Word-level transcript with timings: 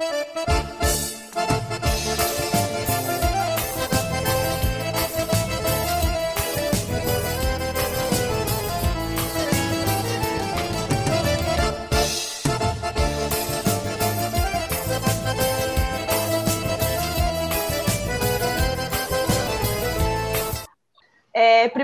É, 0.00 0.54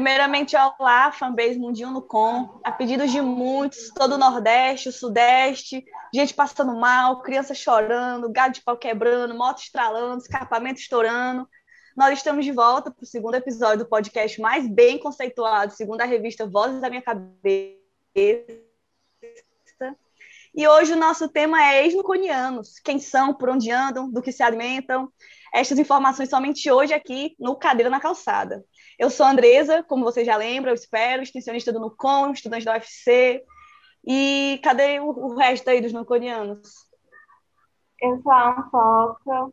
primeiramente, 0.01 0.57
olá, 0.57 1.13
fanbase 1.13 1.59
Mundinho 1.59 1.91
no 1.91 2.01
Com, 2.01 2.59
a 2.65 2.73
pedidos 2.73 3.13
de 3.13 3.21
muitos, 3.21 3.91
todo 3.91 4.15
o 4.15 4.19
Nordeste, 4.19 4.89
o 4.89 4.93
Sudeste, 4.93 5.85
gente 6.13 6.33
passando 6.33 6.75
mal, 6.75 7.21
criança 7.21 7.53
chorando, 7.53 8.33
gado 8.33 8.55
de 8.55 8.63
pau 8.63 8.79
quebrando, 8.79 9.35
moto 9.35 9.59
estralando, 9.59 10.23
escapamento 10.23 10.81
estourando. 10.81 11.47
Nós 11.95 12.17
estamos 12.17 12.47
de 12.47 12.51
volta 12.51 12.91
para 12.91 13.03
o 13.03 13.07
segundo 13.07 13.35
episódio 13.35 13.85
do 13.85 13.91
podcast 13.91 14.41
mais 14.41 14.67
bem 14.67 14.99
conceituado, 14.99 15.75
segundo 15.75 16.01
a 16.01 16.07
revista 16.07 16.47
Vozes 16.47 16.81
da 16.81 16.89
Minha 16.89 17.03
Cabeça. 17.03 17.77
E 20.55 20.67
hoje 20.67 20.95
o 20.95 20.97
nosso 20.97 21.29
tema 21.29 21.63
é 21.63 21.85
ex-nuconianos. 21.85 22.79
Quem 22.79 22.99
são, 22.99 23.35
por 23.35 23.51
onde 23.51 23.71
andam, 23.71 24.11
do 24.11 24.23
que 24.23 24.33
se 24.33 24.43
alimentam. 24.43 25.13
Estas 25.53 25.79
informações 25.79 26.31
somente 26.31 26.71
hoje 26.71 26.95
aqui 26.95 27.37
no 27.39 27.55
Cadeira 27.55 27.91
na 27.91 28.01
Calçada. 28.01 28.65
Eu 29.01 29.09
sou 29.09 29.25
a 29.25 29.31
Andresa, 29.31 29.83
como 29.83 30.05
você 30.05 30.23
já 30.27 30.37
lembra, 30.37 30.71
eu 30.71 30.75
espero, 30.75 31.23
extensionista 31.23 31.73
do 31.73 31.81
NUCOM, 31.81 32.33
estudante 32.33 32.67
da 32.67 32.75
UFC. 32.75 33.43
E 34.07 34.61
cadê 34.63 35.01
o, 35.01 35.09
o 35.09 35.37
resto 35.37 35.71
aí 35.71 35.81
dos 35.81 35.91
nuconianos? 35.91 36.87
Eu 37.99 38.21
sou 38.21 38.31
a 38.31 38.61
Anfoca, 38.61 39.53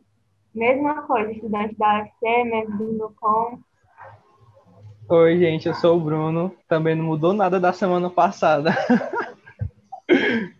mesma 0.54 1.00
coisa, 1.06 1.32
estudante 1.32 1.74
da 1.78 2.00
UFC, 2.00 2.44
membro 2.44 2.76
do 2.76 2.92
NUCOM. 2.92 3.58
Oi, 5.08 5.38
gente, 5.38 5.66
eu 5.66 5.72
sou 5.72 5.96
o 5.96 6.00
Bruno. 6.00 6.54
Também 6.68 6.94
não 6.94 7.06
mudou 7.06 7.32
nada 7.32 7.58
da 7.58 7.72
semana 7.72 8.10
passada. 8.10 8.72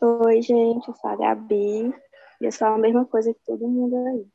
Oi, 0.00 0.40
gente, 0.40 0.88
eu 0.88 0.94
sou 0.94 1.10
a 1.10 1.16
Gabi. 1.16 1.94
E 2.40 2.46
eu 2.46 2.50
sou 2.50 2.68
a 2.68 2.78
mesma 2.78 3.04
coisa 3.04 3.34
que 3.34 3.40
todo 3.44 3.68
mundo 3.68 3.94
aí. 4.08 4.26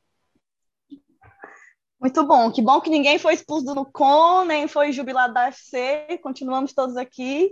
Muito 2.06 2.23
bom, 2.23 2.52
que 2.52 2.61
bom 2.61 2.80
que 2.80 2.89
ninguém 2.92 3.17
foi 3.17 3.34
expulso 3.34 3.66
do 3.66 3.73
NUCON, 3.73 4.45
nem 4.45 4.67
foi 4.67 4.92
jubilado 4.92 5.34
da 5.34 5.45
UFC, 5.45 6.20
continuamos 6.22 6.72
todos 6.72 6.97
aqui. 6.97 7.50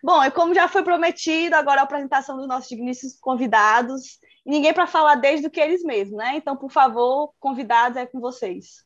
Bom, 0.00 0.22
e 0.22 0.30
como 0.30 0.54
já 0.54 0.68
foi 0.68 0.84
prometido, 0.84 1.56
agora 1.56 1.80
a 1.80 1.82
apresentação 1.82 2.36
dos 2.36 2.46
nossos 2.46 2.68
digníssimos 2.68 3.18
convidados, 3.18 4.20
e 4.46 4.50
ninguém 4.50 4.72
para 4.72 4.86
falar 4.86 5.16
desde 5.16 5.48
do 5.48 5.50
que 5.50 5.58
eles 5.58 5.82
mesmos, 5.82 6.16
né? 6.18 6.36
Então, 6.36 6.56
por 6.56 6.70
favor, 6.70 7.32
convidados, 7.40 7.98
é 7.98 8.06
com 8.06 8.20
vocês. 8.20 8.84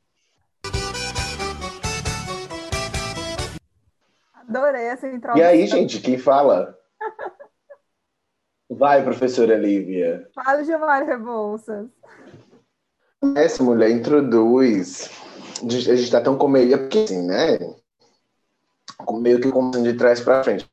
Adorei 4.33 4.87
essa 4.87 5.07
introdução. 5.07 5.37
E 5.37 5.43
aí, 5.43 5.67
gente, 5.67 6.01
quem 6.01 6.17
fala? 6.17 6.79
Vai, 8.71 9.05
professora 9.05 9.55
Lívia. 9.55 10.31
Fala, 10.35 10.65
Gilmar 10.65 11.05
Rebouças. 11.05 11.91
Essa 13.37 13.63
mulher 13.63 13.91
introduz. 13.91 15.11
A 15.63 15.69
gente 15.69 16.03
está 16.03 16.21
tão 16.21 16.39
com 16.39 16.49
meio. 16.49 16.79
Porque 16.79 17.01
assim, 17.01 17.27
né? 17.27 17.59
Meio 19.21 19.41
que 19.41 19.51
como 19.51 19.71
de 19.71 19.95
trás 19.95 20.21
para 20.21 20.45
frente. 20.45 20.69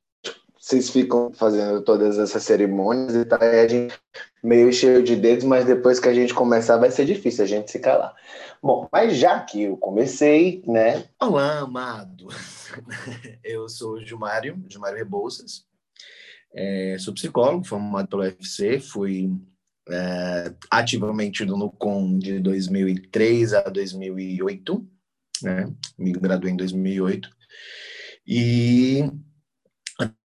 Vocês 0.59 0.89
ficam 0.89 1.31
fazendo 1.33 1.81
todas 1.81 2.17
essas 2.19 2.43
cerimônias 2.43 3.15
e 3.15 3.23
tá 3.23 3.37
aí 3.39 3.59
a 3.59 3.67
gente 3.67 3.97
meio 4.43 4.71
cheio 4.71 5.01
de 5.01 5.15
dedos, 5.15 5.45
mas 5.45 5.65
depois 5.65 5.99
que 5.99 6.09
a 6.09 6.13
gente 6.13 6.33
começar 6.33 6.77
vai 6.77 6.91
ser 6.91 7.05
difícil 7.05 7.43
a 7.43 7.47
gente 7.47 7.71
se 7.71 7.79
calar. 7.79 8.13
Bom, 8.61 8.87
mas 8.91 9.15
já 9.17 9.39
que 9.39 9.63
eu 9.63 9.77
comecei, 9.77 10.61
né? 10.67 11.05
Olá, 11.21 11.59
amado. 11.59 12.27
Eu 13.43 13.69
sou 13.69 14.03
Gilmário, 14.03 14.61
Gilmário 14.67 14.97
Rebouças. 14.97 15.65
É, 16.53 16.97
sou 16.99 17.13
psicólogo, 17.13 17.65
formado 17.65 18.07
pelo 18.07 18.23
UFC, 18.23 18.79
fui 18.79 19.31
é, 19.89 20.53
ativamente 20.69 21.45
no 21.45 21.57
NUCOM 21.57 22.17
de 22.17 22.39
2003 22.39 23.53
a 23.53 23.61
2008, 23.61 24.87
né? 25.43 25.73
Me 25.97 26.11
graduei 26.11 26.53
em 26.53 26.57
2008. 26.57 27.29
E 28.25 29.03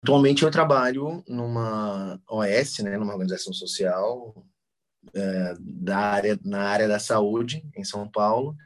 atualmente 0.03 0.42
eu 0.42 0.50
trabalho 0.50 1.22
numa 1.28 2.20
OS, 2.28 2.78
né, 2.81 2.98
numa 2.98 3.12
organização 3.12 3.53
social 3.53 4.34
é, 5.15 5.54
da 5.60 5.98
área, 5.98 6.38
na 6.44 6.62
área 6.62 6.88
da 6.88 6.98
saúde 6.98 7.62
em 7.76 7.84
São 7.84 8.10
Paulo, 8.10 8.56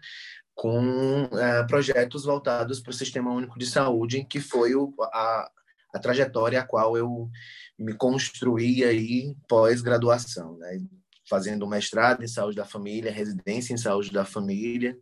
com 0.54 1.28
é, 1.32 1.64
projetos 1.66 2.24
voltados 2.24 2.80
para 2.80 2.90
o 2.90 2.94
Sistema 2.94 3.32
Único 3.32 3.58
de 3.58 3.66
Saúde, 3.66 4.24
que 4.24 4.40
foi 4.40 4.74
o, 4.74 4.94
a, 5.12 5.50
a 5.94 5.98
trajetória 5.98 6.60
a 6.60 6.66
qual 6.66 6.96
eu 6.96 7.30
me 7.78 7.94
construí 7.94 8.82
aí 8.82 9.36
pós-graduação, 9.48 10.58
né? 10.58 10.80
fazendo 11.28 11.66
mestrado 11.66 12.24
em 12.24 12.28
saúde 12.28 12.56
da 12.56 12.64
família, 12.64 13.12
residência 13.12 13.72
em 13.72 13.76
saúde 13.76 14.10
da 14.10 14.24
família, 14.24 14.98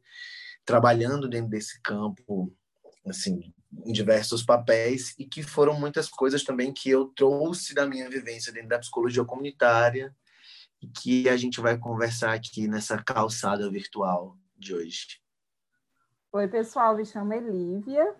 trabalhando 0.65 1.29
dentro 1.29 1.49
desse 1.49 1.81
campo, 1.81 2.53
assim, 3.07 3.53
em 3.85 3.93
diversos 3.93 4.43
papéis 4.43 5.15
e 5.19 5.25
que 5.25 5.43
foram 5.43 5.79
muitas 5.79 6.09
coisas 6.09 6.43
também 6.43 6.73
que 6.73 6.91
eu 6.91 7.07
trouxe 7.15 7.75
da 7.75 7.87
minha 7.87 8.11
vivência 8.11 8.53
dentro 8.53 8.71
da 8.71 8.79
psicologia 8.79 9.25
comunitária 9.25 10.15
e 10.83 10.89
que 10.89 11.29
a 11.29 11.37
gente 11.37 11.61
vai 11.61 11.79
conversar 11.79 12.35
aqui 12.35 12.67
nessa 12.67 13.01
calçada 13.03 13.71
virtual 13.71 14.37
de 14.59 14.75
hoje. 14.75 15.21
Oi, 16.33 16.49
pessoal, 16.49 16.97
me 16.97 17.07
chamo 17.07 17.33
Elívia. 17.33 18.15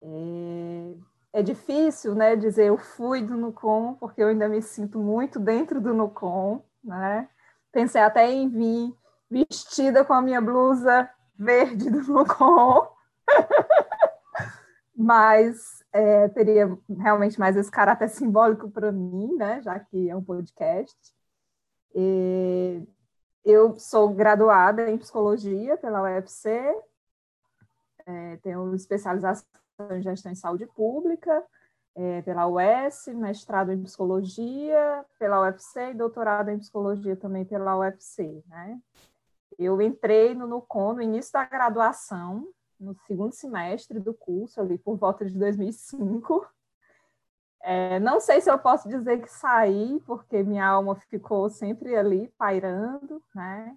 É 0.00 0.94
é 1.36 1.42
difícil, 1.42 2.14
né, 2.14 2.34
dizer 2.34 2.68
eu 2.68 2.78
fui 2.78 3.20
do 3.20 3.36
Nucom, 3.36 3.92
porque 3.96 4.22
eu 4.22 4.28
ainda 4.28 4.48
me 4.48 4.62
sinto 4.62 4.98
muito 4.98 5.38
dentro 5.38 5.82
do 5.82 5.92
Nucom, 5.92 6.64
né? 6.82 7.28
Pensei 7.70 8.00
até 8.00 8.32
em 8.32 8.48
vir 8.48 8.96
vestida 9.30 10.02
com 10.02 10.14
a 10.14 10.22
minha 10.22 10.40
blusa 10.40 11.10
verde 11.38 11.90
do 11.90 12.00
Nucom, 12.04 12.90
mas 14.96 15.84
é, 15.92 16.26
teria 16.28 16.74
realmente 16.98 17.38
mais 17.38 17.54
esse 17.54 17.70
caráter 17.70 18.08
simbólico 18.08 18.70
para 18.70 18.90
mim, 18.90 19.36
né, 19.36 19.60
já 19.60 19.78
que 19.78 20.08
é 20.08 20.16
um 20.16 20.24
podcast. 20.24 20.96
E 21.94 22.82
eu 23.44 23.78
sou 23.78 24.08
graduada 24.08 24.88
em 24.88 24.96
psicologia 24.96 25.76
pela 25.76 26.00
UFC, 26.00 26.48
é, 28.06 28.38
tenho 28.38 28.74
especialização 28.74 29.44
em 29.90 30.02
gestão 30.02 30.32
em 30.32 30.36
saúde 30.36 30.66
pública, 30.66 31.44
é, 31.94 32.22
pela 32.22 32.46
UES, 32.46 33.06
mestrado 33.14 33.72
em 33.72 33.82
psicologia 33.82 35.04
pela 35.18 35.40
UFC 35.40 35.90
e 35.90 35.94
doutorado 35.94 36.50
em 36.50 36.58
psicologia 36.58 37.16
também 37.16 37.44
pela 37.44 37.78
UFC, 37.78 38.42
né? 38.46 38.78
Eu 39.58 39.80
entrei 39.80 40.34
no 40.34 40.46
NUCON 40.46 40.94
no 40.94 41.02
início 41.02 41.32
da 41.32 41.44
graduação, 41.46 42.46
no 42.78 42.94
segundo 43.06 43.32
semestre 43.32 43.98
do 43.98 44.12
curso, 44.12 44.60
ali 44.60 44.76
por 44.76 44.96
volta 44.96 45.24
de 45.24 45.38
2005. 45.38 46.46
É, 47.62 47.98
não 47.98 48.20
sei 48.20 48.42
se 48.42 48.50
eu 48.50 48.58
posso 48.58 48.86
dizer 48.86 49.22
que 49.22 49.30
saí, 49.30 49.98
porque 50.06 50.42
minha 50.42 50.66
alma 50.66 50.94
ficou 51.08 51.48
sempre 51.48 51.96
ali 51.96 52.28
pairando, 52.36 53.22
né? 53.34 53.74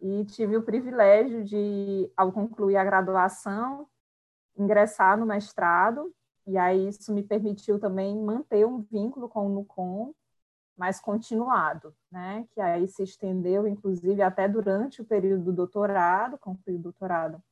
E 0.00 0.24
tive 0.24 0.56
o 0.56 0.62
privilégio 0.62 1.44
de, 1.44 2.10
ao 2.16 2.32
concluir 2.32 2.78
a 2.78 2.84
graduação, 2.84 3.86
ingressar 4.56 5.18
no 5.18 5.26
mestrado, 5.26 6.12
e 6.46 6.58
aí 6.58 6.88
isso 6.88 7.12
me 7.12 7.22
permitiu 7.22 7.78
também 7.78 8.16
manter 8.16 8.66
um 8.66 8.80
vínculo 8.80 9.28
com 9.28 9.46
o 9.46 9.48
NUCOM 9.48 10.12
mais 10.76 10.98
continuado, 10.98 11.94
né? 12.10 12.46
Que 12.52 12.60
aí 12.60 12.88
se 12.88 13.02
estendeu, 13.02 13.66
inclusive, 13.66 14.22
até 14.22 14.48
durante 14.48 15.02
o 15.02 15.04
período 15.04 15.44
do 15.44 15.52
doutorado, 15.52 16.38
concluí 16.38 16.76
o 16.76 16.78
doutorado 16.78 17.42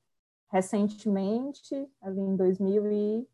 recentemente, 0.51 1.75
ali 2.01 2.21
em 2.21 2.37
2000 2.37 2.91
e 2.91 3.29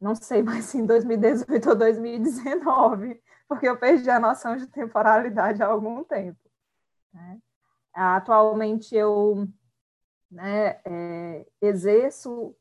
não 0.00 0.14
sei 0.14 0.42
mais 0.42 0.66
se 0.66 0.78
em 0.78 0.86
2018 0.86 1.68
ou 1.70 1.76
2019, 1.76 3.22
porque 3.48 3.68
eu 3.68 3.78
perdi 3.78 4.10
a 4.10 4.20
noção 4.20 4.56
de 4.56 4.66
temporalidade 4.66 5.62
há 5.62 5.66
algum 5.66 6.02
tempo. 6.04 6.38
Né? 7.12 7.40
Atualmente 7.94 8.94
eu 8.94 9.48
né, 10.30 10.80
é, 10.84 11.46
exerço 11.60 12.54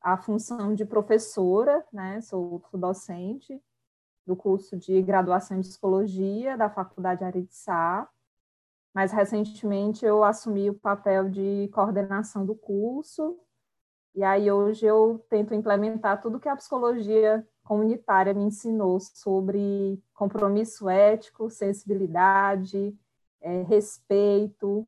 a 0.00 0.16
função 0.16 0.74
de 0.74 0.84
professora, 0.84 1.84
né, 1.92 2.20
sou, 2.22 2.62
docente 2.72 3.60
do 4.26 4.34
curso 4.34 4.76
de 4.76 5.02
graduação 5.02 5.58
em 5.58 5.60
psicologia 5.60 6.56
da 6.56 6.70
Faculdade 6.70 7.24
Aritsá, 7.24 8.08
mas 8.94 9.12
recentemente 9.12 10.04
eu 10.04 10.24
assumi 10.24 10.70
o 10.70 10.78
papel 10.78 11.28
de 11.28 11.68
coordenação 11.72 12.44
do 12.44 12.54
curso 12.54 13.38
E 14.14 14.24
aí 14.24 14.50
hoje 14.50 14.86
eu 14.86 15.24
tento 15.28 15.54
implementar 15.54 16.20
tudo 16.20 16.40
que 16.40 16.48
a 16.48 16.56
psicologia 16.56 17.46
comunitária 17.62 18.34
me 18.34 18.42
ensinou 18.42 18.98
sobre 18.98 20.02
compromisso 20.12 20.88
ético, 20.88 21.48
sensibilidade, 21.48 22.96
é, 23.40 23.62
respeito, 23.62 24.86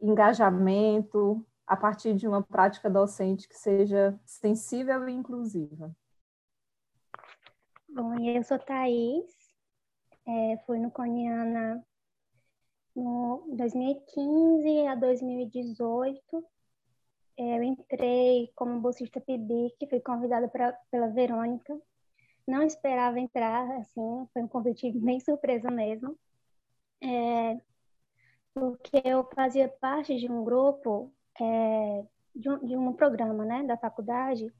engajamento, 0.00 1.46
a 1.70 1.76
partir 1.76 2.16
de 2.16 2.26
uma 2.26 2.42
prática 2.42 2.90
docente 2.90 3.48
que 3.48 3.56
seja 3.56 4.18
sensível 4.24 5.08
e 5.08 5.12
inclusiva. 5.12 5.94
Bom, 7.88 8.18
eu 8.18 8.42
sou 8.42 8.58
Thaís, 8.58 9.24
é, 10.26 10.56
fui 10.66 10.80
no 10.80 10.90
Coniana 10.90 11.80
no 12.92 13.46
2015 13.56 14.88
a 14.88 14.96
2018. 14.96 16.44
É, 17.36 17.58
eu 17.58 17.62
entrei 17.62 18.50
como 18.56 18.80
bolsista 18.80 19.20
PIBIC, 19.20 19.88
fui 19.88 20.00
convidada 20.00 20.48
pra, 20.48 20.72
pela 20.90 21.06
Verônica. 21.06 21.80
Não 22.48 22.64
esperava 22.64 23.20
entrar, 23.20 23.70
assim, 23.76 24.26
foi 24.32 24.42
um 24.42 24.48
convite 24.48 24.90
bem 24.98 25.20
surpresa 25.20 25.70
mesmo. 25.70 26.18
É, 27.00 27.60
porque 28.52 29.00
eu 29.04 29.22
fazia 29.32 29.68
parte 29.68 30.18
de 30.18 30.28
um 30.28 30.42
grupo 30.42 31.14
é, 31.40 32.06
de, 32.34 32.48
um, 32.48 32.58
de 32.66 32.76
um 32.76 32.92
programa 32.92 33.44
né, 33.44 33.64
da 33.64 33.76
faculdade 33.76 34.52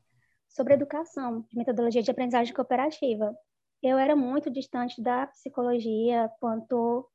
sobre 0.48 0.74
educação, 0.74 1.42
de 1.48 1.56
metodologia 1.56 2.02
de 2.02 2.10
aprendizagem 2.10 2.54
cooperativa. 2.54 3.34
Eu 3.82 3.98
era 3.98 4.16
muito 4.16 4.50
distante 4.50 5.00
da 5.00 5.26
psicologia, 5.28 6.30
quanto 6.40 7.08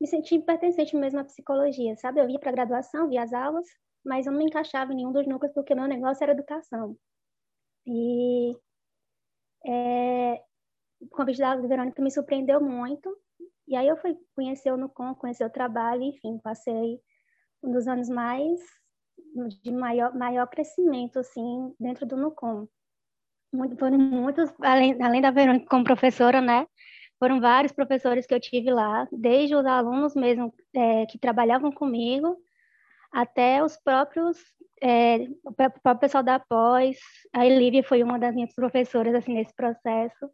me 0.00 0.06
sentia 0.06 0.40
pertencente 0.40 0.96
mesmo 0.96 1.20
à 1.20 1.24
psicologia, 1.24 1.96
sabe? 1.96 2.20
Eu 2.20 2.28
ia 2.28 2.38
para 2.38 2.50
a 2.50 2.54
graduação, 2.54 3.08
via 3.08 3.22
as 3.22 3.32
aulas, 3.32 3.66
mas 4.04 4.26
eu 4.26 4.32
não 4.32 4.38
me 4.38 4.46
encaixava 4.46 4.92
em 4.92 4.96
nenhum 4.96 5.12
dos 5.12 5.26
núcleos 5.26 5.54
porque 5.54 5.74
meu 5.74 5.86
negócio 5.86 6.22
era 6.22 6.32
educação. 6.32 6.96
E 7.86 8.56
é, 9.66 10.42
o 11.00 11.08
convite 11.08 11.38
da 11.38 11.56
Verônica 11.56 12.02
me 12.02 12.10
surpreendeu 12.10 12.60
muito. 12.60 13.16
E 13.68 13.76
aí 13.76 13.88
eu 13.88 13.96
fui 13.96 14.16
conhecer 14.34 14.72
o 14.72 14.76
Nucom, 14.76 15.14
conhecer 15.14 15.44
o 15.44 15.50
trabalho, 15.50 16.02
enfim, 16.02 16.38
passei 16.38 17.00
um 17.62 17.70
dos 17.72 17.86
anos 17.86 18.08
mais 18.08 18.60
de 19.62 19.72
maior, 19.72 20.14
maior 20.14 20.46
crescimento, 20.46 21.18
assim, 21.18 21.74
dentro 21.78 22.06
do 22.06 22.16
NUCOM. 22.16 22.68
Muito, 23.52 23.76
foram 23.76 23.98
muitos, 23.98 24.52
além, 24.60 25.00
além 25.02 25.20
da 25.20 25.30
Verônica 25.30 25.66
como 25.68 25.84
professora, 25.84 26.40
né? 26.40 26.66
Foram 27.18 27.40
vários 27.40 27.72
professores 27.72 28.26
que 28.26 28.34
eu 28.34 28.40
tive 28.40 28.70
lá, 28.72 29.08
desde 29.12 29.54
os 29.54 29.64
alunos 29.64 30.14
mesmo 30.14 30.52
é, 30.74 31.06
que 31.06 31.18
trabalhavam 31.18 31.70
comigo, 31.70 32.36
até 33.12 33.62
os 33.62 33.76
próprios, 33.76 34.36
é, 34.82 35.18
o 35.44 35.52
próprio 35.52 35.98
pessoal 35.98 36.22
da 36.24 36.38
pós. 36.38 36.98
A 37.32 37.46
Elívia 37.46 37.84
foi 37.84 38.02
uma 38.02 38.18
das 38.18 38.34
minhas 38.34 38.52
professoras, 38.52 39.14
assim, 39.14 39.34
nesse 39.34 39.54
processo. 39.54 40.28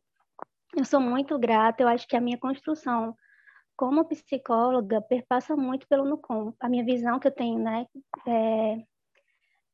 Eu 0.74 0.84
sou 0.84 1.00
muito 1.00 1.38
grata, 1.38 1.82
eu 1.82 1.88
acho 1.88 2.08
que 2.08 2.16
a 2.16 2.20
minha 2.20 2.38
construção 2.38 3.14
como 3.80 4.04
psicóloga 4.04 5.00
perpassa 5.00 5.56
muito 5.56 5.88
pelo 5.88 6.04
NUCOM. 6.04 6.52
A 6.60 6.68
minha 6.68 6.84
visão 6.84 7.18
que 7.18 7.26
eu 7.26 7.32
tenho, 7.32 7.58
né, 7.58 7.86
é, 8.28 8.84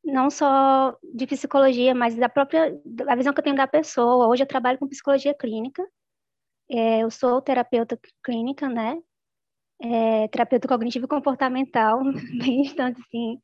não 0.05 0.31
só 0.31 0.97
de 1.12 1.26
psicologia, 1.26 1.93
mas 1.93 2.14
da 2.14 2.29
própria 2.29 2.81
a 3.08 3.17
visão 3.17 3.32
que 3.32 3.41
eu 3.41 3.43
tenho 3.43 3.56
da 3.56 3.67
pessoa. 3.67 4.29
Hoje 4.29 4.44
eu 4.44 4.47
trabalho 4.47 4.79
com 4.79 4.87
psicologia 4.87 5.35
clínica. 5.35 5.85
É, 6.70 7.00
eu 7.00 7.11
sou 7.11 7.43
terapeuta 7.43 7.99
clínica, 8.23 8.69
né? 8.69 8.97
É, 9.82 10.29
terapeuta 10.29 10.69
cognitivo 10.69 11.08
comportamental, 11.08 12.00
bem 12.38 12.62
distante, 12.62 13.00
assim, 13.00 13.41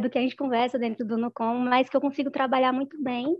do 0.00 0.08
que 0.08 0.18
a 0.18 0.20
gente 0.20 0.36
conversa 0.36 0.78
dentro 0.78 1.04
do 1.04 1.18
NUCOM, 1.18 1.58
mas 1.58 1.88
que 1.88 1.96
eu 1.96 2.00
consigo 2.00 2.30
trabalhar 2.30 2.72
muito 2.72 3.02
bem 3.02 3.36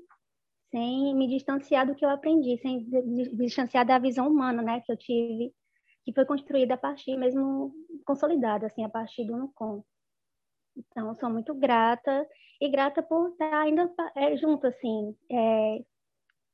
sem 0.72 1.14
me 1.14 1.28
distanciar 1.28 1.86
do 1.86 1.94
que 1.94 2.04
eu 2.04 2.10
aprendi, 2.10 2.58
sem 2.58 2.84
me 2.84 3.46
distanciar 3.46 3.86
da 3.86 3.96
visão 3.96 4.28
humana, 4.28 4.60
né, 4.60 4.82
que 4.84 4.90
eu 4.90 4.96
tive, 4.96 5.52
que 6.08 6.14
foi 6.14 6.24
construída 6.24 6.72
a 6.72 6.78
partir 6.78 7.18
mesmo 7.18 7.70
consolidada, 8.06 8.66
assim, 8.66 8.82
a 8.82 8.88
partir 8.88 9.26
do 9.26 9.36
NUCOM. 9.36 9.82
Então, 10.74 11.14
sou 11.14 11.28
muito 11.28 11.54
grata 11.54 12.26
e 12.58 12.70
grata 12.70 13.02
por 13.02 13.28
estar 13.28 13.60
ainda 13.60 13.92
é, 14.16 14.34
junto, 14.34 14.66
assim, 14.66 15.14
é, 15.30 15.84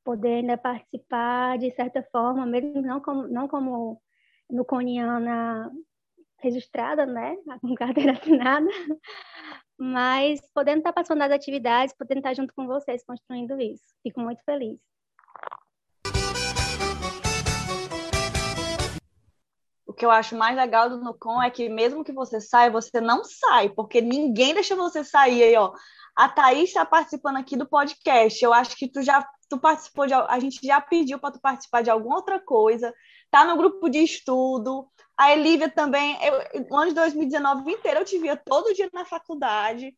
poder 0.03 0.39
ainda 0.39 0.57
participar 0.57 1.57
de 1.57 1.71
certa 1.71 2.03
forma, 2.11 2.45
mesmo 2.45 2.81
não 2.81 2.99
como, 2.99 3.29
não 3.29 3.47
como 3.47 4.01
no 4.49 4.65
Coniana 4.65 5.71
registrada, 6.39 7.05
né, 7.05 7.37
com 7.61 7.73
carteira 7.75 8.11
assinada, 8.11 8.67
mas 9.77 10.41
podendo 10.53 10.79
estar 10.79 10.91
passando 10.91 11.19
das 11.19 11.31
atividades, 11.31 11.95
podendo 11.95 12.17
estar 12.17 12.33
junto 12.33 12.53
com 12.53 12.67
vocês 12.67 13.05
construindo 13.05 13.57
isso. 13.61 13.85
Fico 14.03 14.19
muito 14.19 14.43
feliz. 14.43 14.77
Que 19.95 20.05
eu 20.05 20.11
acho 20.11 20.35
mais 20.35 20.55
legal 20.55 20.89
do 20.89 20.97
Nucom 20.97 21.41
é 21.41 21.49
que 21.49 21.69
mesmo 21.69 22.03
que 22.03 22.11
você 22.11 22.41
saia, 22.41 22.69
você 22.69 22.99
não 23.01 23.23
sai, 23.23 23.69
porque 23.69 24.01
ninguém 24.01 24.53
deixa 24.53 24.75
você 24.75 25.03
sair 25.03 25.43
aí, 25.43 25.55
ó. 25.55 25.73
A 26.15 26.29
Thaís 26.29 26.69
está 26.69 26.85
participando 26.85 27.37
aqui 27.37 27.57
do 27.57 27.67
podcast. 27.67 28.43
Eu 28.43 28.53
acho 28.53 28.75
que 28.77 28.87
tu 28.87 29.01
já 29.01 29.27
tu 29.49 29.59
participou 29.59 30.07
de 30.07 30.13
a 30.13 30.39
gente 30.39 30.59
já 30.65 30.81
pediu 30.81 31.19
para 31.19 31.31
tu 31.31 31.39
participar 31.39 31.81
de 31.81 31.89
alguma 31.89 32.15
outra 32.15 32.39
coisa. 32.39 32.93
Tá 33.29 33.45
no 33.45 33.57
grupo 33.57 33.89
de 33.89 33.99
estudo. 33.99 34.87
A 35.17 35.31
Elívia 35.31 35.69
também, 35.69 36.17
eu, 36.23 36.65
o 36.69 36.77
ano 36.77 36.89
de 36.89 36.95
2019 36.95 37.71
inteiro 37.71 37.99
eu 37.99 38.05
te 38.05 38.17
via 38.17 38.35
todo 38.35 38.73
dia 38.73 38.89
na 38.93 39.05
faculdade. 39.05 39.95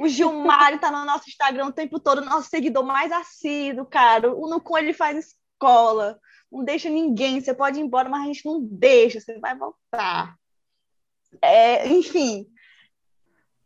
O 0.00 0.08
Gilmar 0.08 0.74
está 0.74 0.90
no 0.90 1.04
nosso 1.04 1.28
Instagram 1.28 1.66
o 1.66 1.72
tempo 1.72 1.98
todo, 1.98 2.24
nosso 2.24 2.48
seguidor 2.48 2.84
mais 2.84 3.10
assíduo, 3.10 3.86
cara. 3.86 4.32
O 4.32 4.48
Nucom 4.48 4.78
ele 4.78 4.92
faz 4.92 5.18
escola 5.18 6.18
não 6.50 6.64
deixa 6.64 6.88
ninguém, 6.88 7.40
você 7.40 7.52
pode 7.52 7.78
ir 7.78 7.82
embora, 7.82 8.08
mas 8.08 8.22
a 8.22 8.26
gente 8.26 8.46
não 8.46 8.60
deixa, 8.60 9.20
você 9.20 9.38
vai 9.38 9.56
voltar. 9.56 10.36
É, 11.42 11.86
enfim. 11.88 12.46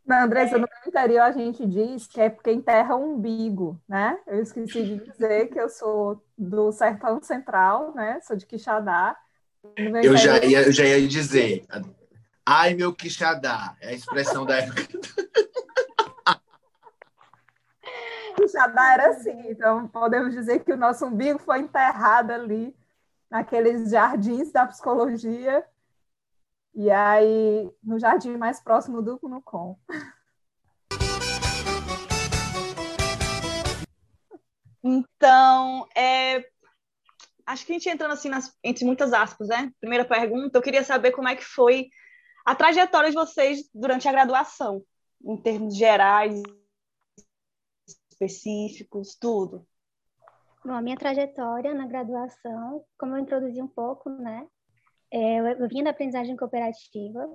Na 0.05 0.25
Andressa, 0.25 0.57
é... 0.57 0.59
no 0.59 0.67
interior 0.85 1.21
a 1.21 1.31
gente 1.31 1.65
diz 1.65 2.07
que 2.07 2.19
é 2.19 2.29
porque 2.29 2.51
enterra 2.51 2.95
o 2.95 3.15
umbigo, 3.15 3.81
né? 3.87 4.19
Eu 4.27 4.41
esqueci 4.41 4.83
de 4.83 5.11
dizer 5.11 5.47
que 5.47 5.59
eu 5.59 5.69
sou 5.69 6.21
do 6.37 6.71
Sertão 6.71 7.21
Central, 7.21 7.93
né? 7.95 8.19
Sou 8.21 8.35
de 8.35 8.45
Quixadá. 8.45 9.17
Eu 10.03 10.17
já, 10.17 10.43
ia, 10.43 10.63
eu 10.63 10.71
já 10.73 10.83
ia 10.83 11.07
dizer, 11.07 11.65
ai 12.45 12.73
meu 12.73 12.93
Quixadá, 12.93 13.77
é 13.79 13.89
a 13.89 13.93
expressão 13.93 14.45
da 14.45 14.57
época. 14.57 14.81
Quixadá 18.53 18.93
era 18.93 19.09
assim, 19.09 19.49
então 19.49 19.87
podemos 19.87 20.31
dizer 20.31 20.63
que 20.63 20.71
o 20.71 20.77
nosso 20.77 21.07
umbigo 21.07 21.39
foi 21.39 21.61
enterrado 21.61 22.29
ali, 22.29 22.75
naqueles 23.27 23.89
jardins 23.89 24.51
da 24.51 24.67
psicologia, 24.67 25.65
e 26.75 26.91
aí 26.91 27.71
no 27.83 27.97
jardim 27.97 28.37
mais 28.37 28.59
próximo 28.59 29.01
do 29.01 29.17
Cunucom. 29.17 29.75
Então, 34.83 35.87
é, 35.97 36.45
acho 37.47 37.65
que 37.65 37.71
a 37.71 37.75
gente 37.75 37.89
entrando 37.89 38.11
assim 38.11 38.29
nas, 38.29 38.55
entre 38.63 38.85
muitas 38.85 39.13
aspas, 39.13 39.47
né? 39.47 39.71
Primeira 39.79 40.05
pergunta, 40.05 40.59
eu 40.59 40.61
queria 40.61 40.83
saber 40.83 41.09
como 41.09 41.27
é 41.27 41.35
que 41.35 41.43
foi 41.43 41.89
a 42.45 42.53
trajetória 42.53 43.09
de 43.09 43.15
vocês 43.15 43.67
durante 43.73 44.07
a 44.07 44.11
graduação, 44.11 44.83
em 45.25 45.37
termos 45.37 45.75
gerais, 45.75 46.39
específicos, 48.23 49.15
tudo? 49.15 49.65
Bom, 50.65 50.71
a 50.71 50.81
minha 50.81 50.95
trajetória 50.95 51.73
na 51.73 51.85
graduação, 51.85 52.85
como 52.97 53.15
eu 53.15 53.19
introduzi 53.19 53.61
um 53.61 53.67
pouco, 53.67 54.09
né? 54.09 54.47
É, 55.11 55.39
eu 55.39 55.67
vinha 55.67 55.83
da 55.83 55.89
aprendizagem 55.89 56.35
cooperativa, 56.35 57.27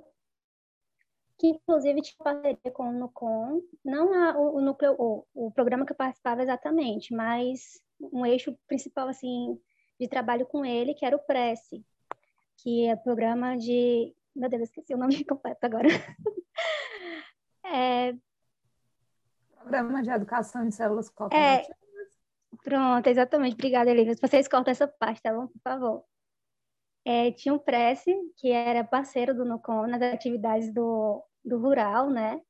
que 1.37 1.47
inclusive 1.47 2.01
tinha 2.01 2.17
parceria 2.23 2.71
com 2.73 2.89
o 2.89 2.91
NUCOM, 2.91 3.61
não 3.85 4.13
a, 4.13 4.37
o, 4.37 4.57
o, 4.57 4.61
núcleo, 4.61 4.95
o, 4.97 5.25
o 5.33 5.51
programa 5.51 5.85
que 5.85 5.93
eu 5.93 5.97
participava 5.97 6.41
exatamente, 6.41 7.13
mas 7.13 7.79
um 8.01 8.25
eixo 8.25 8.57
principal, 8.67 9.07
assim, 9.07 9.57
de 9.99 10.07
trabalho 10.07 10.45
com 10.45 10.65
ele, 10.65 10.93
que 10.93 11.05
era 11.05 11.15
o 11.15 11.19
PRESSE, 11.25 11.85
que 12.57 12.87
é 12.87 12.95
programa 12.95 13.55
de... 13.57 14.13
Meu 14.35 14.49
Deus, 14.49 14.63
esqueci 14.63 14.93
o 14.93 14.97
nome 14.97 15.23
completo 15.23 15.63
agora. 15.65 15.87
é, 17.65 18.13
Programa 19.59 20.01
de 20.01 20.09
Educação 20.09 20.65
em 20.65 20.71
Células 20.71 21.09
Cooperativas. 21.09 21.75
É, 21.75 22.57
pronto, 22.63 23.07
exatamente. 23.07 23.53
Obrigada, 23.53 23.91
Elívia. 23.91 24.15
Vocês 24.15 24.47
cortam 24.47 24.71
essa 24.71 24.87
parte, 24.87 25.21
tá 25.21 25.33
bom? 25.33 25.47
Por 25.47 25.61
favor. 25.61 26.03
É, 27.05 27.31
tinha 27.31 27.53
um 27.53 27.59
Prece, 27.59 28.13
que 28.37 28.51
era 28.51 28.83
parceiro 28.83 29.33
do 29.33 29.45
NUCOM 29.45 29.87
nas 29.87 30.01
atividades 30.01 30.73
do, 30.73 31.23
do 31.43 31.59
rural, 31.59 32.09
né? 32.09 32.41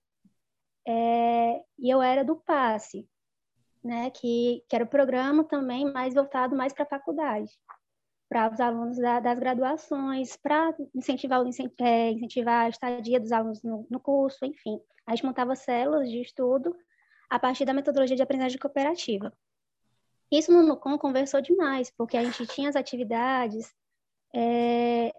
É, 0.88 1.62
e 1.78 1.90
eu 1.90 2.02
era 2.02 2.24
do 2.24 2.36
PASSE, 2.36 3.08
né? 3.84 4.10
Que, 4.12 4.64
que 4.68 4.76
era 4.76 4.86
o 4.86 4.90
programa 4.90 5.44
também 5.44 5.92
mais 5.92 6.14
voltado 6.14 6.56
mais 6.56 6.74
para 6.74 6.84
a 6.84 6.90
faculdade, 6.90 7.52
para 8.28 8.52
os 8.52 8.60
alunos 8.60 8.98
da, 8.98 9.20
das 9.20 9.38
graduações, 9.38 10.36
para 10.38 10.76
incentivar, 10.96 11.44
é, 11.80 12.12
incentivar 12.12 12.66
a 12.66 12.70
estadia 12.70 13.20
dos 13.20 13.32
alunos 13.32 13.62
no, 13.64 13.88
no 13.90 14.00
curso, 14.00 14.46
enfim. 14.46 14.80
A 15.06 15.16
gente 15.16 15.26
montava 15.26 15.56
células 15.56 16.10
de 16.10 16.22
estudo 16.22 16.76
a 17.30 17.40
partir 17.40 17.66
da 17.66 17.74
metodologia 17.74 18.16
de 18.16 18.24
aprendizagem 18.24 18.58
cooperativa. 18.58 19.32
Isso 20.32 20.52
no 20.52 20.64
NUCOM 20.64 20.98
conversou 20.98 21.42
demais, 21.42 21.92
porque 21.92 22.18
a 22.18 22.24
gente 22.24 22.46
tinha 22.48 22.70
as 22.70 22.76
atividades, 22.76 23.74
é, 24.34 25.14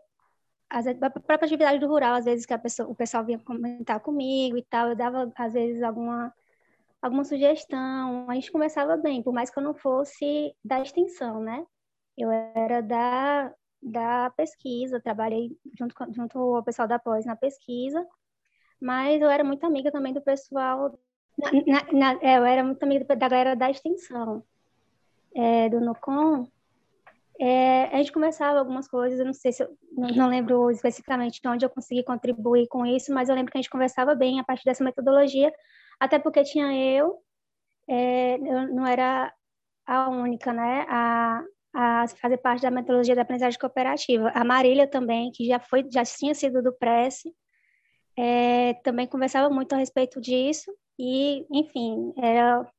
as, 0.68 0.86
a 0.86 0.94
própria 1.10 1.46
atividade 1.46 1.80
do 1.80 1.88
rural, 1.88 2.14
às 2.14 2.24
vezes 2.24 2.46
que 2.46 2.56
pessoa, 2.58 2.88
o 2.88 2.94
pessoal 2.94 3.24
vinha 3.24 3.38
comentar 3.40 4.00
comigo 4.00 4.56
e 4.56 4.62
tal, 4.62 4.88
eu 4.88 4.96
dava, 4.96 5.30
às 5.36 5.52
vezes, 5.52 5.82
alguma, 5.82 6.32
alguma 7.02 7.24
sugestão, 7.24 8.30
a 8.30 8.34
gente 8.34 8.52
conversava 8.52 8.96
bem, 8.96 9.22
por 9.22 9.32
mais 9.32 9.50
que 9.50 9.58
eu 9.58 9.62
não 9.62 9.74
fosse 9.74 10.54
da 10.64 10.80
extensão, 10.80 11.40
né? 11.42 11.66
Eu 12.16 12.30
era 12.30 12.80
da, 12.80 13.52
da 13.82 14.30
pesquisa, 14.30 15.00
trabalhei 15.00 15.56
junto, 15.76 15.94
junto 16.12 16.38
ao 16.38 16.62
pessoal 16.62 16.86
da 16.86 16.98
pós 16.98 17.26
na 17.26 17.34
pesquisa, 17.34 18.06
mas 18.80 19.20
eu 19.20 19.28
era 19.28 19.42
muito 19.42 19.64
amiga 19.66 19.90
também 19.90 20.12
do 20.12 20.22
pessoal, 20.22 20.96
na, 21.66 21.92
na, 21.92 22.18
é, 22.22 22.38
eu 22.38 22.44
era 22.44 22.64
muito 22.64 22.82
amiga 22.82 23.04
da 23.04 23.14
galera 23.14 23.56
da 23.56 23.70
extensão, 23.70 24.42
é, 25.34 25.68
do 25.68 25.80
NUCOM, 25.80 26.46
é, 27.42 27.84
a 27.86 27.96
gente 27.96 28.12
começava 28.12 28.58
algumas 28.58 28.86
coisas, 28.86 29.18
eu 29.18 29.24
não 29.24 29.32
sei 29.32 29.50
se 29.50 29.62
eu 29.62 29.74
não, 29.92 30.08
não, 30.10 30.28
lembro 30.28 30.70
especificamente 30.70 31.40
de 31.40 31.48
onde 31.48 31.64
eu 31.64 31.70
consegui 31.70 32.04
contribuir 32.04 32.68
com 32.68 32.84
isso, 32.84 33.14
mas 33.14 33.30
eu 33.30 33.34
lembro 33.34 33.50
que 33.50 33.56
a 33.56 33.62
gente 33.62 33.70
conversava 33.70 34.14
bem 34.14 34.38
a 34.38 34.44
partir 34.44 34.64
dessa 34.66 34.84
metodologia, 34.84 35.50
até 35.98 36.18
porque 36.18 36.44
tinha 36.44 36.70
eu, 36.76 37.16
é, 37.88 38.36
eu 38.36 38.74
não 38.74 38.86
era 38.86 39.32
a 39.86 40.10
única, 40.10 40.52
né, 40.52 40.84
a, 40.86 41.42
a 41.74 42.08
fazer 42.08 42.36
parte 42.36 42.60
da 42.60 42.70
metodologia 42.70 43.16
da 43.16 43.22
aprendizagem 43.22 43.58
cooperativa. 43.58 44.30
A 44.34 44.44
Marília 44.44 44.86
também, 44.86 45.32
que 45.32 45.46
já 45.46 45.58
foi, 45.58 45.86
já 45.90 46.04
tinha 46.04 46.34
sido 46.34 46.62
do 46.62 46.74
Prece, 46.74 47.34
é, 48.18 48.74
também 48.84 49.06
conversava 49.06 49.48
muito 49.48 49.72
a 49.72 49.78
respeito 49.78 50.20
disso 50.20 50.70
e, 51.00 51.46
enfim, 51.50 52.12
era, 52.18 52.70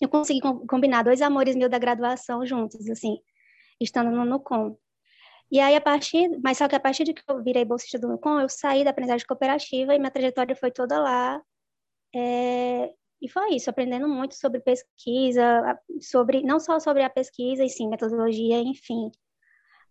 eu 0.00 0.08
consegui 0.08 0.40
combinar 0.68 1.02
dois 1.02 1.20
amores 1.20 1.56
meus 1.56 1.70
da 1.70 1.78
graduação 1.78 2.46
juntos, 2.46 2.88
assim, 2.88 3.18
estando 3.80 4.10
no 4.12 4.24
NUCOM. 4.24 4.76
E 5.50 5.60
aí, 5.60 5.76
a 5.76 5.80
partir, 5.80 6.28
mas 6.42 6.58
só 6.58 6.68
que 6.68 6.76
a 6.76 6.80
partir 6.80 7.04
de 7.04 7.14
que 7.14 7.22
eu 7.28 7.42
virei 7.42 7.64
bolsista 7.64 7.98
do 7.98 8.08
NUCOM, 8.08 8.40
eu 8.40 8.48
saí 8.48 8.84
da 8.84 8.90
aprendizagem 8.90 9.26
cooperativa 9.26 9.94
e 9.94 9.98
minha 9.98 10.10
trajetória 10.10 10.54
foi 10.56 10.70
toda 10.70 11.00
lá. 11.00 11.42
É, 12.14 12.92
e 13.20 13.28
foi 13.28 13.54
isso, 13.56 13.70
aprendendo 13.70 14.08
muito 14.08 14.34
sobre 14.36 14.60
pesquisa, 14.60 15.78
sobre 16.00 16.42
não 16.42 16.60
só 16.60 16.78
sobre 16.78 17.02
a 17.02 17.10
pesquisa 17.10 17.64
e 17.64 17.68
sim 17.68 17.88
metodologia, 17.88 18.58
enfim, 18.60 19.10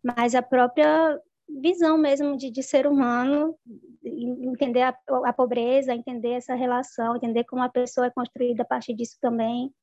mas 0.04 0.36
a 0.36 0.42
própria 0.42 1.20
visão 1.50 1.98
mesmo 1.98 2.38
de, 2.38 2.50
de 2.50 2.64
ser 2.64 2.88
humano, 2.88 3.58
entender 4.04 4.82
a, 4.82 4.98
a, 5.26 5.34
pobreza, 5.34 5.94
entender 5.94 6.34
essa 6.34 6.56
relação, 6.56 7.16
entender 7.16 7.44
como 7.46 7.62
a 7.62 7.70
pessoa 7.70 8.08
é 8.08 8.12
construída 8.12 8.64
a 8.64 8.66
partir 8.66 8.94
disso 8.94 9.18
também 9.22 9.74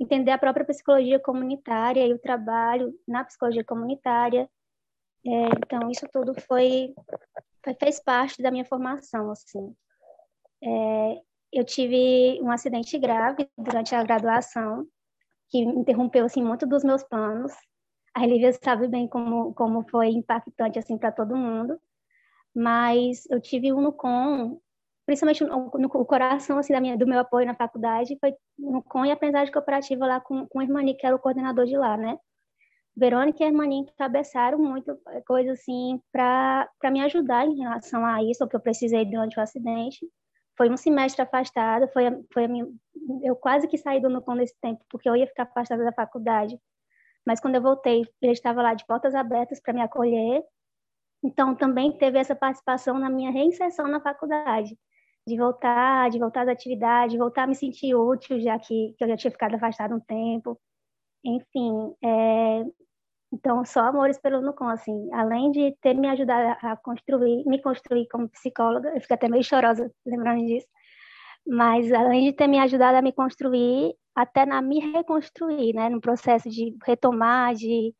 entender 0.00 0.30
a 0.30 0.38
própria 0.38 0.64
psicologia 0.64 1.18
comunitária 1.18 2.06
e 2.06 2.12
o 2.12 2.18
trabalho 2.18 2.94
na 3.06 3.24
psicologia 3.24 3.64
comunitária. 3.64 4.48
É, 5.26 5.46
então, 5.64 5.90
isso 5.90 6.06
tudo 6.12 6.32
foi, 6.42 6.94
fez 7.80 8.00
parte 8.00 8.40
da 8.40 8.50
minha 8.50 8.64
formação, 8.64 9.30
assim. 9.30 9.74
É, 10.62 11.20
eu 11.52 11.64
tive 11.64 12.40
um 12.42 12.50
acidente 12.50 12.96
grave 12.98 13.48
durante 13.56 13.94
a 13.94 14.02
graduação, 14.04 14.86
que 15.48 15.58
interrompeu, 15.58 16.24
assim, 16.24 16.42
muito 16.42 16.66
dos 16.66 16.84
meus 16.84 17.02
planos. 17.02 17.52
A 18.14 18.26
Lívia 18.26 18.52
sabe 18.52 18.88
bem 18.88 19.08
como, 19.08 19.54
como 19.54 19.88
foi 19.88 20.08
impactante, 20.08 20.78
assim, 20.78 20.98
para 20.98 21.12
todo 21.12 21.36
mundo. 21.36 21.78
Mas 22.54 23.26
eu 23.30 23.40
tive 23.40 23.72
um 23.72 23.80
NUCOM 23.80 24.60
principalmente 25.08 25.42
no, 25.42 25.70
no, 25.70 25.88
coração 25.88 26.58
assim 26.58 26.74
da 26.74 26.82
minha 26.82 26.94
do 26.94 27.06
meu 27.06 27.18
apoio 27.18 27.46
na 27.46 27.54
faculdade 27.54 28.18
foi 28.20 28.34
no 28.58 28.82
com 28.82 29.06
e 29.06 29.10
aprendizagem 29.10 29.50
cooperativa 29.50 30.06
lá 30.06 30.20
com, 30.20 30.46
com 30.46 30.58
o 30.58 30.62
Irmani, 30.62 30.94
que 30.94 31.06
era 31.06 31.16
o 31.16 31.18
coordenador 31.18 31.64
de 31.64 31.78
lá, 31.78 31.96
né? 31.96 32.18
Verônica 32.94 33.42
e 33.42 33.46
a 33.46 33.48
Irmani 33.48 33.76
encabeçaram 33.76 34.58
muito 34.58 34.90
eh, 35.08 35.22
coisa 35.26 35.52
assim 35.52 35.98
para 36.12 36.68
me 36.90 37.00
ajudar 37.00 37.46
em 37.46 37.56
relação 37.56 38.04
a 38.04 38.22
isso, 38.22 38.44
o 38.44 38.48
que 38.48 38.56
eu 38.56 38.60
precisei 38.60 39.06
durante 39.06 39.38
o 39.38 39.42
acidente. 39.42 40.06
Foi 40.58 40.68
um 40.68 40.76
semestre 40.76 41.22
afastada, 41.22 41.88
foi, 41.88 42.04
foi 42.30 42.44
a 42.44 42.48
minha, 42.48 42.66
eu 43.22 43.34
quase 43.34 43.66
que 43.66 43.78
saí 43.78 44.02
do 44.02 44.10
Nucom 44.10 44.34
nesse 44.34 44.60
tempo, 44.60 44.84
porque 44.90 45.08
eu 45.08 45.16
ia 45.16 45.26
ficar 45.26 45.44
afastada 45.44 45.84
da 45.84 45.92
faculdade. 45.92 46.60
Mas 47.28 47.40
quando 47.40 47.56
eu 47.56 47.62
voltei, 47.62 48.06
ele 48.22 48.32
estava 48.32 48.62
lá 48.62 48.72
de 48.72 48.86
portas 48.86 49.14
abertas 49.14 49.60
para 49.60 49.74
me 49.74 49.82
acolher. 49.82 50.42
Então, 51.22 51.54
também 51.54 51.92
teve 51.92 52.18
essa 52.18 52.34
participação 52.34 52.98
na 52.98 53.10
minha 53.10 53.30
reinserção 53.30 53.86
na 53.86 54.00
faculdade 54.00 54.74
de 55.26 55.36
voltar, 55.36 56.08
de 56.08 56.18
voltar 56.18 56.44
às 56.44 56.48
atividades, 56.48 57.12
de 57.12 57.18
voltar 57.18 57.42
a 57.42 57.46
me 57.46 57.54
sentir 57.54 57.94
útil, 57.94 58.40
já 58.40 58.58
que, 58.58 58.94
que 58.96 59.04
eu 59.04 59.08
já 59.08 59.16
tinha 59.18 59.30
ficado 59.30 59.54
afastada 59.56 59.94
um 59.94 60.00
tempo. 60.00 60.58
Enfim, 61.22 61.94
é, 62.02 62.64
então, 63.30 63.62
só 63.62 63.80
amores 63.80 64.18
pelo 64.18 64.40
Nucom, 64.40 64.68
assim, 64.68 65.12
além 65.12 65.50
de 65.50 65.76
ter 65.82 65.92
me 65.92 66.08
ajudado 66.08 66.56
a 66.62 66.78
construir, 66.78 67.44
me 67.44 67.60
construir 67.60 68.08
como 68.08 68.30
psicóloga, 68.30 68.88
eu 68.94 69.02
fico 69.02 69.12
até 69.12 69.28
meio 69.28 69.44
chorosa 69.44 69.92
lembrando 70.06 70.46
disso, 70.46 70.66
mas 71.48 71.90
além 71.92 72.26
de 72.26 72.32
ter 72.34 72.46
me 72.46 72.58
ajudado 72.58 72.98
a 72.98 73.02
me 73.02 73.12
construir, 73.12 73.94
até 74.14 74.44
na 74.44 74.60
me 74.60 74.80
reconstruir, 74.80 75.74
né, 75.74 75.88
no 75.88 76.00
processo 76.00 76.50
de 76.50 76.76
retomar, 76.84 77.54
de, 77.54 77.94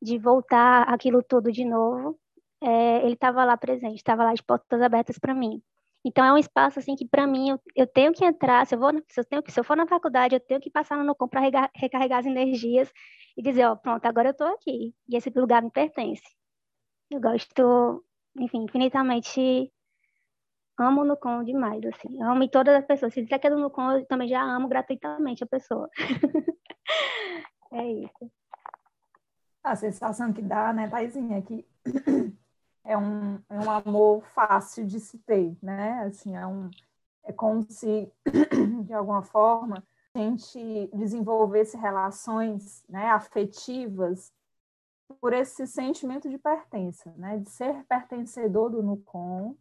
de 0.00 0.18
voltar 0.18 0.82
aquilo 0.82 1.22
tudo 1.22 1.50
de 1.50 1.64
novo, 1.64 2.18
é, 2.60 3.04
ele 3.04 3.14
estava 3.14 3.44
lá 3.44 3.56
presente, 3.56 3.96
estava 3.96 4.24
lá 4.24 4.34
de 4.34 4.42
portas 4.42 4.82
abertas 4.82 5.18
para 5.18 5.34
mim. 5.34 5.62
Então 6.04 6.24
é 6.24 6.32
um 6.32 6.38
espaço 6.38 6.80
assim 6.80 6.94
que 6.94 7.06
para 7.06 7.26
mim 7.26 7.50
eu, 7.50 7.60
eu, 7.76 7.86
tenho 7.86 8.12
que 8.12 8.24
entrar, 8.24 8.66
se 8.66 8.74
eu 8.74 8.78
vou, 8.78 8.90
se 9.08 9.20
eu 9.20 9.24
tenho 9.24 9.42
se 9.48 9.58
eu 9.58 9.64
for 9.64 9.76
na 9.76 9.86
faculdade, 9.86 10.34
eu 10.34 10.40
tenho 10.40 10.60
que 10.60 10.70
passar 10.70 10.98
no 10.98 11.04
Nocom 11.04 11.28
para 11.28 11.70
recarregar 11.74 12.18
as 12.18 12.26
energias 12.26 12.92
e 13.36 13.42
dizer, 13.42 13.64
ó, 13.66 13.76
pronto, 13.76 14.04
agora 14.04 14.28
eu 14.28 14.32
estou 14.32 14.48
aqui 14.48 14.94
e 15.08 15.16
esse 15.16 15.30
lugar 15.30 15.62
me 15.62 15.70
pertence. 15.70 16.22
Eu 17.10 17.20
gosto, 17.20 18.04
enfim, 18.38 18.64
infinitamente 18.64 19.72
amo 20.78 21.02
o 21.02 21.04
Nucom 21.04 21.42
demais, 21.44 21.84
assim. 21.84 22.22
amo 22.22 22.48
todas 22.48 22.74
as 22.74 22.84
pessoas. 22.84 23.12
Se 23.14 23.22
disser 23.22 23.40
que 23.40 23.46
é 23.46 23.50
do 23.50 23.58
Nucom, 23.58 23.92
eu 23.92 24.06
também 24.06 24.28
já 24.28 24.42
amo 24.42 24.68
gratuitamente 24.68 25.44
a 25.44 25.46
pessoa. 25.46 25.88
é 27.72 27.92
isso. 27.92 28.30
A 29.62 29.76
sensação 29.76 30.32
que 30.32 30.42
dá, 30.42 30.72
né, 30.72 30.88
Taizinha, 30.88 31.38
é 31.38 31.42
que 31.42 31.66
é 32.84 32.96
um, 32.96 33.38
é 33.48 33.58
um 33.60 33.70
amor 33.70 34.24
fácil 34.34 34.84
de 34.86 34.98
se 34.98 35.18
ter, 35.18 35.56
né? 35.62 36.02
Assim, 36.04 36.36
é, 36.36 36.46
um, 36.46 36.68
é 37.24 37.32
como 37.32 37.62
se, 37.70 38.12
de 38.84 38.92
alguma 38.92 39.22
forma, 39.22 39.84
a 40.14 40.18
gente 40.18 40.90
desenvolvesse 40.92 41.76
relações 41.76 42.84
né, 42.88 43.08
afetivas 43.10 44.32
por 45.20 45.32
esse 45.32 45.66
sentimento 45.66 46.28
de 46.28 46.38
pertença, 46.38 47.12
né? 47.16 47.38
De 47.38 47.48
ser 47.50 47.84
pertencedor 47.84 48.70
do 48.70 48.82
NUCOM 48.82 49.54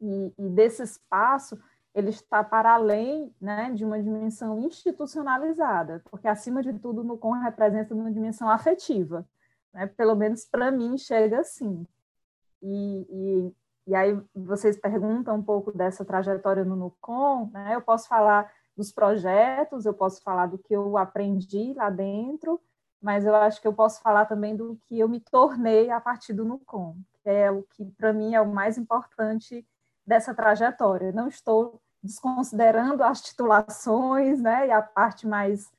e, 0.00 0.32
e 0.38 0.48
desse 0.48 0.82
espaço 0.82 1.58
ele 1.94 2.10
está 2.10 2.42
para 2.44 2.74
além 2.74 3.34
né, 3.40 3.70
de 3.72 3.84
uma 3.84 4.00
dimensão 4.00 4.60
institucionalizada, 4.60 6.02
porque, 6.10 6.28
acima 6.28 6.62
de 6.62 6.72
tudo, 6.74 7.00
o 7.00 7.04
NUCOM 7.04 7.32
representa 7.42 7.94
uma 7.94 8.12
dimensão 8.12 8.48
afetiva. 8.48 9.26
Né? 9.72 9.86
Pelo 9.86 10.14
menos 10.14 10.44
para 10.44 10.70
mim, 10.70 10.96
chega 10.96 11.40
assim. 11.40 11.86
E, 12.62 13.06
e, 13.10 13.54
e, 13.88 13.94
aí 13.94 14.20
vocês 14.34 14.78
perguntam 14.78 15.36
um 15.36 15.42
pouco 15.42 15.72
dessa 15.72 16.04
trajetória 16.04 16.64
no 16.64 16.76
NUCOM, 16.76 17.50
né? 17.52 17.74
eu 17.74 17.82
posso 17.82 18.06
falar 18.08 18.52
dos 18.76 18.92
projetos, 18.92 19.84
eu 19.84 19.94
posso 19.94 20.22
falar 20.22 20.46
do 20.46 20.58
que 20.58 20.72
eu 20.72 20.96
aprendi 20.96 21.74
lá 21.74 21.90
dentro, 21.90 22.60
mas 23.02 23.24
eu 23.24 23.34
acho 23.34 23.60
que 23.60 23.66
eu 23.66 23.72
posso 23.72 24.00
falar 24.00 24.26
também 24.26 24.54
do 24.54 24.78
que 24.86 24.98
eu 24.98 25.08
me 25.08 25.20
tornei 25.20 25.90
a 25.90 26.00
partir 26.00 26.34
do 26.34 26.44
NUCOM, 26.44 26.96
que 27.22 27.30
é 27.30 27.50
o 27.50 27.62
que 27.62 27.84
para 27.84 28.12
mim 28.12 28.34
é 28.34 28.40
o 28.40 28.52
mais 28.52 28.78
importante 28.78 29.66
dessa 30.10 30.34
trajetória. 30.34 31.12
não 31.12 31.28
estou 31.28 31.80
desconsiderando 32.02 33.04
as 33.04 33.22
titulações, 33.22 34.40
né, 34.40 34.66
e 34.66 34.70
a 34.72 34.82
parte 34.82 35.26
mais, 35.26 35.70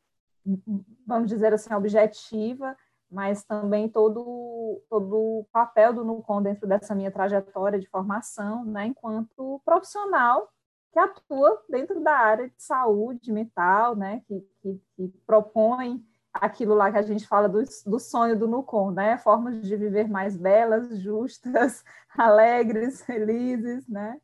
vamos 1.06 1.28
dizer 1.28 1.54
assim, 1.54 1.74
objetiva, 1.74 2.78
mas 3.12 3.44
também 3.44 3.90
todo, 3.90 4.82
todo 4.90 5.18
o 5.18 5.46
papel 5.52 5.94
do 5.94 6.06
NUCOM 6.06 6.42
dentro 6.42 6.66
dessa 6.66 6.96
minha 6.96 7.12
trajetória 7.12 7.78
de 7.78 7.90
formação, 7.90 8.64
né, 8.64 8.86
enquanto 8.86 9.62
profissional 9.66 10.50
que 10.94 11.00
atua 11.00 11.62
dentro 11.70 12.00
da 12.02 12.16
área 12.16 12.48
de 12.48 12.62
saúde 12.62 13.34
mental, 13.34 13.96
né, 13.98 14.22
que, 14.28 14.48
que, 14.62 14.82
que 14.96 15.08
propõe 15.26 16.02
aquilo 16.34 16.76
lá 16.76 16.92
que 16.92 16.98
a 16.98 17.02
gente 17.02 17.28
fala 17.28 17.50
do, 17.50 17.64
do 17.86 18.00
sonho 18.00 18.38
do 18.38 18.48
NUCOM, 18.48 18.92
né, 18.92 19.18
formas 19.18 19.62
de 19.62 19.76
viver 19.76 20.08
mais 20.10 20.38
belas, 20.38 21.00
justas, 21.00 21.84
alegres, 22.18 23.04
felizes, 23.04 23.88
né. 23.88 24.20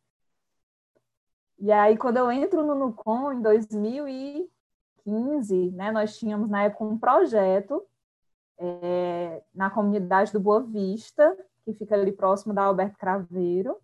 E 1.59 1.71
aí, 1.71 1.97
quando 1.97 2.17
eu 2.17 2.31
entro 2.31 2.63
no 2.63 2.75
NUCOM, 2.75 3.33
em 3.33 3.41
2015, 3.41 5.71
né, 5.71 5.91
nós 5.91 6.17
tínhamos, 6.17 6.49
na 6.49 6.63
época, 6.63 6.83
um 6.83 6.97
projeto 6.97 7.83
é, 8.59 9.43
na 9.53 9.69
comunidade 9.69 10.31
do 10.31 10.39
Boa 10.39 10.61
Vista, 10.61 11.35
que 11.65 11.73
fica 11.73 11.95
ali 11.95 12.11
próximo 12.11 12.53
da 12.53 12.63
Alberto 12.63 12.97
Craveiro. 12.97 13.77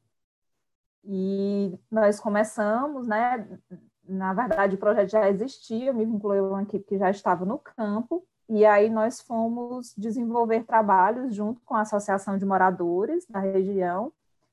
E 1.04 1.78
nós 1.92 2.20
começamos, 2.20 3.08
né, 3.08 3.60
na 4.08 4.34
verdade, 4.34 4.76
o 4.76 4.78
projeto 4.80 5.10
já 5.10 5.30
existia, 5.30 5.94
me 5.94 6.06
vinculei 6.06 6.40
a 6.40 6.44
uma 6.44 6.64
equipe 6.64 6.86
que 6.86 6.98
já 6.98 7.10
estava 7.10 7.46
no 7.46 7.58
campo, 7.58 8.26
e 8.50 8.66
aí 8.66 8.90
nós 8.90 9.22
fomos 9.22 9.94
desenvolver 9.98 10.64
trabalhos 10.66 11.34
junto 11.34 11.62
com 11.62 11.76
a 11.76 11.82
Associação 11.82 12.38
de 12.38 12.46
Moradores 12.46 13.26
da 13.28 13.40
região 13.40 14.12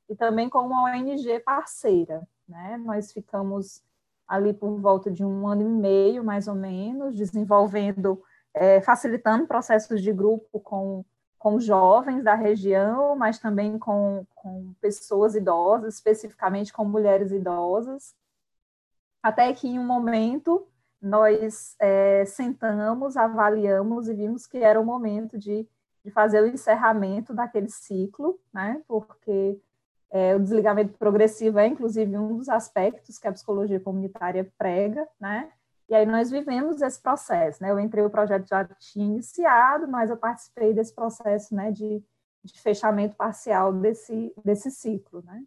e 0.09 0.15
também 0.15 0.49
com 0.49 0.61
uma 0.61 0.85
ONG 0.85 1.41
parceira. 1.41 2.27
Né? 2.49 2.77
Nós 2.85 3.13
ficamos 3.13 3.83
ali 4.27 4.53
por 4.53 4.81
volta 4.81 5.11
de 5.11 5.25
um 5.25 5.47
ano 5.47 5.63
e 5.63 5.69
meio, 5.69 6.23
mais 6.23 6.47
ou 6.47 6.55
menos, 6.55 7.17
desenvolvendo, 7.17 8.23
é, 8.55 8.81
facilitando 8.81 9.47
processos 9.47 10.01
de 10.01 10.13
grupo 10.13 10.61
com, 10.61 11.05
com 11.37 11.59
jovens 11.59 12.23
da 12.23 12.35
região, 12.35 13.17
mas 13.17 13.41
também 13.41 13.77
com, 13.77 14.25
com 14.37 14.73
pessoas 14.81 15.35
idosas, 15.35 15.95
especificamente 15.95 16.73
com 16.73 16.85
mulheres 16.85 17.33
idosas, 17.33 18.15
até 19.23 19.53
que 19.53 19.69
em 19.69 19.79
um 19.79 19.87
momento 19.87 20.67
nós 21.01 21.75
é, 21.81 22.25
sentamos, 22.27 23.17
avaliamos 23.17 24.09
e 24.09 24.15
vimos 24.15 24.47
que 24.47 24.59
era 24.59 24.81
o 24.81 24.85
momento 24.85 25.39
de, 25.39 25.67
de 26.05 26.11
fazer 26.11 26.43
o 26.43 26.47
encerramento 26.47 27.33
daquele 27.33 27.71
ciclo, 27.71 28.39
né? 28.53 28.83
Porque 28.87 29.59
é, 30.11 30.35
o 30.35 30.41
desligamento 30.41 30.99
progressivo 30.99 31.59
é, 31.59 31.67
inclusive, 31.67 32.19
um 32.19 32.37
dos 32.37 32.49
aspectos 32.49 33.19
que 33.19 33.29
a 33.29 33.33
psicologia 33.33 33.81
comunitária 33.81 34.51
prega, 34.59 35.07
né? 35.19 35.51
E 35.89 35.95
aí 35.95 36.07
nós 36.07 36.31
vivemos 36.31 36.83
esse 36.83 37.01
processo, 37.01 37.63
né? 37.63 37.71
Eu 37.71 37.81
entrei, 37.81 38.05
o 38.05 38.11
projeto 38.11 38.49
já 38.49 38.65
tinha 38.65 39.07
iniciado, 39.07 39.89
mas 39.89 40.11
eu 40.11 40.17
participei 40.17 40.73
desse 40.73 40.95
processo, 40.95 41.55
né, 41.55 41.73
de, 41.73 42.03
de 42.45 42.61
fechamento 42.61 43.17
parcial 43.17 43.73
desse, 43.73 44.33
desse 44.45 44.71
ciclo, 44.71 45.23
né? 45.23 45.43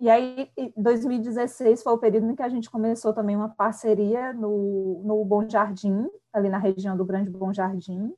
E 0.00 0.08
aí, 0.08 0.50
2016 0.78 1.82
foi 1.82 1.92
o 1.92 1.98
período 1.98 2.30
em 2.30 2.34
que 2.34 2.42
a 2.42 2.48
gente 2.48 2.70
começou 2.70 3.12
também 3.12 3.36
uma 3.36 3.50
parceria 3.50 4.32
no, 4.32 5.02
no 5.04 5.22
Bom 5.26 5.46
Jardim, 5.46 6.08
ali 6.32 6.48
na 6.48 6.56
região 6.56 6.96
do 6.96 7.04
Grande 7.04 7.28
Bom 7.28 7.52
Jardim, 7.52 8.10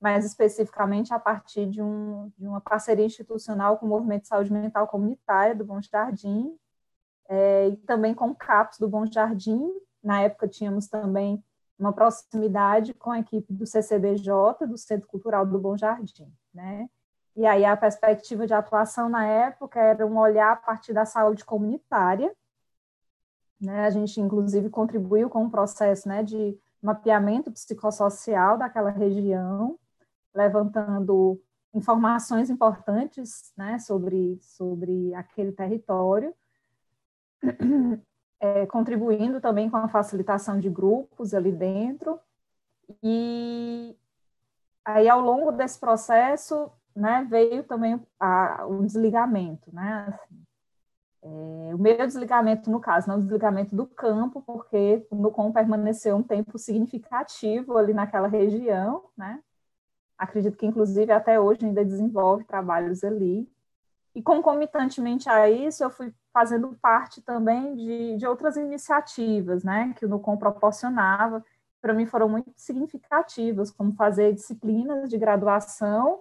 mais 0.00 0.24
especificamente 0.24 1.14
a 1.14 1.20
partir 1.20 1.66
de, 1.66 1.80
um, 1.80 2.32
de 2.36 2.48
uma 2.48 2.60
parceria 2.60 3.06
institucional 3.06 3.78
com 3.78 3.86
o 3.86 3.88
Movimento 3.88 4.22
de 4.22 4.28
Saúde 4.28 4.52
Mental 4.52 4.88
Comunitária 4.88 5.54
do 5.54 5.64
Bom 5.64 5.80
Jardim, 5.80 6.52
é, 7.28 7.68
e 7.68 7.76
também 7.76 8.12
com 8.12 8.30
o 8.30 8.34
CAPS 8.34 8.80
do 8.80 8.88
Bom 8.88 9.06
Jardim. 9.06 9.72
Na 10.02 10.22
época 10.22 10.48
tínhamos 10.48 10.88
também 10.88 11.40
uma 11.78 11.92
proximidade 11.92 12.92
com 12.94 13.12
a 13.12 13.20
equipe 13.20 13.52
do 13.52 13.64
CCBJ, 13.64 14.66
do 14.68 14.76
Centro 14.76 15.06
Cultural 15.06 15.46
do 15.46 15.60
Bom 15.60 15.76
Jardim, 15.76 16.28
né? 16.52 16.88
E 17.34 17.46
aí 17.46 17.64
a 17.64 17.76
perspectiva 17.76 18.46
de 18.46 18.52
atuação 18.52 19.08
na 19.08 19.24
época 19.24 19.80
era 19.80 20.06
um 20.06 20.18
olhar 20.18 20.52
a 20.52 20.56
partir 20.56 20.92
da 20.92 21.06
saúde 21.06 21.44
comunitária. 21.44 22.34
Né? 23.60 23.86
A 23.86 23.90
gente, 23.90 24.20
inclusive, 24.20 24.68
contribuiu 24.68 25.30
com 25.30 25.44
um 25.44 25.50
processo 25.50 26.08
né, 26.08 26.22
de 26.22 26.58
mapeamento 26.82 27.50
psicossocial 27.50 28.58
daquela 28.58 28.90
região, 28.90 29.78
levantando 30.34 31.40
informações 31.72 32.50
importantes 32.50 33.52
né, 33.56 33.78
sobre, 33.78 34.38
sobre 34.42 35.14
aquele 35.14 35.52
território, 35.52 36.34
é, 38.40 38.66
contribuindo 38.66 39.40
também 39.40 39.70
com 39.70 39.76
a 39.76 39.88
facilitação 39.88 40.58
de 40.58 40.68
grupos 40.68 41.32
ali 41.32 41.52
dentro. 41.52 42.18
E 43.02 43.96
aí, 44.84 45.08
ao 45.08 45.20
longo 45.20 45.52
desse 45.52 45.78
processo, 45.78 46.70
né, 46.94 47.26
veio 47.28 47.64
também 47.64 48.00
a, 48.18 48.66
o 48.66 48.84
desligamento, 48.84 49.74
né, 49.74 50.06
assim, 50.08 50.42
é, 51.24 51.74
o 51.74 51.78
meu 51.78 51.96
desligamento, 52.06 52.70
no 52.70 52.80
caso, 52.80 53.08
não 53.08 53.16
o 53.16 53.20
desligamento 53.20 53.74
do 53.74 53.86
campo, 53.86 54.42
porque 54.42 55.06
o 55.10 55.16
NUCOM 55.16 55.52
permaneceu 55.52 56.16
um 56.16 56.22
tempo 56.22 56.58
significativo 56.58 57.78
ali 57.78 57.94
naquela 57.94 58.28
região, 58.28 59.04
né, 59.16 59.40
acredito 60.18 60.56
que, 60.56 60.66
inclusive, 60.66 61.12
até 61.12 61.38
hoje 61.40 61.64
ainda 61.64 61.84
desenvolve 61.84 62.44
trabalhos 62.44 63.04
ali, 63.04 63.48
e 64.14 64.22
concomitantemente 64.22 65.28
a 65.28 65.48
isso, 65.48 65.82
eu 65.82 65.90
fui 65.90 66.12
fazendo 66.32 66.76
parte 66.82 67.22
também 67.22 67.74
de, 67.74 68.16
de 68.16 68.26
outras 68.26 68.56
iniciativas, 68.56 69.64
né, 69.64 69.94
que 69.96 70.04
o 70.04 70.08
NUCOM 70.08 70.36
proporcionava, 70.36 71.44
para 71.80 71.92
mim 71.92 72.06
foram 72.06 72.28
muito 72.28 72.52
significativas, 72.56 73.70
como 73.70 73.92
fazer 73.94 74.32
disciplinas 74.32 75.10
de 75.10 75.18
graduação 75.18 76.20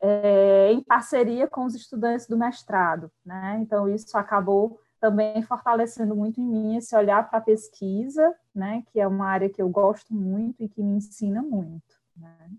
é, 0.00 0.72
em 0.72 0.82
parceria 0.82 1.46
com 1.46 1.64
os 1.64 1.74
estudantes 1.74 2.26
do 2.26 2.36
mestrado, 2.36 3.10
né? 3.24 3.58
Então 3.60 3.88
isso 3.88 4.16
acabou 4.16 4.80
também 5.00 5.42
fortalecendo 5.42 6.14
muito 6.14 6.40
em 6.40 6.44
mim 6.44 6.76
esse 6.76 6.94
olhar 6.96 7.28
para 7.28 7.38
a 7.38 7.42
pesquisa, 7.42 8.34
né? 8.54 8.82
Que 8.90 9.00
é 9.00 9.06
uma 9.06 9.26
área 9.26 9.48
que 9.48 9.60
eu 9.60 9.68
gosto 9.68 10.14
muito 10.14 10.62
e 10.62 10.68
que 10.68 10.82
me 10.82 10.92
ensina 10.92 11.42
muito, 11.42 11.96
né? 12.16 12.50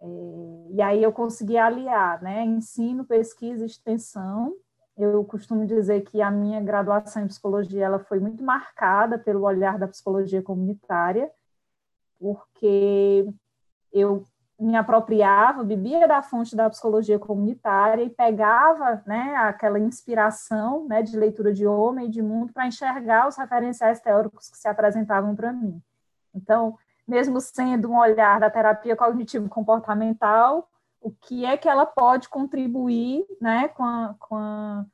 É, 0.00 0.06
e 0.70 0.82
aí 0.82 1.02
eu 1.02 1.12
consegui 1.12 1.56
aliar, 1.56 2.22
né? 2.22 2.44
Ensino, 2.44 3.04
pesquisa, 3.04 3.64
e 3.64 3.66
extensão. 3.66 4.54
Eu 4.96 5.24
costumo 5.24 5.66
dizer 5.66 6.02
que 6.02 6.22
a 6.22 6.30
minha 6.30 6.60
graduação 6.60 7.24
em 7.24 7.26
psicologia 7.28 7.84
ela 7.84 7.98
foi 7.98 8.20
muito 8.20 8.42
marcada 8.44 9.18
pelo 9.18 9.42
olhar 9.42 9.78
da 9.78 9.88
psicologia 9.88 10.42
comunitária, 10.42 11.30
porque 12.18 13.28
eu 13.92 14.24
me 14.58 14.76
apropriava, 14.76 15.64
bebia 15.64 16.06
da 16.06 16.22
fonte 16.22 16.54
da 16.54 16.70
psicologia 16.70 17.18
comunitária 17.18 18.02
e 18.02 18.10
pegava 18.10 19.02
né, 19.06 19.34
aquela 19.36 19.78
inspiração 19.78 20.86
né, 20.86 21.02
de 21.02 21.16
leitura 21.16 21.52
de 21.52 21.66
homem 21.66 22.06
e 22.06 22.10
de 22.10 22.22
mundo 22.22 22.52
para 22.52 22.66
enxergar 22.66 23.26
os 23.26 23.36
referenciais 23.36 24.00
teóricos 24.00 24.48
que 24.48 24.56
se 24.56 24.68
apresentavam 24.68 25.34
para 25.34 25.52
mim. 25.52 25.82
Então, 26.34 26.78
mesmo 27.06 27.40
sendo 27.40 27.90
um 27.90 27.98
olhar 27.98 28.38
da 28.38 28.48
terapia 28.48 28.96
cognitivo-comportamental, 28.96 30.68
o 31.00 31.10
que 31.10 31.44
é 31.44 31.56
que 31.56 31.68
ela 31.68 31.84
pode 31.84 32.28
contribuir 32.28 33.26
né, 33.40 33.68
com, 33.68 33.84
a, 33.84 34.14
com, 34.18 34.36
a, 34.36 34.86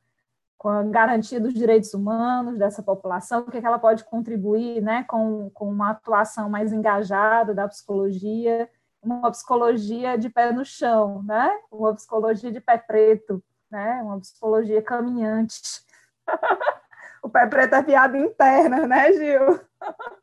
com 0.57 0.68
a 0.68 0.83
garantia 0.83 1.38
dos 1.38 1.53
direitos 1.53 1.92
humanos 1.92 2.59
dessa 2.59 2.83
população, 2.83 3.40
o 3.40 3.51
que, 3.51 3.59
é 3.59 3.61
que 3.61 3.66
ela 3.66 3.79
pode 3.79 4.05
contribuir 4.05 4.81
né, 4.81 5.05
com, 5.05 5.51
com 5.51 5.70
uma 5.70 5.90
atuação 5.90 6.49
mais 6.49 6.73
engajada 6.73 7.55
da 7.55 7.68
psicologia, 7.68 8.68
uma 9.02 9.30
psicologia 9.30 10.16
de 10.16 10.28
pé 10.28 10.52
no 10.52 10.64
chão, 10.64 11.22
né? 11.22 11.50
Uma 11.70 11.94
psicologia 11.94 12.52
de 12.52 12.60
pé 12.60 12.78
preto, 12.78 13.42
né? 13.70 14.00
Uma 14.02 14.20
psicologia 14.20 14.82
caminhante. 14.82 15.84
o 17.22 17.28
pé 17.28 17.46
preto 17.46 17.74
é 17.74 17.82
piada 17.82 18.18
interna, 18.18 18.86
né, 18.86 19.12
Gil? 19.12 19.60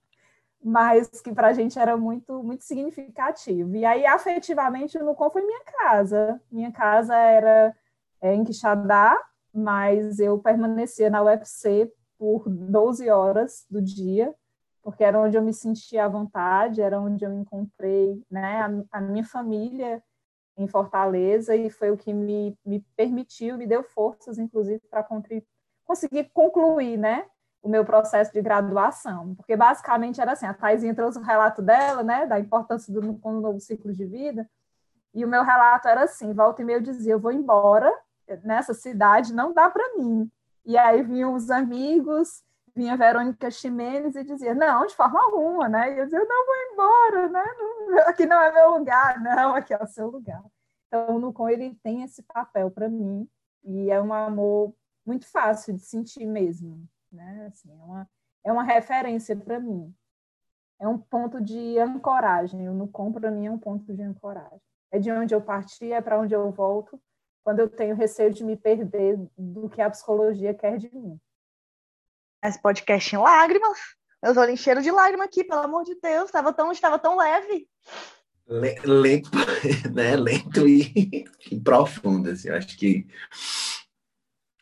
Mas 0.63 1.07
que 1.21 1.31
para 1.33 1.47
a 1.47 1.53
gente 1.53 1.79
era 1.79 1.95
muito, 1.95 2.43
muito 2.43 2.65
significativo. 2.65 3.75
E 3.75 3.85
aí, 3.85 4.05
afetivamente, 4.05 4.97
o 4.97 5.05
Nucom 5.05 5.29
foi 5.29 5.41
minha 5.41 5.63
casa. 5.63 6.41
Minha 6.51 6.71
casa 6.71 7.15
era 7.15 7.75
é, 8.21 8.33
em 8.33 8.43
Quixadá, 8.43 9.17
mas 9.53 10.19
eu 10.19 10.37
permanecia 10.39 11.09
na 11.09 11.23
UFC 11.23 11.91
por 12.17 12.49
12 12.49 13.09
horas 13.09 13.65
do 13.69 13.81
dia, 13.81 14.33
porque 14.87 15.03
era 15.03 15.19
onde 15.19 15.35
eu 15.35 15.41
me 15.41 15.53
sentia 15.53 16.05
à 16.05 16.07
vontade, 16.07 16.81
era 16.81 16.97
onde 16.97 17.25
eu 17.25 17.33
encontrei 17.33 18.23
né, 18.31 18.61
a, 18.61 18.97
a 18.97 19.01
minha 19.01 19.25
família 19.25 20.01
em 20.57 20.65
Fortaleza 20.65 21.53
e 21.53 21.69
foi 21.69 21.91
o 21.91 21.97
que 21.97 22.13
me, 22.13 22.57
me 22.65 22.79
permitiu, 22.95 23.57
me 23.57 23.67
deu 23.67 23.83
forças, 23.83 24.37
inclusive, 24.37 24.79
para 24.89 25.05
conseguir 25.83 26.31
concluir 26.33 26.95
né, 26.95 27.25
o 27.61 27.67
meu 27.67 27.83
processo 27.83 28.31
de 28.31 28.41
graduação. 28.41 29.35
Porque, 29.35 29.57
basicamente, 29.57 30.21
era 30.21 30.31
assim, 30.31 30.45
a 30.45 30.53
Thaisinha 30.53 30.95
trouxe 30.95 31.19
o 31.19 31.21
relato 31.21 31.61
dela, 31.61 32.01
né, 32.01 32.25
da 32.25 32.39
importância 32.39 32.93
do, 32.93 33.01
do 33.01 33.31
novo 33.41 33.59
ciclo 33.59 33.91
de 33.91 34.05
vida, 34.05 34.49
e 35.13 35.25
o 35.25 35.27
meu 35.27 35.43
relato 35.43 35.89
era 35.89 36.03
assim, 36.03 36.31
volta 36.31 36.61
e 36.61 36.65
meia 36.65 36.77
eu 36.77 36.81
dizia, 36.81 37.11
eu 37.11 37.19
vou 37.19 37.33
embora 37.33 37.93
nessa 38.41 38.73
cidade, 38.73 39.33
não 39.33 39.51
dá 39.53 39.69
para 39.69 39.97
mim. 39.97 40.31
E 40.65 40.77
aí 40.77 41.03
vinham 41.03 41.33
os 41.33 41.51
amigos 41.51 42.46
vinha 42.77 42.95
Verônica 42.95 43.49
Ximenes 43.49 44.15
e 44.15 44.23
dizia, 44.23 44.53
não, 44.53 44.85
de 44.85 44.95
forma 44.95 45.19
alguma, 45.19 45.67
né? 45.67 45.95
E 45.95 45.99
eu 45.99 46.05
dizia, 46.05 46.23
não, 46.23 46.45
vou 46.45 46.55
embora, 46.71 47.29
né? 47.29 47.43
Aqui 48.05 48.25
não 48.25 48.39
é 48.39 48.51
meu 48.51 48.77
lugar, 48.77 49.19
não, 49.19 49.55
aqui 49.55 49.73
é 49.73 49.83
o 49.83 49.87
seu 49.87 50.07
lugar. 50.07 50.43
Então, 50.87 51.15
o 51.15 51.19
Nucom, 51.19 51.49
ele 51.49 51.75
tem 51.83 52.03
esse 52.03 52.21
papel 52.21 52.69
para 52.69 52.87
mim 52.87 53.27
e 53.63 53.89
é 53.89 53.99
um 53.99 54.13
amor 54.13 54.73
muito 55.05 55.25
fácil 55.27 55.73
de 55.73 55.81
sentir 55.81 56.25
mesmo, 56.25 56.87
né? 57.11 57.47
Assim, 57.51 57.71
é, 57.71 57.83
uma, 57.83 58.09
é 58.45 58.53
uma 58.53 58.63
referência 58.63 59.35
para 59.35 59.59
mim. 59.59 59.93
É 60.79 60.87
um 60.87 60.99
ponto 60.99 61.41
de 61.41 61.79
ancoragem. 61.79 62.69
O 62.69 62.73
Nucom, 62.73 63.11
para 63.11 63.31
mim, 63.31 63.47
é 63.47 63.51
um 63.51 63.57
ponto 63.57 63.91
de 63.91 64.03
ancoragem. 64.03 64.61
É 64.91 64.99
de 64.99 65.11
onde 65.11 65.33
eu 65.33 65.41
parti, 65.41 65.91
é 65.91 65.99
para 65.99 66.19
onde 66.19 66.35
eu 66.35 66.49
volto, 66.51 67.01
quando 67.43 67.59
eu 67.59 67.67
tenho 67.67 67.95
receio 67.95 68.31
de 68.31 68.43
me 68.43 68.55
perder 68.55 69.17
do 69.35 69.67
que 69.67 69.81
a 69.81 69.89
psicologia 69.89 70.53
quer 70.53 70.77
de 70.77 70.93
mim 70.93 71.19
esse 72.47 72.61
podcast 72.61 73.15
em 73.15 73.19
lágrimas. 73.19 73.77
Meus 74.23 74.37
olhos 74.37 74.53
encheram 74.53 74.81
de 74.81 74.91
lágrimas 74.91 75.27
aqui, 75.27 75.43
pelo 75.43 75.61
amor 75.61 75.83
de 75.83 75.95
Deus. 76.01 76.25
Estava 76.25 76.51
tão, 76.51 76.71
estava 76.71 76.97
tão 76.97 77.17
leve. 77.17 77.67
Lento, 78.47 79.29
né? 79.93 80.15
Lento 80.15 80.67
e, 80.67 81.25
e 81.51 81.59
profundo. 81.59 82.29
Assim. 82.29 82.49
Eu 82.49 82.55
acho 82.55 82.77
que 82.77 83.05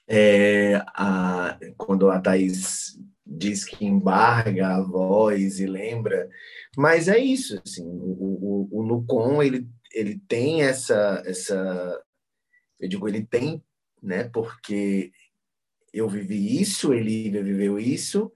é, 0.08 0.76
a, 0.88 1.58
quando 1.78 2.10
a 2.10 2.20
Thais 2.20 2.98
diz 3.26 3.66
que 3.66 3.86
embarga 3.86 4.76
a 4.76 4.82
voz 4.82 5.60
e 5.60 5.66
lembra, 5.66 6.30
mas 6.78 7.08
é 7.08 7.18
isso, 7.18 7.60
assim, 7.66 7.84
o, 7.84 8.70
o, 8.72 9.04
o 9.08 9.44
ele, 9.44 9.68
ele 9.92 10.22
tem 10.28 10.62
essa, 10.62 11.24
essa, 11.26 12.04
eu 12.80 12.88
digo, 12.88 13.08
ele 13.08 13.26
tem, 13.26 13.64
né, 14.02 14.26
porque 14.26 15.12
eu 15.98 16.10
vivi 16.10 16.62
isso, 16.62 16.94
ele 16.94 17.30
viveu 17.42 17.80
isso, 17.80 18.32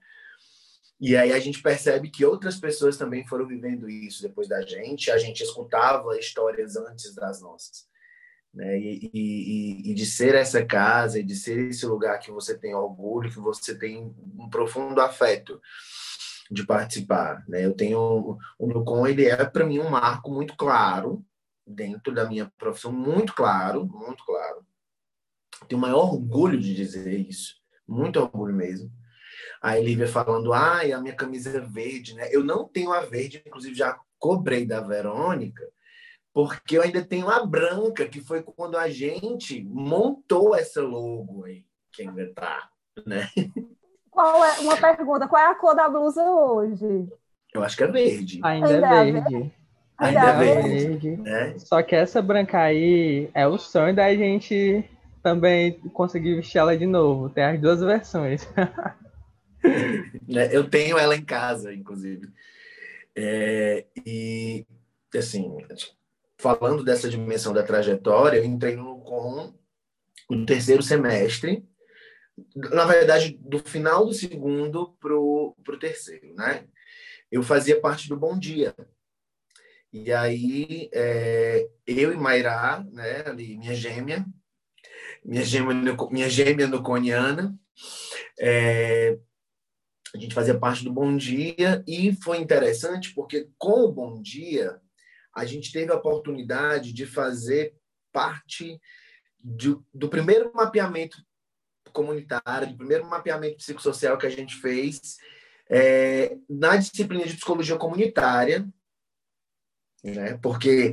e 1.00 1.16
aí 1.16 1.32
a 1.32 1.38
gente 1.38 1.62
percebe 1.62 2.10
que 2.10 2.24
outras 2.24 2.56
pessoas 2.56 2.96
também 2.96 3.26
foram 3.26 3.46
vivendo 3.46 3.88
isso 3.88 4.22
depois 4.22 4.48
da 4.48 4.60
gente, 4.62 5.10
a 5.10 5.18
gente 5.18 5.42
escutava 5.42 6.18
histórias 6.18 6.76
antes 6.76 7.14
das 7.14 7.40
nossas 7.40 7.90
né? 8.52 8.78
E, 8.78 9.10
e, 9.14 9.90
e, 9.90 9.94
de 9.94 10.04
ser 10.04 10.34
essa 10.34 10.64
casa, 10.64 11.18
e 11.20 11.22
de 11.22 11.36
ser 11.36 11.58
esse 11.68 11.86
lugar 11.86 12.18
que 12.18 12.30
você 12.30 12.56
tem 12.56 12.74
orgulho, 12.74 13.30
que 13.30 13.38
você 13.38 13.76
tem 13.76 14.14
um 14.38 14.48
profundo 14.50 15.00
afeto 15.00 15.60
de 16.50 16.66
participar, 16.66 17.44
né? 17.48 17.64
Eu 17.64 17.72
tenho 17.72 18.38
o 18.58 18.66
Nucom, 18.66 19.06
ele 19.06 19.26
é 19.26 19.44
para 19.44 19.64
mim 19.64 19.78
um 19.78 19.88
marco 19.88 20.30
muito 20.30 20.56
claro 20.56 21.24
dentro 21.64 22.12
da 22.12 22.28
minha 22.28 22.50
profissão, 22.58 22.92
muito 22.92 23.34
claro, 23.34 23.86
muito 23.86 24.24
claro. 24.24 24.66
Tenho 25.68 25.78
o 25.78 25.82
maior 25.82 26.12
orgulho 26.12 26.58
de 26.58 26.74
dizer 26.74 27.12
isso, 27.12 27.54
muito 27.86 28.20
orgulho 28.20 28.54
mesmo. 28.54 28.90
A 29.62 29.78
Elívia 29.78 30.08
falando, 30.08 30.52
ai, 30.52 30.92
ah, 30.92 30.98
a 30.98 31.00
minha 31.00 31.14
camisa 31.14 31.56
é 31.56 31.60
verde, 31.60 32.14
né? 32.14 32.28
Eu 32.30 32.42
não 32.42 32.66
tenho 32.66 32.92
a 32.92 33.00
verde, 33.00 33.42
inclusive 33.46 33.74
já 33.74 33.98
cobrei 34.18 34.66
da 34.66 34.80
Verônica, 34.80 35.62
porque 36.32 36.78
eu 36.78 36.82
ainda 36.82 37.04
tenho 37.04 37.28
a 37.28 37.44
branca, 37.44 38.08
que 38.08 38.20
foi 38.20 38.42
quando 38.42 38.76
a 38.76 38.88
gente 38.88 39.62
montou 39.64 40.54
essa 40.54 40.82
logo 40.82 41.44
aí, 41.44 41.64
que 41.92 42.02
ainda 42.02 42.32
tá, 42.34 42.68
né? 43.06 43.28
Qual 44.10 44.44
é, 44.44 44.58
uma 44.60 44.76
pergunta, 44.76 45.28
qual 45.28 45.42
é 45.42 45.46
a 45.46 45.54
cor 45.54 45.74
da 45.74 45.88
blusa 45.88 46.22
hoje? 46.22 47.08
Eu 47.54 47.62
acho 47.62 47.76
que 47.76 47.84
é 47.84 47.86
verde. 47.86 48.40
Ainda, 48.42 48.68
ainda 48.68 48.86
é 48.86 49.12
verde. 49.12 49.54
Ainda, 49.98 50.20
é 50.20 50.38
verde. 50.38 51.16
Né? 51.16 51.58
Só 51.58 51.82
que 51.82 51.94
essa 51.94 52.20
branca 52.20 52.60
aí 52.60 53.30
é 53.34 53.46
o 53.46 53.58
sonho 53.58 53.94
da 53.94 54.14
gente 54.14 54.84
também 55.22 55.78
conseguir 55.92 56.36
vestir 56.36 56.58
ela 56.58 56.76
de 56.76 56.86
novo. 56.86 57.30
Tem 57.30 57.44
as 57.44 57.60
duas 57.60 57.80
versões. 57.80 58.46
É, 59.62 60.56
eu 60.56 60.70
tenho 60.70 60.96
ela 60.96 61.14
em 61.14 61.22
casa, 61.22 61.74
inclusive. 61.74 62.32
É, 63.14 63.84
e, 64.06 64.64
assim, 65.14 65.58
falando 66.38 66.82
dessa 66.82 67.10
dimensão 67.10 67.52
da 67.52 67.62
trajetória, 67.62 68.38
eu 68.38 68.44
entrei 68.44 68.74
no 68.74 69.00
com 69.00 69.52
o 70.30 70.46
terceiro 70.46 70.82
semestre, 70.82 71.68
na 72.54 72.86
verdade, 72.86 73.38
do 73.42 73.58
final 73.58 74.06
do 74.06 74.14
segundo 74.14 74.96
para 75.00 75.14
o 75.14 75.78
terceiro, 75.78 76.34
né? 76.34 76.64
Eu 77.30 77.42
fazia 77.42 77.80
parte 77.80 78.08
do 78.08 78.16
Bom 78.16 78.38
Dia. 78.38 78.74
E 79.92 80.12
aí, 80.12 80.88
é, 80.92 81.68
eu 81.86 82.12
e 82.12 82.16
Mairá, 82.16 82.84
né, 82.92 83.24
ali, 83.26 83.58
minha 83.58 83.74
gêmea, 83.74 84.24
minha 85.24 85.44
gêmea, 85.44 85.96
minha 86.10 86.28
gêmea 86.28 86.66
nuconiana, 86.66 87.54
é, 88.38 89.18
a 90.14 90.18
gente 90.18 90.34
fazia 90.34 90.58
parte 90.58 90.84
do 90.84 90.92
Bom 90.92 91.16
Dia 91.16 91.84
e 91.86 92.14
foi 92.16 92.38
interessante 92.38 93.14
porque 93.14 93.48
com 93.56 93.84
o 93.84 93.92
Bom 93.92 94.20
Dia 94.20 94.80
a 95.34 95.44
gente 95.44 95.72
teve 95.72 95.92
a 95.92 95.96
oportunidade 95.96 96.92
de 96.92 97.06
fazer 97.06 97.74
parte 98.12 98.80
de, 99.38 99.76
do 99.94 100.08
primeiro 100.08 100.50
mapeamento 100.52 101.16
comunitário, 101.92 102.68
do 102.68 102.76
primeiro 102.76 103.06
mapeamento 103.06 103.56
psicossocial 103.56 104.18
que 104.18 104.26
a 104.26 104.30
gente 104.30 104.56
fez 104.56 105.18
é, 105.68 106.36
na 106.48 106.76
disciplina 106.76 107.24
de 107.24 107.34
psicologia 107.34 107.76
comunitária, 107.76 108.68
né? 110.02 110.36
porque 110.42 110.92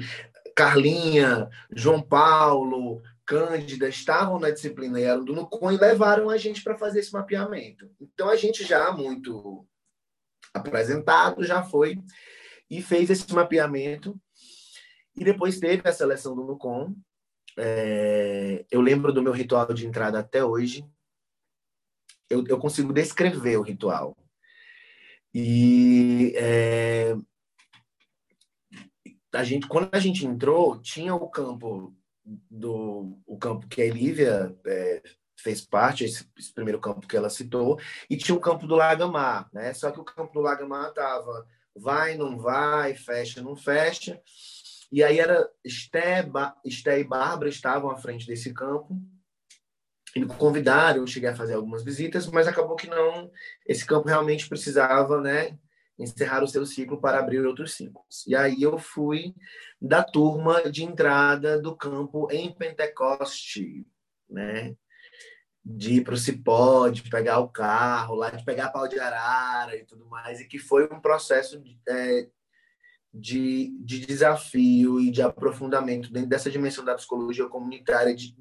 Carlinha, 0.55 1.49
João 1.71 2.01
Paulo, 2.01 3.01
Cândida 3.27 3.89
estavam 3.89 4.39
na 4.39 4.49
disciplina 4.49 4.99
e 4.99 5.03
eram 5.03 5.25
do 5.25 5.33
NUCOM 5.33 5.73
e 5.73 5.77
levaram 5.77 6.29
a 6.29 6.37
gente 6.37 6.63
para 6.63 6.77
fazer 6.77 7.01
esse 7.01 7.11
mapeamento. 7.11 7.91
Então, 7.99 8.29
a 8.29 8.37
gente 8.37 8.63
já 8.63 8.89
muito 8.93 9.67
apresentado, 10.53 11.43
já 11.43 11.61
foi 11.61 12.01
e 12.69 12.81
fez 12.81 13.09
esse 13.09 13.31
mapeamento 13.33 14.17
e 15.13 15.25
depois 15.25 15.59
teve 15.59 15.81
a 15.87 15.91
seleção 15.91 16.35
do 16.35 16.45
Nucom. 16.45 16.95
É, 17.57 18.65
eu 18.71 18.79
lembro 18.79 19.11
do 19.11 19.21
meu 19.21 19.33
ritual 19.33 19.73
de 19.73 19.85
entrada 19.85 20.19
até 20.19 20.45
hoje. 20.45 20.85
Eu, 22.29 22.45
eu 22.47 22.57
consigo 22.57 22.93
descrever 22.93 23.57
o 23.57 23.61
ritual. 23.61 24.15
E 25.33 26.33
é, 26.35 27.13
a 29.33 29.43
gente, 29.43 29.67
quando 29.67 29.89
a 29.91 29.99
gente 29.99 30.25
entrou, 30.25 30.79
tinha 30.79 31.13
o 31.13 31.29
campo 31.29 31.93
do 32.49 33.19
o 33.25 33.37
campo 33.37 33.67
que 33.67 33.81
a 33.81 33.85
Elívia 33.85 34.55
é, 34.65 35.01
fez 35.39 35.61
parte, 35.61 36.03
esse, 36.03 36.29
esse, 36.37 36.53
primeiro 36.53 36.79
campo 36.79 37.07
que 37.07 37.15
ela 37.15 37.29
citou, 37.29 37.79
e 38.09 38.17
tinha 38.17 38.35
o 38.35 38.41
campo 38.41 38.67
do 38.67 38.75
Lagamar, 38.75 39.49
né? 39.53 39.73
Só 39.73 39.91
que 39.91 39.99
o 39.99 40.03
campo 40.03 40.33
do 40.33 40.41
Lagamar 40.41 40.91
tava 40.93 41.47
vai, 41.75 42.17
não 42.17 42.37
vai, 42.37 42.95
fecha, 42.95 43.41
não 43.41 43.55
fecha. 43.55 44.21
E 44.91 45.03
aí 45.03 45.19
era 45.19 45.49
Esté, 45.63 46.27
Esté 46.65 46.99
e 46.99 47.03
Bárbara 47.03 47.49
estavam 47.49 47.91
à 47.91 47.97
frente 47.97 48.25
desse 48.25 48.53
campo 48.53 48.99
e 50.15 50.19
me 50.19 50.25
convidaram, 50.25 51.01
eu 51.01 51.07
cheguei 51.07 51.29
a 51.29 51.35
fazer 51.35 51.53
algumas 51.53 51.83
visitas, 51.83 52.27
mas 52.27 52.47
acabou 52.47 52.75
que 52.75 52.87
não, 52.87 53.29
esse 53.65 53.85
campo 53.85 54.07
realmente 54.07 54.49
precisava, 54.49 55.21
né, 55.21 55.57
encerrar 55.99 56.43
o 56.43 56.47
seu 56.47 56.65
ciclo 56.65 56.99
para 56.99 57.19
abrir 57.19 57.45
outros 57.45 57.73
ciclos. 57.73 58.25
E 58.25 58.35
aí 58.35 58.61
eu 58.61 58.77
fui 58.77 59.35
da 59.81 60.03
turma 60.03 60.69
de 60.71 60.83
entrada 60.83 61.61
do 61.61 61.75
campo 61.75 62.27
em 62.31 62.51
Pentecoste, 62.53 63.85
né, 64.29 64.75
de 65.63 65.95
ir 65.95 66.03
para 66.03 66.13
o 66.13 66.17
Cipó, 66.17 66.89
de 66.89 67.03
pegar 67.09 67.39
o 67.39 67.49
carro 67.49 68.15
lá, 68.15 68.29
de 68.29 68.43
pegar 68.43 68.69
pau 68.69 68.87
de 68.87 68.99
arara 68.99 69.75
e 69.75 69.85
tudo 69.85 70.05
mais, 70.07 70.39
e 70.39 70.47
que 70.47 70.57
foi 70.57 70.85
um 70.85 70.99
processo 70.99 71.61
de, 71.61 71.79
é, 71.87 72.27
de, 73.13 73.77
de 73.83 74.05
desafio 74.05 74.99
e 74.99 75.11
de 75.11 75.21
aprofundamento 75.21 76.11
dentro 76.11 76.29
dessa 76.29 76.49
dimensão 76.49 76.85
da 76.85 76.95
psicologia 76.95 77.47
comunitária 77.47 78.15
de, 78.15 78.35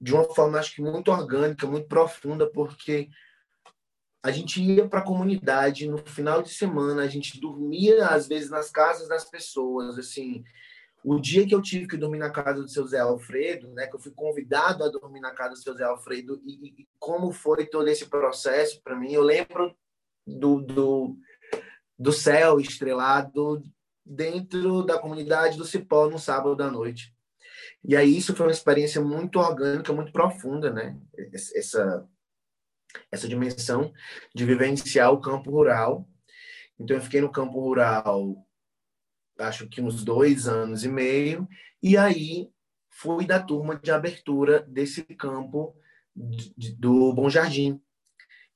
de 0.00 0.12
uma 0.12 0.24
forma, 0.34 0.58
acho 0.58 0.74
que 0.74 0.82
muito 0.82 1.10
orgânica, 1.10 1.66
muito 1.66 1.88
profunda, 1.88 2.46
porque 2.50 3.08
a 4.22 4.30
gente 4.30 4.62
ia 4.62 4.88
para 4.88 5.00
a 5.00 5.04
comunidade 5.04 5.88
no 5.88 5.98
final 5.98 6.42
de 6.42 6.50
semana, 6.50 7.02
a 7.02 7.08
gente 7.08 7.40
dormia, 7.40 8.06
às 8.06 8.28
vezes, 8.28 8.50
nas 8.50 8.70
casas 8.70 9.08
das 9.08 9.28
pessoas, 9.28 9.98
assim... 9.98 10.44
O 11.04 11.18
dia 11.18 11.44
que 11.44 11.52
eu 11.52 11.60
tive 11.60 11.88
que 11.88 11.96
dormir 11.96 12.18
na 12.18 12.30
casa 12.30 12.62
do 12.62 12.68
seu 12.68 12.86
Zé 12.86 13.00
Alfredo, 13.00 13.66
né, 13.72 13.88
que 13.88 13.96
eu 13.96 13.98
fui 13.98 14.12
convidado 14.12 14.84
a 14.84 14.88
dormir 14.88 15.18
na 15.18 15.32
casa 15.32 15.54
do 15.54 15.58
seu 15.58 15.74
Zé 15.74 15.82
Alfredo, 15.82 16.40
e, 16.46 16.82
e 16.82 16.88
como 16.96 17.32
foi 17.32 17.66
todo 17.66 17.88
esse 17.88 18.06
processo 18.06 18.80
para 18.84 18.94
mim, 18.94 19.12
eu 19.12 19.20
lembro 19.20 19.74
do, 20.24 20.60
do, 20.60 21.16
do 21.98 22.12
céu 22.12 22.60
estrelado 22.60 23.60
dentro 24.06 24.84
da 24.84 24.96
comunidade 24.96 25.58
do 25.58 25.64
Cipó 25.64 26.08
no 26.08 26.20
sábado 26.20 26.62
à 26.62 26.70
noite. 26.70 27.12
E 27.82 27.96
aí 27.96 28.16
isso 28.16 28.32
foi 28.36 28.46
uma 28.46 28.52
experiência 28.52 29.00
muito 29.00 29.40
orgânica, 29.40 29.92
muito 29.92 30.12
profunda, 30.12 30.70
né? 30.70 30.96
Essa 31.32 32.08
essa 33.10 33.28
dimensão 33.28 33.92
de 34.34 34.44
vivenciar 34.44 35.12
o 35.12 35.20
campo 35.20 35.50
rural. 35.50 36.08
Então 36.78 36.96
eu 36.96 37.02
fiquei 37.02 37.20
no 37.20 37.30
campo 37.30 37.60
rural, 37.60 38.36
acho 39.38 39.68
que 39.68 39.80
uns 39.80 40.04
dois 40.04 40.48
anos 40.48 40.84
e 40.84 40.88
meio, 40.88 41.48
e 41.82 41.96
aí 41.96 42.50
fui 42.90 43.26
da 43.26 43.40
turma 43.40 43.76
de 43.76 43.90
abertura 43.90 44.60
desse 44.60 45.02
campo 45.02 45.74
do 46.14 47.12
Bom 47.12 47.28
Jardim, 47.30 47.80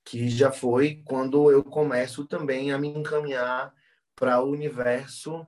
que 0.04 0.28
já 0.28 0.52
foi 0.52 1.02
quando 1.04 1.50
eu 1.50 1.64
começo 1.64 2.26
também 2.26 2.72
a 2.72 2.78
me 2.78 2.88
encaminhar 2.88 3.72
para 4.14 4.40
o 4.40 4.50
universo 4.50 5.46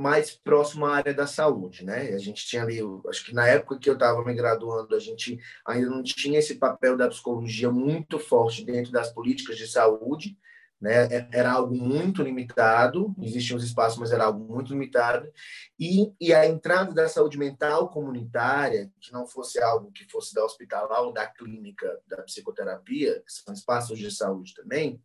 mais 0.00 0.30
próximo 0.34 0.86
à 0.86 0.96
área 0.96 1.12
da 1.12 1.26
saúde, 1.26 1.84
né? 1.84 2.08
A 2.14 2.18
gente 2.18 2.46
tinha 2.46 2.62
ali, 2.62 2.80
acho 3.08 3.26
que 3.26 3.34
na 3.34 3.46
época 3.46 3.78
que 3.78 3.88
eu 3.88 3.94
estava 3.94 4.24
me 4.24 4.32
graduando, 4.34 4.96
a 4.96 4.98
gente 4.98 5.38
ainda 5.64 5.90
não 5.90 6.02
tinha 6.02 6.38
esse 6.38 6.54
papel 6.54 6.96
da 6.96 7.08
psicologia 7.08 7.70
muito 7.70 8.18
forte 8.18 8.64
dentro 8.64 8.90
das 8.90 9.12
políticas 9.12 9.58
de 9.58 9.68
saúde, 9.68 10.38
né? 10.80 11.04
É, 11.14 11.28
era 11.32 11.52
algo 11.52 11.74
muito 11.76 12.22
limitado, 12.22 13.14
existiam 13.20 13.58
os 13.58 13.64
espaços, 13.64 13.98
mas 13.98 14.10
era 14.10 14.24
algo 14.24 14.42
muito 14.42 14.72
limitado. 14.72 15.30
E, 15.78 16.10
e 16.18 16.32
a 16.32 16.46
entrada 16.46 16.94
da 16.94 17.06
saúde 17.06 17.36
mental 17.36 17.90
comunitária, 17.90 18.90
que 18.98 19.12
não 19.12 19.26
fosse 19.26 19.62
algo 19.62 19.92
que 19.92 20.10
fosse 20.10 20.34
da 20.34 20.42
hospitalar 20.42 21.02
ou 21.02 21.12
da 21.12 21.26
clínica 21.26 22.00
da 22.06 22.22
psicoterapia, 22.22 23.22
que 23.26 23.32
são 23.32 23.52
espaços 23.52 23.98
de 23.98 24.10
saúde 24.10 24.54
também, 24.54 24.98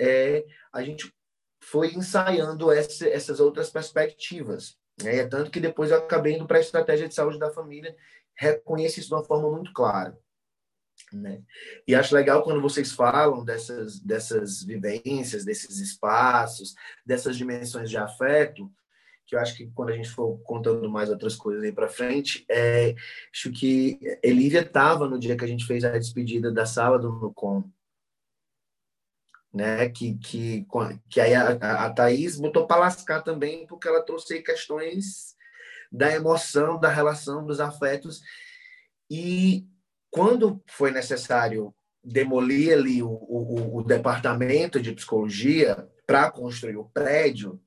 é, 0.00 0.46
a 0.72 0.82
gente 0.82 1.12
foi 1.62 1.94
ensaiando 1.94 2.70
essa, 2.72 3.08
essas 3.08 3.38
outras 3.38 3.70
perspectivas. 3.70 4.76
Né? 5.02 5.18
É 5.18 5.26
tanto 5.26 5.50
que 5.50 5.60
depois 5.60 5.90
eu 5.90 5.98
acabei 5.98 6.34
indo 6.34 6.46
para 6.46 6.58
a 6.58 6.60
estratégia 6.60 7.08
de 7.08 7.14
saúde 7.14 7.38
da 7.38 7.50
família, 7.50 7.96
reconheço 8.34 8.98
isso 8.98 9.08
de 9.08 9.14
uma 9.14 9.24
forma 9.24 9.50
muito 9.50 9.72
clara. 9.72 10.18
Né? 11.12 11.42
E 11.86 11.94
acho 11.94 12.14
legal 12.14 12.42
quando 12.42 12.60
vocês 12.60 12.92
falam 12.92 13.44
dessas, 13.44 14.00
dessas 14.00 14.62
vivências, 14.62 15.44
desses 15.44 15.78
espaços, 15.78 16.74
dessas 17.06 17.36
dimensões 17.36 17.88
de 17.88 17.96
afeto, 17.96 18.70
que 19.24 19.36
eu 19.36 19.40
acho 19.40 19.56
que 19.56 19.70
quando 19.70 19.90
a 19.90 19.96
gente 19.96 20.10
for 20.10 20.38
contando 20.42 20.90
mais 20.90 21.08
outras 21.08 21.36
coisas 21.36 21.62
aí 21.62 21.72
para 21.72 21.88
frente, 21.88 22.44
é, 22.50 22.94
acho 23.32 23.52
que 23.52 23.98
Elívia 24.22 24.60
estava 24.60 25.08
no 25.08 25.18
dia 25.18 25.36
que 25.36 25.44
a 25.44 25.48
gente 25.48 25.64
fez 25.64 25.84
a 25.84 25.96
despedida 25.96 26.50
da 26.50 26.66
sala 26.66 26.98
do 26.98 27.12
Nucom, 27.12 27.64
né? 29.52 29.88
Que, 29.88 30.16
que, 30.16 30.66
que 31.08 31.20
aí 31.20 31.34
a, 31.34 31.50
a 31.86 31.90
Thaís 31.90 32.38
botou 32.38 32.66
para 32.66 32.80
lascar 32.80 33.22
também, 33.22 33.66
porque 33.66 33.86
ela 33.86 34.02
trouxe 34.02 34.40
questões 34.42 35.36
da 35.90 36.10
emoção, 36.12 36.80
da 36.80 36.88
relação, 36.88 37.44
dos 37.44 37.60
afetos. 37.60 38.22
E 39.10 39.66
quando 40.10 40.62
foi 40.66 40.90
necessário 40.90 41.74
demolir 42.02 42.72
ali 42.72 43.02
o, 43.02 43.10
o, 43.10 43.78
o 43.78 43.82
departamento 43.84 44.80
de 44.80 44.92
psicologia 44.92 45.88
para 46.06 46.30
construir 46.30 46.76
o 46.76 46.86
prédio, 46.86 47.60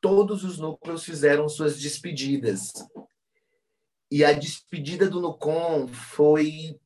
todos 0.00 0.42
os 0.42 0.58
núcleos 0.58 1.04
fizeram 1.04 1.48
suas 1.48 1.78
despedidas. 1.78 2.72
E 4.10 4.24
a 4.24 4.32
despedida 4.32 5.08
do 5.08 5.20
Nucom 5.20 5.86
foi 5.88 6.78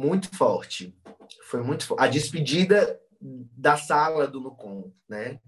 muito 0.00 0.34
forte. 0.34 0.96
Foi 1.44 1.62
muito 1.62 1.86
forte. 1.86 2.02
A 2.02 2.08
despedida 2.08 2.98
da 3.20 3.76
sala 3.76 4.26
do 4.26 4.40
Nucom, 4.40 4.92
né? 5.08 5.38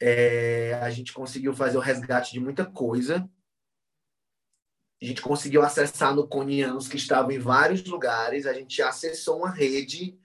É, 0.00 0.74
a 0.82 0.90
gente 0.90 1.12
conseguiu 1.12 1.54
fazer 1.54 1.78
o 1.78 1.80
resgate 1.80 2.32
de 2.32 2.40
muita 2.40 2.66
coisa. 2.66 3.28
A 5.00 5.04
gente 5.04 5.22
conseguiu 5.22 5.62
acessar 5.62 6.14
nuconianos 6.14 6.88
que 6.88 6.96
estavam 6.96 7.30
em 7.30 7.38
vários 7.38 7.84
lugares. 7.84 8.46
A 8.46 8.52
gente 8.52 8.82
acessou 8.82 9.38
uma 9.38 9.50
rede 9.50 10.18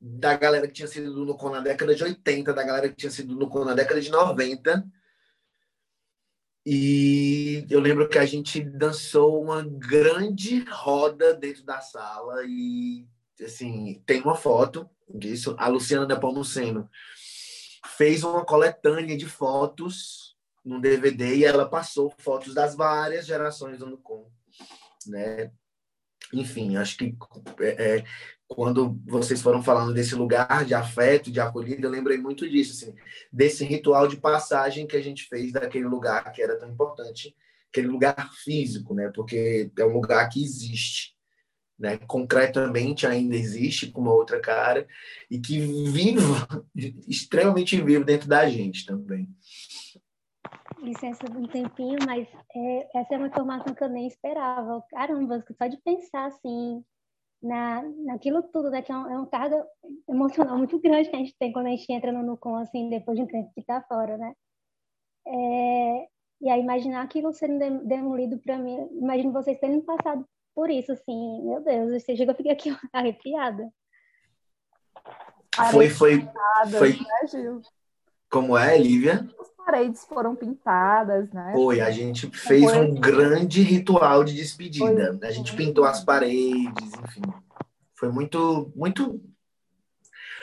da 0.00 0.36
galera 0.36 0.66
que 0.66 0.74
tinha 0.74 0.88
sido 0.88 1.14
do 1.14 1.24
Nucon 1.24 1.50
na 1.50 1.60
década 1.60 1.94
de 1.94 2.02
80, 2.02 2.52
da 2.52 2.62
galera 2.62 2.88
que 2.88 2.96
tinha 2.96 3.10
sido 3.10 3.28
do 3.28 3.40
Nucon 3.40 3.64
na 3.64 3.74
década 3.74 4.00
de 4.00 4.10
90. 4.10 4.84
E 6.66 7.66
eu 7.68 7.78
lembro 7.78 8.08
que 8.08 8.18
a 8.18 8.24
gente 8.24 8.60
dançou 8.60 9.42
uma 9.42 9.62
grande 9.62 10.64
roda 10.70 11.34
dentro 11.34 11.62
da 11.62 11.80
sala 11.80 12.42
e 12.46 13.06
assim, 13.42 14.02
tem 14.06 14.22
uma 14.22 14.34
foto 14.34 14.88
disso, 15.08 15.54
a 15.58 15.68
Luciana 15.68 16.06
Nepomuceno 16.06 16.88
fez 17.96 18.24
uma 18.24 18.44
coletânea 18.44 19.16
de 19.16 19.26
fotos 19.26 20.36
num 20.64 20.80
DVD 20.80 21.36
e 21.36 21.44
ela 21.44 21.68
passou 21.68 22.14
fotos 22.18 22.54
das 22.54 22.74
várias 22.74 23.26
gerações 23.26 23.78
do 23.78 23.86
Nucon, 23.86 24.30
né? 25.06 25.52
Enfim, 26.32 26.76
acho 26.76 26.96
que 26.96 27.16
é, 27.60 27.96
é 27.98 28.04
quando 28.46 29.00
vocês 29.06 29.40
foram 29.40 29.62
falando 29.62 29.92
desse 29.92 30.14
lugar 30.14 30.64
de 30.64 30.74
afeto, 30.74 31.30
de 31.30 31.40
acolhida, 31.40 31.86
eu 31.86 31.90
lembrei 31.90 32.18
muito 32.18 32.48
disso, 32.48 32.72
assim, 32.72 32.94
desse 33.32 33.64
ritual 33.64 34.06
de 34.06 34.16
passagem 34.16 34.86
que 34.86 34.96
a 34.96 35.02
gente 35.02 35.24
fez 35.24 35.52
daquele 35.52 35.86
lugar 35.86 36.32
que 36.32 36.42
era 36.42 36.58
tão 36.58 36.70
importante, 36.70 37.34
aquele 37.68 37.88
lugar 37.88 38.32
físico, 38.44 38.94
né? 38.94 39.10
Porque 39.14 39.70
é 39.76 39.84
um 39.84 39.94
lugar 39.94 40.28
que 40.28 40.42
existe, 40.42 41.14
né? 41.78 41.98
Concretamente 42.06 43.06
ainda 43.06 43.34
existe 43.34 43.90
com 43.90 44.02
uma 44.02 44.12
outra 44.12 44.38
cara 44.40 44.86
e 45.30 45.40
que 45.40 45.58
vive 45.58 46.20
extremamente 47.08 47.80
vivo 47.80 48.04
dentro 48.04 48.28
da 48.28 48.48
gente 48.48 48.86
também. 48.86 49.28
Licença 50.78 51.24
um 51.30 51.46
tempinho, 51.46 51.98
mas 52.06 52.26
é, 52.54 52.98
essa 52.98 53.14
é 53.14 53.18
uma 53.18 53.28
informação 53.28 53.74
que 53.74 53.84
eu 53.84 53.88
nem 53.88 54.06
esperava. 54.06 54.82
Caramba, 54.90 55.44
só 55.58 55.66
de 55.66 55.76
pensar 55.78 56.26
assim, 56.26 56.82
na, 57.42 57.82
naquilo 58.04 58.42
tudo, 58.42 58.70
né? 58.70 58.80
Que 58.80 58.90
é 58.90 58.96
um, 58.96 59.24
é 59.24 59.26
carga 59.28 59.64
emocional 60.08 60.56
muito 60.56 60.78
grande 60.80 61.10
que 61.10 61.16
a 61.16 61.18
gente 61.18 61.36
tem 61.38 61.52
quando 61.52 61.66
a 61.66 61.70
gente 61.70 61.92
entra 61.92 62.10
no 62.10 62.22
Nucom, 62.22 62.56
assim, 62.56 62.88
depois 62.88 63.16
de 63.16 63.24
um 63.24 63.26
tempo 63.26 63.52
que 63.54 63.62
tá 63.62 63.82
fora, 63.82 64.16
né? 64.16 64.34
É, 65.26 66.08
e 66.40 66.50
aí 66.50 66.60
imaginar 66.60 67.02
aquilo 67.02 67.32
sendo 67.32 67.84
demolido 67.86 68.38
para 68.38 68.58
mim, 68.58 68.88
imagino 68.92 69.32
vocês 69.32 69.58
terem 69.58 69.80
passado 69.80 70.26
por 70.54 70.70
isso, 70.70 70.92
assim, 70.92 71.42
meu 71.42 71.62
Deus, 71.62 72.02
você 72.02 72.16
chega, 72.16 72.32
eu 72.32 72.36
fiquei 72.36 72.52
aqui 72.52 72.70
arrepiada. 72.92 73.70
Foi, 75.70 75.88
foi, 75.88 76.20
foi. 76.78 76.98
Como 78.34 78.58
é, 78.58 78.76
Lívia? 78.76 79.28
As 79.38 79.48
paredes 79.64 80.04
foram 80.06 80.34
pintadas, 80.34 81.30
né? 81.30 81.52
Foi, 81.52 81.80
a 81.80 81.88
gente 81.92 82.28
fez 82.30 82.64
um 82.64 82.92
grande 82.92 83.62
ritual 83.62 84.24
de 84.24 84.34
despedida. 84.34 85.16
Foi. 85.16 85.28
A 85.28 85.30
gente 85.30 85.54
pintou 85.54 85.84
as 85.84 86.02
paredes, 86.02 86.90
enfim. 87.04 87.22
Foi 87.94 88.10
muito, 88.10 88.72
muito 88.74 89.22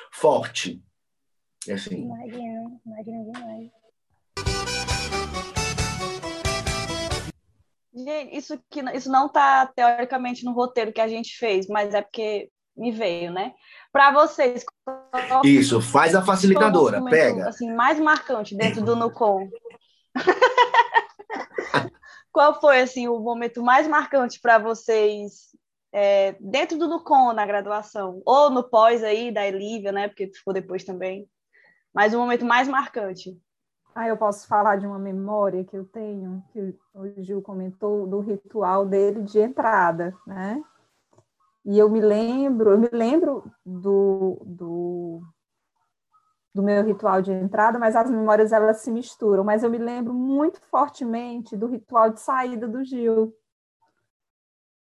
forte. 0.10 0.82
Assim. 1.70 2.06
Imagina, 2.06 2.80
imagina 2.86 3.24
demais. 3.26 3.70
Gente, 7.94 8.38
isso, 8.38 8.58
que, 8.70 8.80
isso 8.96 9.12
não 9.12 9.26
está 9.26 9.68
teoricamente 9.68 10.46
no 10.46 10.54
roteiro 10.54 10.94
que 10.94 11.02
a 11.02 11.10
gente 11.10 11.38
fez, 11.38 11.68
mas 11.68 11.94
é 11.94 12.02
porque 12.02 12.50
me 12.76 12.92
veio, 12.92 13.32
né? 13.32 13.54
Para 13.92 14.12
vocês. 14.12 14.66
Isso, 15.44 15.82
faz 15.82 16.16
a 16.16 16.22
facilitadora, 16.22 17.04
pega. 17.06 17.50
Assim, 17.50 17.74
mais 17.74 18.00
marcante 18.00 18.56
dentro 18.56 18.82
do 18.84 18.96
Nucom. 18.96 19.50
qual 22.32 22.60
foi 22.60 22.82
assim 22.82 23.08
o 23.08 23.20
momento 23.20 23.62
mais 23.62 23.88
marcante 23.88 24.40
para 24.40 24.58
vocês 24.58 25.52
é, 25.94 26.36
dentro 26.40 26.78
do 26.78 26.88
Nucom 26.88 27.34
na 27.34 27.46
graduação 27.46 28.22
ou 28.26 28.50
no 28.50 28.64
pós 28.64 29.04
aí 29.04 29.32
da 29.32 29.46
Elívia, 29.46 29.92
né? 29.92 30.08
Porque 30.08 30.32
ficou 30.34 30.54
depois 30.54 30.84
também. 30.84 31.28
Mas 31.94 32.14
o 32.14 32.18
momento 32.18 32.46
mais 32.46 32.68
marcante. 32.68 33.38
Ah, 33.94 34.08
eu 34.08 34.16
posso 34.16 34.48
falar 34.48 34.78
de 34.78 34.88
uma 34.88 34.98
memória 34.98 35.66
que 35.66 35.76
eu 35.76 35.84
tenho, 35.84 36.42
que 36.54 36.74
o 36.94 37.22
Gil 37.22 37.42
comentou, 37.42 38.08
do 38.08 38.22
ritual 38.22 38.86
dele 38.86 39.22
de 39.24 39.38
entrada, 39.40 40.16
né? 40.26 40.64
E 41.66 41.78
eu 41.78 41.90
me 41.90 42.02
lembro, 42.02 42.72
eu 42.72 42.80
me 42.80 42.90
lembro 42.92 43.44
do, 43.66 44.42
do, 44.46 45.22
do 46.54 46.64
meu 46.64 46.84
ritual 46.84 47.22
de 47.22 47.32
entrada, 47.32 47.78
mas 47.78 47.96
as 47.96 48.10
memórias 48.10 48.52
elas 48.52 48.78
se 48.78 48.92
misturam. 48.92 49.44
Mas 49.44 49.64
eu 49.64 49.70
me 49.70 49.78
lembro 49.78 50.14
muito 50.14 50.60
fortemente 50.62 51.56
do 51.56 51.68
ritual 51.68 52.10
de 52.10 52.20
saída 52.20 52.68
do 52.68 52.84
Gil, 52.84 53.36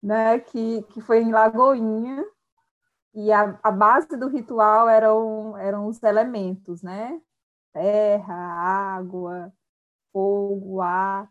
né? 0.02 0.38
Que, 0.40 0.82
que 0.84 1.00
foi 1.00 1.22
em 1.22 1.32
Lagoinha, 1.32 2.24
e 3.14 3.32
a, 3.32 3.58
a 3.62 3.70
base 3.70 4.16
do 4.16 4.28
ritual 4.28 4.88
eram, 4.88 5.56
eram 5.58 5.86
os 5.86 6.02
elementos, 6.02 6.82
né? 6.82 7.20
terra, 7.72 8.34
água, 8.34 9.52
fogo, 10.12 10.80
ar, 10.80 11.30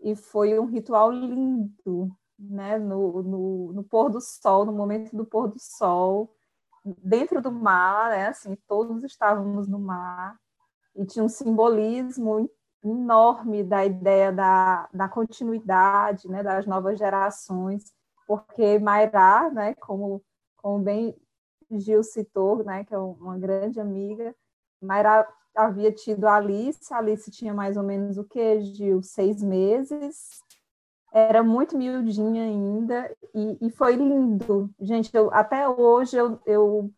e 0.00 0.16
foi 0.16 0.58
um 0.58 0.66
ritual 0.66 1.10
lindo, 1.10 2.10
né? 2.38 2.78
No, 2.78 3.22
no, 3.22 3.72
no 3.72 3.84
pôr 3.84 4.10
do 4.10 4.20
sol, 4.20 4.64
no 4.64 4.72
momento 4.72 5.16
do 5.16 5.24
pôr 5.24 5.48
do 5.48 5.58
sol, 5.58 6.34
dentro 7.02 7.40
do 7.42 7.52
mar, 7.52 8.10
né? 8.10 8.28
Assim, 8.28 8.56
todos 8.68 9.02
estávamos 9.04 9.68
no 9.68 9.78
mar, 9.78 10.38
e 10.96 11.04
tinha 11.04 11.24
um 11.24 11.28
simbolismo 11.28 12.48
enorme 12.84 13.64
da 13.64 13.84
ideia 13.84 14.30
da, 14.32 14.88
da 14.92 15.08
continuidade, 15.08 16.28
né? 16.28 16.42
Das 16.42 16.66
novas 16.66 16.98
gerações, 16.98 17.92
porque 18.26 18.78
Mairá, 18.78 19.50
né? 19.50 19.74
Como, 19.76 20.22
como 20.56 20.82
bem 20.82 21.16
Gil 21.70 22.02
citou, 22.02 22.64
né? 22.64 22.84
Que 22.84 22.94
é 22.94 22.98
uma 22.98 23.38
grande 23.38 23.80
amiga, 23.80 24.34
Mayra 24.84 25.26
havia 25.54 25.90
tido 25.92 26.26
a 26.26 26.36
Alice, 26.36 26.92
a 26.92 26.98
Alice 26.98 27.30
tinha 27.30 27.54
mais 27.54 27.76
ou 27.76 27.82
menos 27.82 28.18
o 28.18 28.24
que, 28.24 28.60
Gil? 28.60 29.02
Seis 29.02 29.42
meses, 29.42 30.42
era 31.14 31.44
muito 31.44 31.78
miudinha 31.78 32.42
ainda, 32.42 33.16
e, 33.32 33.68
e 33.68 33.70
foi 33.70 33.94
lindo. 33.94 34.68
Gente, 34.80 35.14
eu, 35.14 35.32
até 35.32 35.68
hoje 35.68 36.16
eu, 36.16 36.40
eu, 36.44 36.90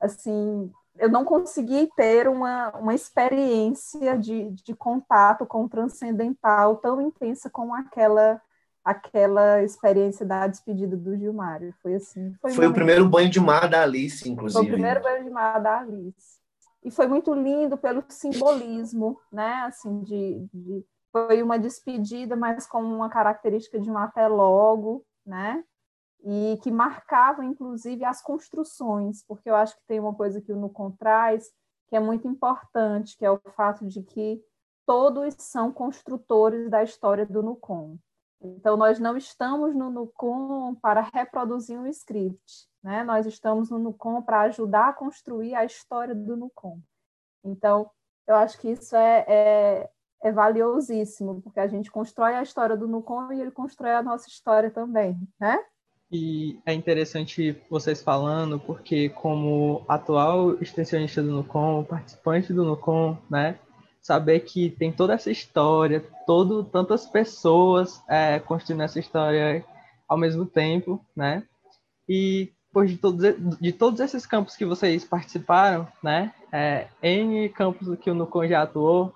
assim, 0.00 0.68
eu 0.98 1.08
não 1.08 1.24
consegui 1.24 1.88
ter 1.96 2.28
uma, 2.28 2.70
uma 2.76 2.92
experiência 2.92 4.18
de, 4.18 4.50
de 4.50 4.74
contato 4.74 5.46
com 5.46 5.64
o 5.64 5.68
transcendental 5.68 6.76
tão 6.76 7.00
intensa 7.00 7.48
como 7.48 7.74
aquela 7.74 8.42
aquela 8.84 9.62
experiência 9.62 10.26
da 10.26 10.44
despedida 10.48 10.96
do 10.96 11.16
Gilmário. 11.16 11.72
Foi 11.80 11.94
assim. 11.94 12.34
Foi, 12.40 12.50
foi 12.50 12.66
o 12.66 12.72
primeiro 12.72 13.08
banho 13.08 13.30
de 13.30 13.38
mar 13.38 13.68
da 13.68 13.82
Alice, 13.82 14.28
inclusive. 14.28 14.60
Foi 14.60 14.68
o 14.68 14.72
primeiro 14.72 15.00
banho 15.00 15.22
de 15.22 15.30
mar 15.30 15.60
da 15.60 15.78
Alice 15.78 16.42
e 16.84 16.90
foi 16.90 17.06
muito 17.06 17.32
lindo 17.32 17.76
pelo 17.76 18.04
simbolismo, 18.08 19.18
né? 19.30 19.62
Assim, 19.66 20.02
de, 20.02 20.46
de, 20.52 20.84
foi 21.12 21.42
uma 21.42 21.58
despedida, 21.58 22.34
mas 22.34 22.66
com 22.66 22.82
uma 22.82 23.08
característica 23.08 23.78
de 23.78 23.90
um 23.90 23.98
até 23.98 24.26
logo, 24.26 25.04
né? 25.24 25.62
E 26.24 26.58
que 26.62 26.70
marcava, 26.70 27.44
inclusive, 27.44 28.04
as 28.04 28.22
construções, 28.22 29.24
porque 29.26 29.50
eu 29.50 29.54
acho 29.54 29.76
que 29.76 29.86
tem 29.86 30.00
uma 30.00 30.14
coisa 30.14 30.40
que 30.40 30.52
o 30.52 30.56
Nucon 30.56 30.90
traz 30.92 31.52
que 31.92 31.96
é 31.96 32.00
muito 32.00 32.26
importante, 32.26 33.18
que 33.18 33.24
é 33.24 33.30
o 33.30 33.38
fato 33.54 33.86
de 33.86 34.02
que 34.02 34.42
todos 34.86 35.34
são 35.38 35.70
construtores 35.70 36.70
da 36.70 36.82
história 36.82 37.26
do 37.26 37.42
Nucon. 37.42 37.98
Então, 38.40 38.78
nós 38.78 38.98
não 38.98 39.14
estamos 39.14 39.74
no 39.74 39.90
NUCOM 39.90 40.74
para 40.76 41.02
reproduzir 41.02 41.78
um 41.78 41.86
script, 41.86 42.66
né? 42.82 43.04
Nós 43.04 43.26
estamos 43.26 43.68
no 43.68 43.78
NUCOM 43.78 44.22
para 44.22 44.40
ajudar 44.40 44.88
a 44.88 44.92
construir 44.94 45.54
a 45.54 45.66
história 45.66 46.14
do 46.14 46.34
NUCOM. 46.34 46.80
Então, 47.44 47.90
eu 48.26 48.36
acho 48.36 48.58
que 48.58 48.70
isso 48.70 48.96
é, 48.96 49.26
é, 49.28 49.90
é 50.22 50.30
valiosíssimo, 50.30 51.40
porque 51.42 51.58
a 51.58 51.66
gente 51.66 51.90
constrói 51.90 52.34
a 52.34 52.42
história 52.42 52.76
do 52.76 52.86
NUCOM 52.86 53.32
e 53.32 53.40
ele 53.40 53.50
constrói 53.50 53.92
a 53.92 54.02
nossa 54.02 54.28
história 54.28 54.70
também, 54.70 55.18
né? 55.38 55.58
E 56.14 56.60
é 56.66 56.74
interessante 56.74 57.58
vocês 57.70 58.02
falando, 58.02 58.60
porque 58.60 59.08
como 59.08 59.82
atual 59.88 60.62
extensionista 60.62 61.22
do 61.22 61.32
NUCOM, 61.32 61.84
participante 61.84 62.52
do 62.52 62.64
NUCOM, 62.64 63.16
né, 63.30 63.58
saber 63.98 64.40
que 64.40 64.68
tem 64.68 64.92
toda 64.92 65.14
essa 65.14 65.30
história, 65.30 66.04
todo, 66.26 66.64
tantas 66.64 67.06
pessoas 67.06 68.02
é, 68.06 68.38
construindo 68.38 68.82
essa 68.82 69.00
história 69.00 69.64
ao 70.06 70.18
mesmo 70.18 70.44
tempo, 70.44 71.02
né, 71.16 71.44
e 72.06 72.52
depois 72.68 72.90
de 72.90 72.98
todos, 72.98 73.58
de 73.58 73.72
todos 73.72 73.98
esses 74.00 74.26
campos 74.26 74.54
que 74.54 74.66
vocês 74.66 75.04
participaram, 75.06 75.88
né, 76.02 76.34
é, 76.52 76.88
N 77.02 77.48
campos 77.48 77.98
que 77.98 78.10
o 78.10 78.14
NUCOM 78.14 78.46
já 78.46 78.62
atuou, 78.62 79.14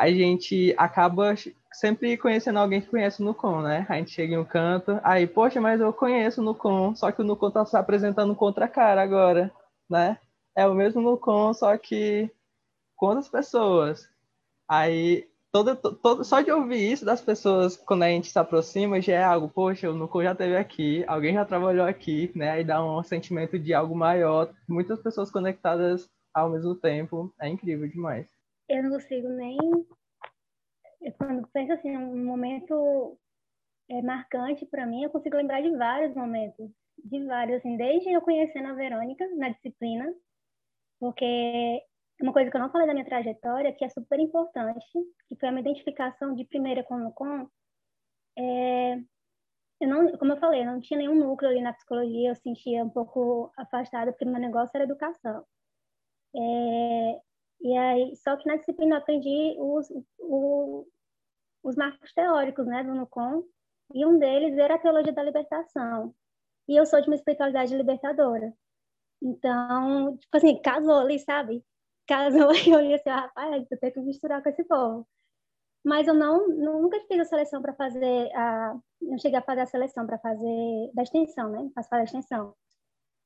a 0.00 0.10
gente 0.10 0.74
acaba 0.78 1.34
sempre 1.74 2.16
conhecendo 2.16 2.58
alguém 2.58 2.80
que 2.80 2.88
conhece 2.88 3.20
o 3.20 3.24
Nucon, 3.26 3.60
né? 3.60 3.84
A 3.86 3.96
gente 3.96 4.12
chega 4.12 4.34
em 4.34 4.38
um 4.38 4.44
canto, 4.46 4.98
aí, 5.04 5.26
poxa, 5.26 5.60
mas 5.60 5.78
eu 5.78 5.92
conheço 5.92 6.40
o 6.40 6.44
Nucon, 6.44 6.94
só 6.96 7.12
que 7.12 7.20
o 7.20 7.24
Nucon 7.24 7.50
tá 7.50 7.66
se 7.66 7.76
apresentando 7.76 8.34
contra 8.34 8.64
a 8.64 8.68
cara 8.68 9.02
agora, 9.02 9.52
né? 9.90 10.18
É 10.56 10.66
o 10.66 10.74
mesmo 10.74 11.02
Nucon, 11.02 11.52
só 11.52 11.76
que 11.76 12.30
com 12.96 13.08
outras 13.08 13.28
pessoas. 13.28 14.08
Aí, 14.66 15.28
todo, 15.52 15.76
todo, 15.76 16.24
só 16.24 16.40
de 16.40 16.50
ouvir 16.50 16.92
isso 16.92 17.04
das 17.04 17.20
pessoas, 17.20 17.76
quando 17.76 18.04
a 18.04 18.08
gente 18.08 18.30
se 18.30 18.38
aproxima, 18.38 19.02
já 19.02 19.12
é 19.12 19.22
algo, 19.22 19.50
poxa, 19.50 19.90
o 19.90 19.94
Nucon 19.94 20.22
já 20.22 20.32
esteve 20.32 20.56
aqui, 20.56 21.04
alguém 21.06 21.34
já 21.34 21.44
trabalhou 21.44 21.86
aqui, 21.86 22.32
né? 22.34 22.52
Aí 22.52 22.64
dá 22.64 22.82
um 22.82 23.02
sentimento 23.02 23.58
de 23.58 23.74
algo 23.74 23.94
maior, 23.94 24.50
muitas 24.66 24.98
pessoas 25.02 25.30
conectadas 25.30 26.08
ao 26.32 26.48
mesmo 26.48 26.74
tempo, 26.74 27.30
é 27.38 27.48
incrível 27.50 27.86
demais 27.86 28.39
eu 28.70 28.82
não 28.84 28.90
consigo 28.90 29.28
nem. 29.28 29.58
Quando 31.18 31.48
penso 31.48 31.72
assim, 31.72 31.96
um 31.96 32.24
momento 32.24 33.18
é, 33.88 34.00
marcante 34.02 34.64
para 34.66 34.86
mim, 34.86 35.02
eu 35.02 35.10
consigo 35.10 35.36
lembrar 35.36 35.60
de 35.60 35.70
vários 35.76 36.14
momentos, 36.14 36.70
de 37.04 37.24
vários, 37.24 37.58
assim, 37.58 37.76
desde 37.76 38.10
eu 38.10 38.20
conhecendo 38.20 38.68
a 38.68 38.74
Verônica 38.74 39.26
na 39.36 39.48
disciplina, 39.48 40.14
porque 40.98 41.82
uma 42.20 42.32
coisa 42.32 42.50
que 42.50 42.56
eu 42.56 42.60
não 42.60 42.70
falei 42.70 42.86
da 42.86 42.92
minha 42.92 43.04
trajetória, 43.04 43.72
que 43.72 43.84
é 43.84 43.88
super 43.88 44.20
importante, 44.20 44.86
que 45.26 45.36
foi 45.36 45.48
a 45.48 45.52
minha 45.52 45.62
identificação 45.62 46.34
de 46.34 46.44
primeira 46.44 46.84
com 46.84 47.06
o 47.06 47.12
com, 47.12 47.48
é, 48.38 48.96
eu 49.80 49.88
não, 49.88 50.16
como 50.18 50.34
eu 50.34 50.36
falei, 50.38 50.60
eu 50.60 50.66
não 50.66 50.80
tinha 50.80 50.98
nenhum 50.98 51.14
núcleo 51.14 51.50
ali 51.50 51.62
na 51.62 51.72
psicologia, 51.72 52.28
eu 52.30 52.36
sentia 52.36 52.84
um 52.84 52.90
pouco 52.90 53.50
afastada, 53.56 54.12
porque 54.12 54.26
meu 54.26 54.38
negócio 54.38 54.70
era 54.74 54.84
educação. 54.84 55.44
É, 56.36 57.20
e 57.60 57.76
aí, 57.76 58.16
só 58.16 58.36
que 58.36 58.46
na 58.46 58.56
disciplina 58.56 58.96
eu 58.96 58.98
aprendi 58.98 59.56
os, 59.58 59.90
os, 60.18 60.86
os 61.62 61.76
marcos 61.76 62.12
teóricos, 62.12 62.66
né, 62.66 62.82
do 62.82 62.94
NUCOM, 62.94 63.44
e 63.94 64.06
um 64.06 64.18
deles 64.18 64.56
era 64.58 64.74
a 64.74 64.78
teologia 64.78 65.12
da 65.12 65.22
libertação. 65.22 66.14
E 66.68 66.76
eu 66.76 66.86
sou 66.86 67.00
de 67.00 67.08
uma 67.08 67.16
espiritualidade 67.16 67.76
libertadora. 67.76 68.52
Então, 69.22 70.16
tipo 70.16 70.36
assim, 70.36 70.60
casou 70.62 70.98
ali, 71.00 71.18
sabe? 71.18 71.64
Casou 72.06 72.52
e 72.54 72.70
eu 72.70 72.78
olhei 72.78 72.94
assim, 72.94 73.10
ah, 73.10 73.22
rapaz, 73.22 73.66
eu 73.70 73.78
tenho 73.78 73.92
que 73.92 74.00
misturar 74.00 74.42
com 74.42 74.48
esse 74.48 74.64
povo. 74.64 75.06
Mas 75.84 76.06
eu 76.06 76.14
não, 76.14 76.48
nunca 76.48 77.00
fiz 77.08 77.20
a 77.20 77.24
seleção 77.24 77.62
para 77.62 77.74
fazer 77.74 78.30
a. 78.34 78.78
Não 79.00 79.18
cheguei 79.18 79.38
a 79.38 79.42
fazer 79.42 79.62
a 79.62 79.66
seleção 79.66 80.06
para 80.06 80.18
fazer 80.18 80.90
da 80.94 81.02
extensão, 81.02 81.50
né? 81.50 81.70
Participar 81.74 81.98
da 81.98 82.04
extensão. 82.04 82.54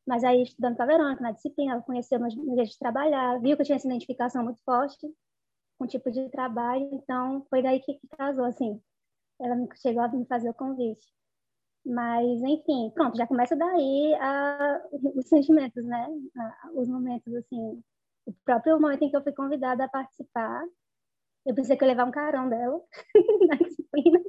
Mas 0.06 0.22
aí, 0.22 0.42
estudando 0.42 0.76
com 0.76 0.82
a 0.82 0.86
Verônica, 0.86 1.22
na 1.22 1.32
disciplina, 1.32 1.72
ela 1.72 1.82
conheceu 1.82 2.20
meus 2.20 2.34
jeitos 2.34 2.70
de 2.70 2.78
trabalhar, 2.78 3.40
viu 3.40 3.56
que 3.56 3.62
eu 3.62 3.66
tinha 3.66 3.76
essa 3.76 3.86
identificação 3.86 4.44
muito 4.44 4.60
forte 4.64 5.06
com 5.78 5.84
o 5.84 5.88
tipo 5.88 6.10
de 6.10 6.28
trabalho, 6.30 6.88
então 6.92 7.46
foi 7.50 7.62
daí 7.62 7.80
que, 7.80 7.94
que 7.94 8.08
casou, 8.16 8.44
assim. 8.44 8.80
Ela 9.40 9.56
chegou 9.76 10.02
a 10.02 10.08
me 10.08 10.26
fazer 10.26 10.50
o 10.50 10.54
convite. 10.54 11.06
Mas, 11.84 12.42
enfim, 12.42 12.90
pronto, 12.94 13.16
já 13.16 13.26
começa 13.26 13.56
daí 13.56 14.14
a, 14.14 14.82
os 15.16 15.28
sentimentos, 15.28 15.84
né? 15.84 16.06
A, 16.36 16.70
os 16.74 16.88
momentos, 16.88 17.34
assim. 17.34 17.82
O 18.26 18.32
próprio 18.44 18.80
momento 18.80 19.02
em 19.02 19.10
que 19.10 19.16
eu 19.16 19.22
fui 19.22 19.32
convidada 19.32 19.84
a 19.84 19.88
participar, 19.88 20.64
eu 21.46 21.54
pensei 21.54 21.76
que 21.76 21.84
eu 21.84 21.88
ia 21.88 21.92
levar 21.94 22.06
um 22.08 22.10
carão 22.10 22.48
dela 22.48 22.80
na 23.48 23.56
disciplina. 23.56 24.20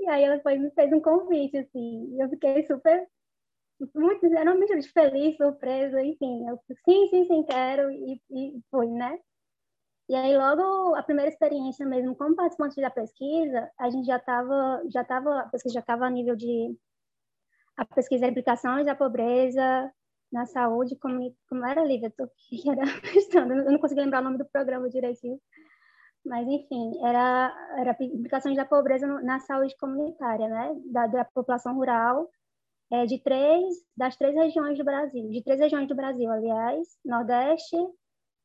E 0.00 0.08
aí 0.08 0.24
ela 0.24 0.40
foi 0.40 0.58
me 0.58 0.70
fez 0.72 0.92
um 0.92 1.00
convite, 1.00 1.56
assim. 1.56 2.20
Eu 2.20 2.28
fiquei 2.28 2.66
super 2.66 3.08
muito 3.94 4.20
sinceramente 4.20 4.92
feliz, 4.92 5.36
surpresa, 5.36 6.02
enfim, 6.02 6.48
eu 6.48 6.58
sim, 6.84 7.08
sim, 7.08 7.24
sim, 7.26 7.42
quero, 7.44 7.90
e, 7.90 8.20
e 8.30 8.60
fui, 8.70 8.88
né? 8.88 9.18
E 10.08 10.14
aí, 10.14 10.36
logo, 10.36 10.94
a 10.94 11.02
primeira 11.02 11.30
experiência 11.30 11.84
mesmo 11.84 12.14
como 12.14 12.36
participante 12.36 12.80
da 12.80 12.90
pesquisa, 12.90 13.70
a 13.78 13.90
gente 13.90 14.06
já 14.06 14.16
estava, 14.16 14.82
já 14.88 15.02
estava, 15.02 15.40
a 15.40 15.48
pesquisa 15.48 15.74
já 15.74 15.80
estava 15.80 16.06
a 16.06 16.10
nível 16.10 16.36
de, 16.36 16.76
a 17.76 17.84
pesquisa 17.84 18.24
de 18.26 18.30
implicações 18.30 18.86
da 18.86 18.94
pobreza 18.94 19.92
na 20.32 20.46
saúde, 20.46 20.96
como, 20.96 21.34
como 21.48 21.66
era, 21.66 21.84
Lívia? 21.84 22.12
Tô, 22.16 22.28
que 22.28 22.62
era, 22.70 22.82
eu 23.34 23.72
não 23.72 23.78
consegui 23.78 24.00
lembrar 24.00 24.20
o 24.20 24.24
nome 24.24 24.38
do 24.38 24.44
programa 24.46 24.88
direitinho, 24.88 25.40
mas, 26.24 26.46
enfim, 26.46 26.92
era, 27.04 27.52
era 27.78 27.96
implicações 28.00 28.56
da 28.56 28.64
pobreza 28.64 29.06
na 29.22 29.40
saúde 29.40 29.76
comunitária, 29.76 30.48
né, 30.48 30.74
da, 30.86 31.06
da 31.06 31.24
população 31.24 31.74
rural, 31.74 32.30
é, 32.90 33.06
de 33.06 33.18
três 33.18 33.74
das 33.96 34.16
três 34.16 34.34
regiões 34.34 34.78
do 34.78 34.84
Brasil, 34.84 35.28
de 35.30 35.42
três 35.42 35.60
regiões 35.60 35.88
do 35.88 35.94
Brasil, 35.94 36.30
aliás, 36.30 36.98
Nordeste, 37.04 37.76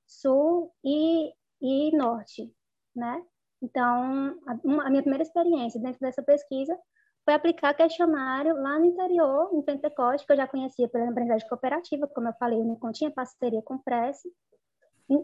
Sul 0.07 0.71
e, 0.83 1.31
e 1.61 1.95
Norte, 1.95 2.53
né? 2.95 3.23
Então, 3.61 4.39
a, 4.47 4.53
a 4.85 4.89
minha 4.89 5.03
primeira 5.03 5.23
experiência 5.23 5.79
dentro 5.79 5.99
dessa 5.99 6.23
pesquisa 6.23 6.77
foi 7.23 7.35
aplicar 7.35 7.73
questionário 7.75 8.55
lá 8.55 8.79
no 8.79 8.85
interior, 8.85 9.51
em 9.53 9.61
Pentecoste, 9.61 10.25
que 10.25 10.33
eu 10.33 10.37
já 10.37 10.47
conhecia 10.47 10.89
pela 10.89 11.09
aprendizagem 11.09 11.47
cooperativa, 11.47 12.07
como 12.07 12.27
eu 12.27 12.33
falei, 12.33 12.59
eu 12.59 12.65
não 12.65 12.91
tinha 12.91 13.11
parceria 13.11 13.61
com 13.61 13.75
o 13.75 13.83
Prece. 13.83 14.27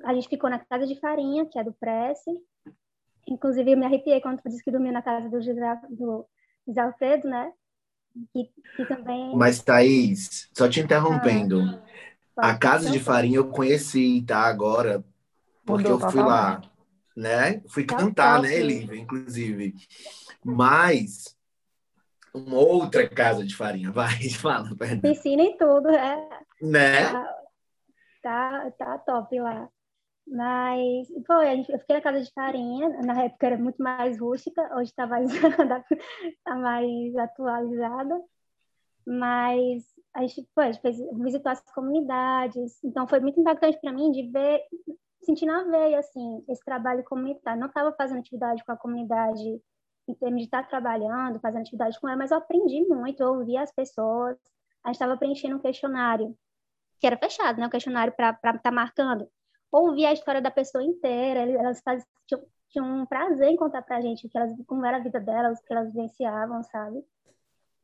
A 0.03 0.13
gente 0.13 0.29
ficou 0.29 0.49
na 0.49 0.59
casa 0.59 0.85
de 0.85 0.99
farinha, 0.99 1.45
que 1.47 1.57
é 1.57 1.63
do 1.63 1.73
Prece. 1.73 2.29
Inclusive, 3.27 3.71
eu 3.71 3.77
me 3.77 3.85
arrepiei 3.85 4.21
quando 4.21 4.41
tu 4.41 4.49
disse 4.49 4.63
que 4.63 4.71
dormiu 4.71 4.93
na 4.93 5.01
casa 5.01 5.27
do 5.27 5.41
José, 5.41 5.81
do 5.89 6.25
José 6.67 6.81
Alfredo, 6.81 7.27
né? 7.27 7.51
Que, 8.33 8.49
que 8.75 8.85
também... 8.85 9.35
Mas, 9.35 9.61
Thaís, 9.61 10.49
só 10.53 10.67
te 10.67 10.79
interrompendo. 10.79 11.81
Ah, 12.37 12.49
a 12.49 12.57
Casa 12.57 12.89
de 12.89 12.99
Farinha 12.99 13.37
eu 13.37 13.49
conheci, 13.49 14.23
tá? 14.25 14.41
Agora, 14.41 15.03
porque 15.65 15.87
eu 15.87 15.99
fui 15.99 16.21
lá, 16.21 16.61
né? 17.15 17.61
Fui 17.67 17.83
cantar, 17.83 18.41
né, 18.41 18.57
Lívia, 18.59 18.99
inclusive. 18.99 19.75
Mas 20.43 21.35
uma 22.33 22.57
outra 22.57 23.07
casa 23.09 23.43
de 23.43 23.55
farinha, 23.55 23.91
vai, 23.91 24.29
fala, 24.29 24.75
perdão. 24.75 25.11
Piscina 25.11 25.43
e 25.43 25.57
tudo, 25.57 25.89
é. 25.89 26.29
Né? 26.61 27.11
Tá, 27.11 27.35
tá, 28.21 28.71
tá 28.77 28.97
top 28.99 29.39
lá. 29.39 29.69
Mas, 30.27 31.07
foi, 31.25 31.61
eu 31.69 31.79
fiquei 31.79 31.95
na 31.95 32.01
casa 32.01 32.21
de 32.21 32.31
farinha, 32.33 32.89
na 33.01 33.23
época 33.23 33.47
era 33.47 33.57
muito 33.57 33.81
mais 33.81 34.19
rústica, 34.19 34.61
hoje 34.75 34.89
está 34.89 35.07
mais, 35.07 35.31
tá 36.43 36.55
mais 36.55 37.15
atualizada. 37.15 38.21
Mas 39.05 39.85
a 40.13 40.21
gente, 40.21 40.45
pô, 40.53 40.61
a 40.61 40.71
gente 40.71 40.81
fez, 40.81 40.97
visitou 41.13 41.51
as 41.51 41.61
comunidades, 41.71 42.83
então 42.83 43.07
foi 43.07 43.21
muito 43.21 43.39
impactante 43.39 43.79
para 43.79 43.93
mim 43.93 44.11
de 44.11 44.29
ver, 44.29 44.61
sentir 45.23 45.45
na 45.45 45.63
veia, 45.63 45.99
assim, 45.99 46.43
esse 46.49 46.63
trabalho 46.65 47.05
comunitário. 47.05 47.59
Não 47.59 47.67
estava 47.67 47.93
fazendo 47.93 48.19
atividade 48.19 48.65
com 48.65 48.71
a 48.73 48.77
comunidade 48.77 49.61
em 50.09 50.13
termos 50.13 50.39
de 50.39 50.45
estar 50.47 50.63
tá 50.63 50.69
trabalhando, 50.69 51.39
fazendo 51.39 51.61
atividade 51.61 51.99
com 51.99 52.07
ela, 52.09 52.17
mas 52.17 52.31
eu 52.31 52.37
aprendi 52.37 52.81
muito, 52.87 53.21
eu 53.21 53.33
ouvia 53.33 53.61
as 53.61 53.71
pessoas, 53.73 54.37
a 54.83 54.89
gente 54.89 54.95
estava 54.95 55.17
preenchendo 55.17 55.57
um 55.57 55.59
questionário, 55.59 56.37
que 56.99 57.07
era 57.07 57.17
fechado, 57.17 57.59
né, 57.59 57.67
um 57.67 57.69
questionário 57.69 58.13
para 58.13 58.31
estar 58.31 58.59
tá 58.59 58.71
marcando 58.71 59.29
ouvir 59.71 60.05
a 60.05 60.13
história 60.13 60.41
da 60.41 60.51
pessoa 60.51 60.83
inteira, 60.83 61.41
elas 61.41 61.81
faz, 61.81 62.05
tinham, 62.69 63.01
um 63.01 63.05
prazer 63.05 63.49
em 63.49 63.55
contar 63.55 63.81
pra 63.81 64.01
gente 64.01 64.27
que 64.27 64.37
elas, 64.37 64.51
como 64.65 64.85
era 64.85 64.97
a 64.97 65.01
vida 65.01 65.19
delas, 65.19 65.59
o 65.59 65.63
que 65.63 65.73
elas 65.73 65.87
vivenciavam, 65.87 66.63
sabe? 66.63 67.03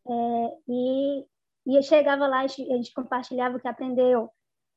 É, 0.08 0.58
e, 0.68 1.26
e 1.68 1.78
eu 1.78 1.84
chegava 1.84 2.28
lá, 2.28 2.42
a 2.42 2.48
gente, 2.48 2.72
a 2.72 2.76
gente 2.76 2.94
compartilhava 2.94 3.58
o 3.58 3.60
que 3.60 3.68
aprendeu, 3.68 4.30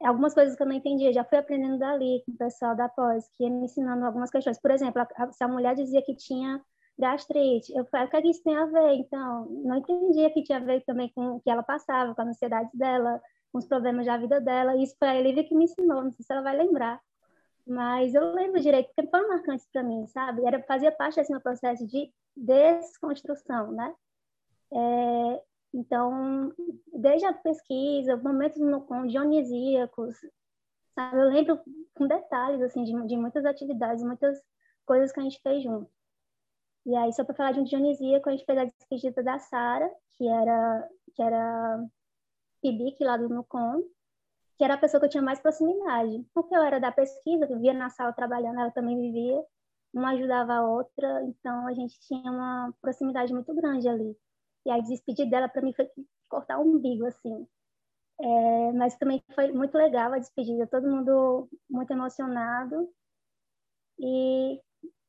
algumas 0.04 0.34
coisas 0.34 0.56
que 0.56 0.62
eu 0.62 0.66
não 0.66 0.74
entendia, 0.74 1.12
já 1.12 1.24
fui 1.24 1.38
aprendendo 1.38 1.78
dali 1.78 2.22
com 2.26 2.32
o 2.32 2.36
pessoal 2.36 2.76
da 2.76 2.88
pós, 2.88 3.28
que 3.36 3.44
ia 3.44 3.50
me 3.50 3.64
ensinando 3.64 4.04
algumas 4.04 4.30
questões. 4.30 4.60
Por 4.60 4.70
exemplo, 4.70 5.02
a, 5.02 5.32
se 5.32 5.42
a 5.42 5.48
mulher 5.48 5.74
dizia 5.74 6.02
que 6.02 6.14
tinha 6.14 6.60
gastrite, 6.98 7.72
eu 7.74 7.84
falei, 7.86 8.06
o 8.06 8.10
que, 8.10 8.16
é 8.16 8.22
que 8.22 8.30
isso 8.30 8.42
tem 8.42 8.56
a 8.56 8.66
ver? 8.66 8.94
Então, 8.94 9.46
não 9.64 9.76
entendia 9.76 10.30
que 10.30 10.42
tinha 10.42 10.58
a 10.58 10.62
ver 10.62 10.82
também 10.84 11.10
com 11.14 11.36
o 11.36 11.40
que 11.40 11.50
ela 11.50 11.62
passava, 11.62 12.14
com 12.14 12.22
a 12.22 12.24
ansiedade 12.26 12.70
dela, 12.74 13.20
os 13.52 13.66
problemas 13.66 14.06
da 14.06 14.16
vida 14.16 14.40
dela. 14.40 14.76
E 14.76 14.82
isso 14.82 14.96
foi 14.98 15.08
a 15.08 15.44
que 15.44 15.54
me 15.54 15.64
ensinou, 15.64 16.04
não 16.04 16.12
sei 16.12 16.24
se 16.24 16.32
ela 16.32 16.42
vai 16.42 16.56
lembrar. 16.56 17.00
Mas 17.66 18.14
eu 18.14 18.32
lembro 18.32 18.60
direito, 18.60 18.90
porque 18.94 19.10
foram 19.10 19.28
marcantes 19.28 19.66
para 19.72 19.82
mim, 19.82 20.06
sabe? 20.06 20.44
Era, 20.44 20.62
fazia 20.62 20.92
parte 20.92 21.16
desse 21.16 21.32
meu 21.32 21.40
processo 21.40 21.84
de 21.86 22.12
desconstrução, 22.36 23.72
né? 23.72 23.94
É, 24.72 25.42
então, 25.74 26.52
desde 26.92 27.26
a 27.26 27.32
pesquisa, 27.32 28.16
momentos 28.16 28.60
no, 28.60 28.82
com 28.82 29.06
dionisíacos, 29.06 30.16
sabe? 30.94 31.18
Eu 31.18 31.28
lembro 31.28 31.60
com 31.94 32.06
detalhes, 32.06 32.62
assim, 32.62 32.84
de, 32.84 33.06
de 33.06 33.16
muitas 33.16 33.44
atividades, 33.44 34.04
muitas 34.04 34.40
coisas 34.84 35.12
que 35.12 35.20
a 35.20 35.22
gente 35.24 35.40
fez 35.42 35.62
junto. 35.62 35.90
E 36.86 36.94
aí, 36.94 37.12
só 37.12 37.24
para 37.24 37.34
falar 37.34 37.52
de 37.52 37.60
um 37.60 37.64
dionisíaco, 37.64 38.28
a 38.28 38.32
gente 38.32 38.44
fez 38.44 38.58
a 38.58 38.64
despedida 38.64 39.22
da 39.22 39.38
Sara, 39.40 39.90
que 40.12 40.28
era, 40.28 40.88
que 41.14 41.22
era 41.22 41.84
PIBIC 42.72 43.04
lá 43.04 43.16
do 43.16 43.28
NUCOM, 43.28 43.82
que 44.58 44.64
era 44.64 44.74
a 44.74 44.78
pessoa 44.78 45.00
que 45.00 45.06
eu 45.06 45.10
tinha 45.10 45.22
mais 45.22 45.40
proximidade. 45.40 46.24
Porque 46.34 46.54
eu 46.56 46.62
era 46.62 46.80
da 46.80 46.92
pesquisa, 46.92 47.46
vivia 47.46 47.74
na 47.74 47.90
sala 47.90 48.12
trabalhando, 48.12 48.60
ela 48.60 48.70
também 48.70 48.98
vivia, 49.00 49.42
uma 49.92 50.10
ajudava 50.12 50.54
a 50.54 50.68
outra, 50.68 51.22
então 51.24 51.66
a 51.66 51.72
gente 51.74 51.98
tinha 52.00 52.30
uma 52.30 52.72
proximidade 52.80 53.32
muito 53.32 53.54
grande 53.54 53.88
ali. 53.88 54.16
E 54.66 54.70
a 54.70 54.78
despedir 54.80 55.28
dela 55.30 55.48
para 55.48 55.62
mim 55.62 55.72
foi 55.74 55.88
cortar 56.28 56.58
o 56.58 56.62
umbigo, 56.62 57.06
assim. 57.06 57.46
É, 58.20 58.72
mas 58.72 58.96
também 58.96 59.22
foi 59.34 59.52
muito 59.52 59.76
legal 59.76 60.12
a 60.12 60.18
despedida, 60.18 60.66
todo 60.66 60.88
mundo 60.88 61.48
muito 61.68 61.90
emocionado. 61.92 62.90
E, 63.98 64.60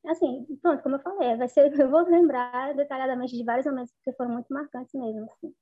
assim, 0.06 0.46
pronto, 0.62 0.82
como 0.82 0.96
eu 0.96 1.00
falei, 1.00 1.36
vai 1.36 1.48
ser, 1.48 1.72
eu 1.80 1.90
vou 1.90 2.02
lembrar 2.02 2.74
detalhadamente 2.74 3.36
de 3.36 3.44
vários 3.44 3.66
momentos 3.66 3.94
que 4.04 4.12
foram 4.12 4.32
muito 4.32 4.52
marcantes 4.52 4.94
mesmo, 4.94 5.30
assim. 5.32 5.54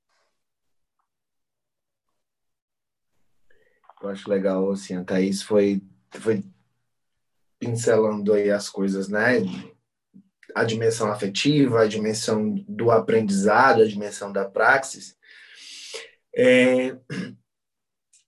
Eu 4.01 4.09
acho 4.09 4.29
legal, 4.29 4.71
assim, 4.71 4.95
a 4.95 5.03
Thaís 5.03 5.41
foi, 5.41 5.81
foi 6.11 6.43
pincelando 7.59 8.33
aí 8.33 8.51
as 8.51 8.69
coisas, 8.69 9.07
né? 9.07 9.39
A 10.55 10.63
dimensão 10.63 11.11
afetiva, 11.11 11.81
a 11.81 11.87
dimensão 11.87 12.53
do 12.67 12.91
aprendizado, 12.91 13.81
a 13.81 13.87
dimensão 13.87 14.31
da 14.31 14.45
praxis. 14.45 15.17
É, 16.35 16.95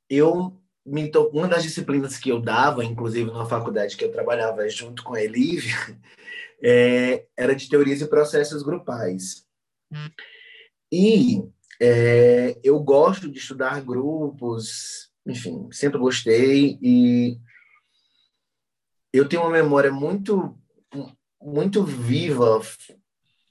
eu 0.09 0.59
me 0.86 1.09
to... 1.11 1.30
uma 1.34 1.47
das 1.47 1.63
disciplinas 1.63 2.17
que 2.17 2.30
eu 2.30 2.41
dava, 2.41 2.84
inclusive 2.84 3.32
na 3.32 3.45
faculdade 3.45 3.95
que 3.95 4.03
eu 4.03 4.11
trabalhava 4.11 4.67
junto 4.70 5.03
com 5.03 5.13
a 5.13 5.22
Elívia, 5.22 5.76
é, 6.63 7.26
era 7.38 7.55
de 7.55 7.70
teorias 7.70 8.01
e 8.01 8.07
processos 8.07 8.63
grupais. 8.63 9.45
E 10.91 11.43
é, 11.80 12.59
eu 12.63 12.80
gosto 12.80 13.30
de 13.30 13.38
estudar 13.38 13.82
grupos, 13.82 15.09
enfim, 15.30 15.69
sempre 15.71 15.99
gostei 15.99 16.77
e 16.82 17.39
eu 19.13 19.27
tenho 19.27 19.43
uma 19.43 19.51
memória 19.51 19.91
muito 19.91 20.57
muito 21.41 21.84
viva 21.84 22.61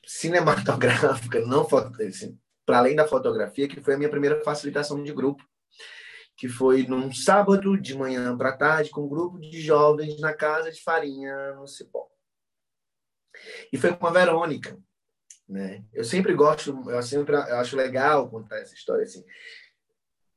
cinematográfica, 0.06 1.40
não 1.46 1.66
assim, 2.06 2.38
para 2.66 2.78
além 2.78 2.94
da 2.94 3.08
fotografia, 3.08 3.66
que 3.66 3.80
foi 3.80 3.94
a 3.94 3.96
minha 3.96 4.10
primeira 4.10 4.42
facilitação 4.42 5.02
de 5.02 5.12
grupo, 5.12 5.42
que 6.36 6.48
foi 6.48 6.86
num 6.86 7.12
sábado 7.12 7.80
de 7.80 7.96
manhã 7.96 8.36
para 8.36 8.56
tarde 8.56 8.90
com 8.90 9.06
um 9.06 9.08
grupo 9.08 9.38
de 9.38 9.60
jovens 9.60 10.20
na 10.20 10.34
casa 10.34 10.70
de 10.70 10.82
farinha 10.82 11.54
no 11.54 11.66
Cipó. 11.66 12.08
E 13.72 13.78
foi 13.78 13.96
com 13.96 14.06
a 14.06 14.10
Verônica, 14.10 14.78
né? 15.48 15.82
Eu 15.92 16.04
sempre 16.04 16.34
gosto, 16.34 16.90
eu 16.90 17.02
sempre 17.02 17.36
acho 17.36 17.76
legal 17.76 18.28
contar 18.28 18.58
essa 18.58 18.74
história 18.74 19.04
assim 19.04 19.24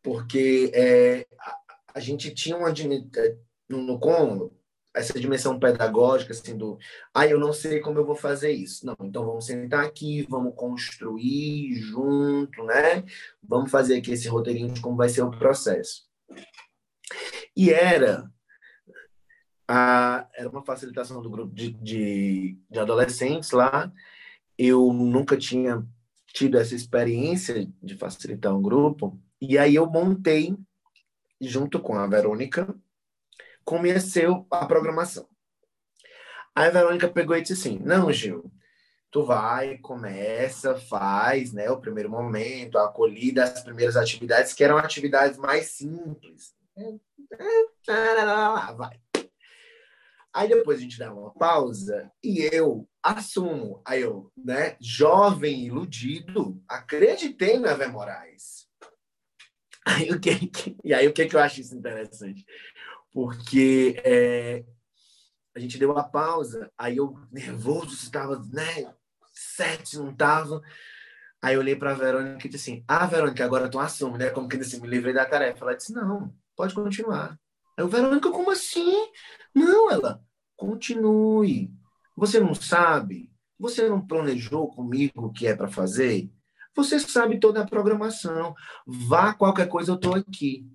porque 0.02 0.72
é, 0.74 1.26
a, 1.40 1.58
a, 1.96 2.00
gente 2.00 2.34
tinha 2.34 2.58
uma 2.58 2.70
é, 2.70 3.38
no, 3.70 4.00
como 4.00 4.52
essa 4.94 5.18
dimensão 5.20 5.58
pedagógica 5.58 6.34
assim 6.34 6.58
do 6.58 6.78
ah 7.14 7.26
eu 7.26 7.40
não 7.40 7.54
sei 7.54 7.80
como 7.80 8.00
eu 8.00 8.06
vou 8.06 8.16
fazer 8.16 8.52
isso. 8.52 8.86
Não 8.86 8.96
então 9.02 9.26
vamos 9.26 9.46
sentar 9.46 9.86
aqui 9.86 10.26
vamos 10.30 10.54
construir 10.56 11.74
junto 11.76 12.64
né? 12.64 13.04
Vamos 13.42 13.72
fazer 13.72 13.98
aqui 13.98 14.12
esse 14.12 14.28
roteirinho 14.28 14.74
de 14.74 14.82
como 14.82 14.98
vai 14.98 15.10
ser 15.10 15.22
o 15.22 15.32
processo. 15.32 16.10
E 17.56 17.70
era 17.72 18.30
a, 19.68 20.28
era 20.36 20.50
uma 20.50 20.64
facilitação 20.64 21.22
do 21.22 21.30
grupo 21.30 21.54
de, 21.54 21.72
de, 21.72 22.58
de 22.70 22.80
adolescentes 22.80 23.52
lá. 23.52 23.92
Eu 24.58 24.92
nunca 24.92 25.38
tinha 25.38 25.86
tido 26.28 26.58
essa 26.58 26.76
experiência 26.76 27.72
de 27.82 27.96
facilitar 27.96 28.56
um 28.56 28.62
grupo 28.62 29.20
e 29.42 29.58
aí 29.58 29.76
eu 29.76 29.90
montei, 29.90 30.56
junto 31.42 31.80
com 31.80 31.96
a 31.96 32.06
Verônica, 32.06 32.74
comecei 33.66 34.26
a 34.52 34.66
programação. 34.66 35.28
Aí 36.56 36.68
a 36.68 36.72
Verônica 36.72 37.10
pegou 37.10 37.36
e 37.36 37.42
disse 37.42 37.54
assim: 37.54 37.80
Não, 37.80 38.12
Gil, 38.12 38.52
tu 39.10 39.24
vai, 39.24 39.78
começa, 39.80 40.76
faz, 40.76 41.54
né, 41.54 41.70
o 41.72 41.80
primeiro 41.80 42.10
momento, 42.10 42.78
a 42.78 42.86
acolhida, 42.86 43.44
as 43.44 43.64
primeiras 43.64 43.98
atividades, 43.98 44.54
que 44.54 44.64
eram 44.64 44.78
atividades 44.78 45.38
mais 45.38 45.72
simples. 45.72 46.54
Vai. 48.78 49.00
Aí 50.34 50.48
depois 50.48 50.78
a 50.78 50.82
gente 50.82 50.98
dá 50.98 51.14
uma 51.14 51.34
pausa 51.34 52.10
e 52.24 52.40
eu 52.54 52.88
assumo, 53.04 53.82
aí 53.84 54.02
eu, 54.02 54.32
né, 54.38 54.78
jovem 54.80 55.66
iludido, 55.66 56.62
acreditei 56.68 57.60
na 57.60 57.74
Vé 57.74 57.88
Moraes. 57.88 58.61
Aí, 59.96 60.12
o 60.12 60.20
que, 60.20 60.52
e 60.84 60.94
aí 60.94 61.08
o 61.08 61.14
que, 61.14 61.26
que 61.26 61.36
eu 61.36 61.40
acho 61.40 61.62
isso 61.62 61.76
interessante? 61.76 62.46
Porque 63.12 64.02
é, 64.06 64.64
a 65.56 65.60
gente 65.60 65.78
deu 65.78 65.92
uma 65.92 66.04
pausa, 66.04 66.72
aí 66.78 66.98
eu 66.98 67.20
nervoso, 67.32 67.94
estava, 67.94 68.40
né? 68.52 68.94
Sete, 69.34 69.98
não 69.98 70.12
estava. 70.12 70.62
Aí 71.42 71.56
eu 71.56 71.60
olhei 71.60 71.76
para 71.76 71.92
a 71.92 71.96
Verônica 71.96 72.46
e 72.46 72.50
disse 72.50 72.72
assim: 72.72 72.84
Ah, 72.88 73.06
Verônica, 73.06 73.44
agora 73.44 73.70
tu 73.70 73.80
assume, 73.80 74.18
né? 74.18 74.30
Como 74.30 74.48
que 74.48 74.58
assim, 74.58 74.80
me 74.80 74.88
livrei 74.88 75.14
da 75.14 75.26
tarefa. 75.26 75.66
Ela 75.66 75.76
disse: 75.76 75.94
Não, 75.94 76.34
pode 76.56 76.74
continuar. 76.74 77.38
Aí 77.78 77.84
eu, 77.84 77.88
Verônica, 77.88 78.32
como 78.32 78.52
assim? 78.52 78.94
Não, 79.54 79.92
ela, 79.92 80.24
continue. 80.56 81.72
Você 82.16 82.40
não 82.40 82.54
sabe? 82.54 83.32
Você 83.58 83.88
não 83.90 84.06
planejou 84.06 84.70
comigo 84.70 85.26
o 85.28 85.32
que 85.32 85.48
é 85.48 85.56
para 85.56 85.68
fazer? 85.68 86.30
Você 86.76 87.00
sabe 87.00 87.40
toda 87.40 87.62
a 87.62 87.68
programação. 87.68 88.56
Vá 88.86 89.34
qualquer 89.34 89.68
coisa, 89.68 89.92
eu 89.92 89.96
estou 89.96 90.16
aqui. 90.16 90.66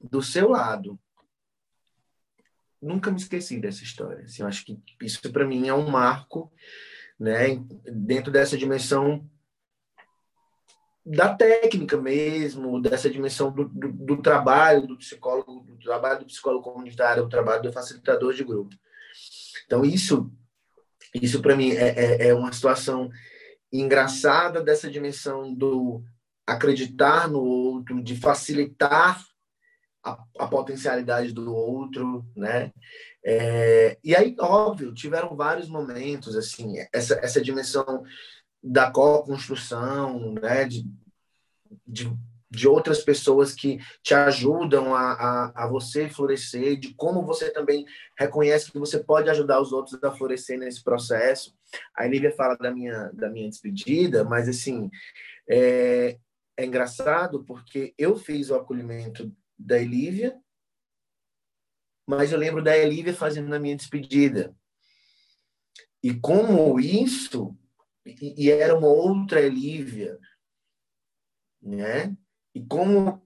Do 0.00 0.22
seu 0.22 0.50
lado. 0.50 0.98
Nunca 2.80 3.10
me 3.10 3.16
esqueci 3.16 3.60
dessa 3.60 3.84
história. 3.84 4.24
Assim, 4.24 4.42
eu 4.42 4.48
acho 4.48 4.64
que 4.64 4.82
isso, 5.00 5.32
para 5.32 5.46
mim, 5.46 5.68
é 5.68 5.74
um 5.74 5.88
marco 5.88 6.52
né, 7.18 7.62
dentro 7.84 8.32
dessa 8.32 8.58
dimensão 8.58 9.28
da 11.04 11.34
técnica 11.34 11.96
mesmo, 11.96 12.80
dessa 12.80 13.10
dimensão 13.10 13.52
do, 13.52 13.68
do, 13.68 13.92
do, 13.92 14.22
trabalho 14.22 14.86
do 14.86 14.96
psicólogo, 14.96 15.64
do 15.64 15.76
trabalho 15.78 16.20
do 16.20 16.26
psicólogo 16.26 16.62
comunitário, 16.62 17.24
do 17.24 17.28
trabalho 17.28 17.62
do 17.62 17.72
facilitador 17.72 18.32
de 18.32 18.44
grupo. 18.44 18.74
Então, 19.66 19.84
isso, 19.84 20.32
isso 21.14 21.42
para 21.42 21.56
mim 21.56 21.72
é, 21.72 21.88
é, 21.88 22.28
é, 22.28 22.34
uma 22.34 22.52
situação 22.52 23.10
engraçada 23.72 24.62
dessa 24.62 24.90
dimensão 24.90 25.54
do 25.54 26.02
acreditar 26.46 27.28
no 27.28 27.40
outro, 27.40 28.02
de 28.02 28.16
facilitar 28.16 29.24
a, 30.04 30.18
a 30.38 30.46
potencialidade 30.46 31.32
do 31.32 31.54
outro, 31.54 32.24
né? 32.36 32.72
É, 33.24 33.98
e 34.02 34.14
aí, 34.14 34.34
óbvio, 34.38 34.92
tiveram 34.92 35.36
vários 35.36 35.68
momentos, 35.68 36.36
assim, 36.36 36.74
essa, 36.92 37.14
essa 37.22 37.40
dimensão 37.40 38.02
da 38.62 38.90
co-construção, 38.90 40.34
né? 40.34 40.64
De, 40.64 40.84
de 41.86 42.12
de 42.52 42.68
outras 42.68 43.02
pessoas 43.02 43.54
que 43.54 43.78
te 44.02 44.12
ajudam 44.12 44.94
a, 44.94 45.12
a, 45.12 45.64
a, 45.64 45.66
você 45.66 46.06
florescer, 46.06 46.78
de 46.78 46.92
como 46.94 47.24
você 47.24 47.48
também 47.48 47.86
reconhece 48.18 48.70
que 48.70 48.78
você 48.78 48.98
pode 48.98 49.30
ajudar 49.30 49.58
os 49.58 49.72
outros 49.72 49.98
a 50.04 50.12
florescer 50.12 50.58
nesse 50.58 50.84
processo. 50.84 51.54
A 51.94 52.06
Lívia 52.06 52.32
fala 52.32 52.56
da 52.56 52.70
minha, 52.70 53.10
da 53.12 53.30
minha 53.30 53.48
despedida, 53.48 54.24
mas 54.24 54.48
assim, 54.48 54.90
é, 55.48 56.18
é 56.56 56.64
engraçado 56.64 57.44
porque 57.44 57.94
eu 57.96 58.16
fiz 58.16 58.50
o 58.50 58.54
acolhimento 58.54 59.34
da 59.58 59.78
Elívia, 59.78 60.38
mas 62.06 62.32
eu 62.32 62.38
lembro 62.38 62.62
da 62.62 62.76
Elívia 62.76 63.14
fazendo 63.14 63.52
a 63.54 63.58
minha 63.58 63.76
despedida. 63.76 64.54
E 66.02 66.12
como 66.14 66.80
isso, 66.80 67.56
e, 68.04 68.46
e 68.46 68.50
era 68.50 68.76
uma 68.76 68.88
outra 68.88 69.40
Elívia, 69.40 70.18
né? 71.62 72.16
E 72.54 72.60
como 72.60 73.22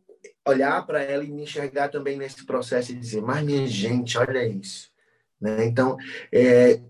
olhar 0.46 0.86
para 0.86 1.02
ela 1.02 1.24
e 1.24 1.30
me 1.30 1.42
enxergar 1.42 1.88
também 1.88 2.16
nesse 2.16 2.44
processo 2.46 2.92
e 2.92 2.94
dizer, 2.94 3.20
mas 3.20 3.44
minha 3.44 3.66
gente, 3.66 4.16
olha 4.16 4.46
isso. 4.46 4.90
Né? 5.40 5.64
Então, 5.64 5.96
é, 6.32 6.80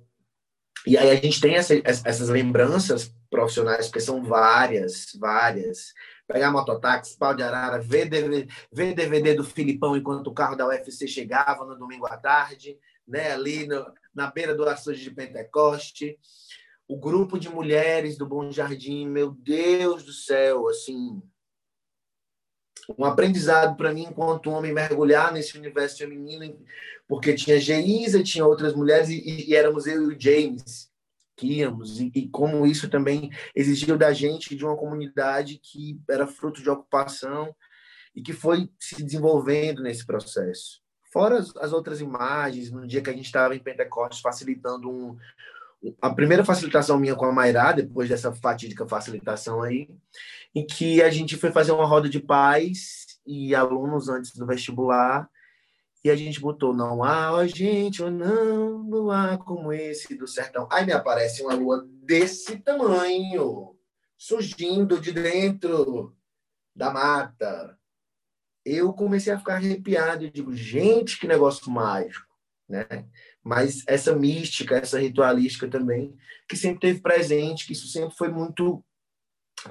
e 0.86 0.96
aí 0.96 1.10
a 1.10 1.16
gente 1.16 1.40
tem 1.40 1.56
essa, 1.56 1.74
essas 1.84 2.28
lembranças 2.28 3.12
profissionais, 3.28 3.86
porque 3.86 4.00
são 4.00 4.22
várias, 4.22 5.12
várias. 5.18 5.92
pegar 6.28 6.52
mototáxi, 6.52 7.18
pau 7.18 7.34
de 7.34 7.42
arara, 7.42 7.80
ver 7.80 8.08
DVD, 8.08 8.46
ver 8.72 8.94
DVD 8.94 9.34
do 9.34 9.44
Filipão 9.44 9.96
enquanto 9.96 10.28
o 10.28 10.34
carro 10.34 10.56
da 10.56 10.66
UFC 10.66 11.08
chegava 11.08 11.64
no 11.64 11.76
domingo 11.76 12.06
à 12.06 12.16
tarde, 12.16 12.78
né, 13.06 13.32
ali 13.32 13.66
no, 13.66 13.84
na 14.14 14.30
beira 14.30 14.54
do 14.54 14.68
açude 14.68 15.02
de 15.02 15.10
Pentecoste. 15.10 16.18
O 16.88 16.96
grupo 16.96 17.38
de 17.38 17.48
mulheres 17.48 18.16
do 18.16 18.26
Bom 18.26 18.50
Jardim, 18.52 19.08
meu 19.08 19.32
Deus 19.32 20.04
do 20.04 20.12
céu, 20.12 20.68
assim, 20.68 21.20
um 22.96 23.04
aprendizado 23.04 23.76
para 23.76 23.92
mim 23.92 24.04
enquanto 24.04 24.50
homem 24.50 24.72
mergulhar 24.72 25.32
nesse 25.32 25.58
universo 25.58 25.98
feminino, 25.98 26.58
porque 27.08 27.34
tinha 27.34 27.60
Geisa, 27.60 28.22
tinha 28.22 28.46
outras 28.46 28.74
mulheres 28.74 29.08
e, 29.08 29.48
e 29.48 29.54
éramos 29.54 29.86
eu 29.86 30.10
e 30.10 30.14
o 30.14 30.20
James 30.20 30.90
que 31.36 31.58
íamos 31.58 32.00
e, 32.00 32.10
e, 32.14 32.28
como 32.28 32.66
isso 32.66 32.88
também 32.88 33.30
exigiu 33.54 33.98
da 33.98 34.12
gente 34.12 34.56
de 34.56 34.64
uma 34.64 34.76
comunidade 34.76 35.60
que 35.62 36.00
era 36.08 36.26
fruto 36.26 36.62
de 36.62 36.70
ocupação 36.70 37.54
e 38.14 38.22
que 38.22 38.32
foi 38.32 38.70
se 38.80 39.02
desenvolvendo 39.02 39.82
nesse 39.82 40.06
processo. 40.06 40.80
Fora 41.12 41.38
as, 41.38 41.54
as 41.58 41.72
outras 41.72 42.00
imagens, 42.00 42.70
no 42.70 42.86
dia 42.86 43.02
que 43.02 43.10
a 43.10 43.12
gente 43.12 43.26
estava 43.26 43.54
em 43.54 43.62
Pentecostes 43.62 44.20
facilitando 44.20 44.90
um, 44.90 45.16
a 46.00 46.10
primeira 46.10 46.44
facilitação 46.44 46.98
minha 46.98 47.14
com 47.14 47.24
a 47.24 47.32
Mairá, 47.32 47.72
depois 47.72 48.08
dessa 48.08 48.32
fatídica 48.32 48.86
facilitação 48.86 49.62
aí, 49.62 49.88
em 50.54 50.66
que 50.66 51.02
a 51.02 51.10
gente 51.10 51.36
foi 51.36 51.50
fazer 51.52 51.72
uma 51.72 51.86
roda 51.86 52.08
de 52.08 52.20
paz 52.20 53.18
e 53.26 53.54
alunos 53.54 54.08
antes 54.08 54.32
do 54.32 54.46
vestibular, 54.46 55.28
e 56.04 56.10
a 56.10 56.14
gente 56.14 56.40
botou 56.40 56.72
não 56.72 57.02
há, 57.02 57.32
ó 57.32 57.44
gente, 57.46 58.00
ou 58.00 58.10
não, 58.10 58.84
não 58.84 59.10
há 59.10 59.36
como 59.36 59.72
esse 59.72 60.14
do 60.14 60.28
sertão. 60.28 60.68
Aí 60.70 60.86
me 60.86 60.92
aparece 60.92 61.42
uma 61.42 61.54
lua 61.54 61.84
desse 62.02 62.58
tamanho, 62.58 63.76
surgindo 64.16 65.00
de 65.00 65.10
dentro 65.10 66.14
da 66.74 66.92
mata. 66.92 67.76
Eu 68.64 68.92
comecei 68.92 69.32
a 69.32 69.38
ficar 69.38 69.54
arrepiado 69.54 70.24
e 70.24 70.30
digo, 70.30 70.54
gente, 70.54 71.18
que 71.18 71.26
negócio 71.26 71.70
mágico, 71.70 72.35
né? 72.68 72.86
Mas 73.42 73.82
essa 73.86 74.14
mística, 74.14 74.76
essa 74.76 75.00
ritualística 75.00 75.68
também, 75.68 76.16
que 76.48 76.56
sempre 76.56 76.80
teve 76.80 77.00
presente, 77.00 77.66
que 77.66 77.72
isso 77.72 77.86
sempre 77.88 78.16
foi 78.16 78.28
muito 78.28 78.84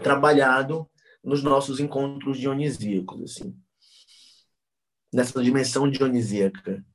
trabalhado 0.01 0.89
nos 1.23 1.43
nossos 1.43 1.79
encontros 1.79 2.37
dionisíacos, 2.37 3.21
assim. 3.23 3.55
Nessa 5.13 5.41
dimensão 5.41 5.89
dionisíaca. 5.89 6.85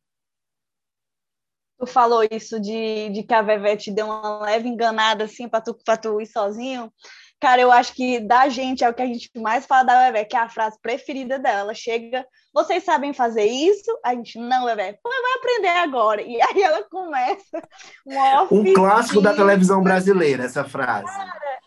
Tu 1.79 1.87
falou 1.87 2.23
isso 2.31 2.61
de, 2.61 3.09
de 3.11 3.23
que 3.23 3.33
a 3.33 3.41
Vevete 3.43 3.85
te 3.85 3.91
deu 3.91 4.07
uma 4.07 4.43
leve 4.43 4.69
enganada, 4.69 5.25
assim, 5.25 5.49
para 5.49 5.63
tu, 5.63 5.75
tu 5.75 6.21
ir 6.21 6.27
sozinho. 6.27 6.93
Cara, 7.41 7.63
eu 7.63 7.73
acho 7.73 7.95
que 7.95 8.21
da 8.21 8.51
gente 8.51 8.85
é 8.85 8.91
o 8.91 8.93
que 8.93 9.01
a 9.01 9.07
gente 9.07 9.31
mais 9.37 9.65
fala 9.65 9.85
da 9.85 10.05
Vevé, 10.05 10.25
que 10.27 10.37
é 10.37 10.41
a 10.41 10.49
frase 10.49 10.79
preferida 10.81 11.39
dela. 11.39 11.61
Ela 11.61 11.75
chega, 11.75 12.27
vocês 12.53 12.85
sabem 12.85 13.15
fazer 13.15 13.47
isso? 13.47 13.91
A 14.05 14.15
gente, 14.15 14.39
não, 14.39 14.67
Vevé, 14.67 14.99
vai 15.03 15.33
aprender 15.39 15.69
agora. 15.69 16.21
E 16.21 16.41
aí 16.41 16.63
ela 16.63 16.83
começa 16.83 17.63
um 18.07 18.61
Um 18.61 18.75
clássico 18.75 19.23
da 19.23 19.35
televisão 19.35 19.83
brasileira, 19.83 20.45
essa 20.45 20.65
frase. 20.65 21.07
Cara, 21.07 21.59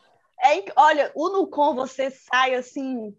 é, 0.44 0.64
olha, 0.76 1.12
o 1.16 1.30
Nucom, 1.30 1.74
você 1.74 2.12
sai 2.12 2.54
assim, 2.54 3.16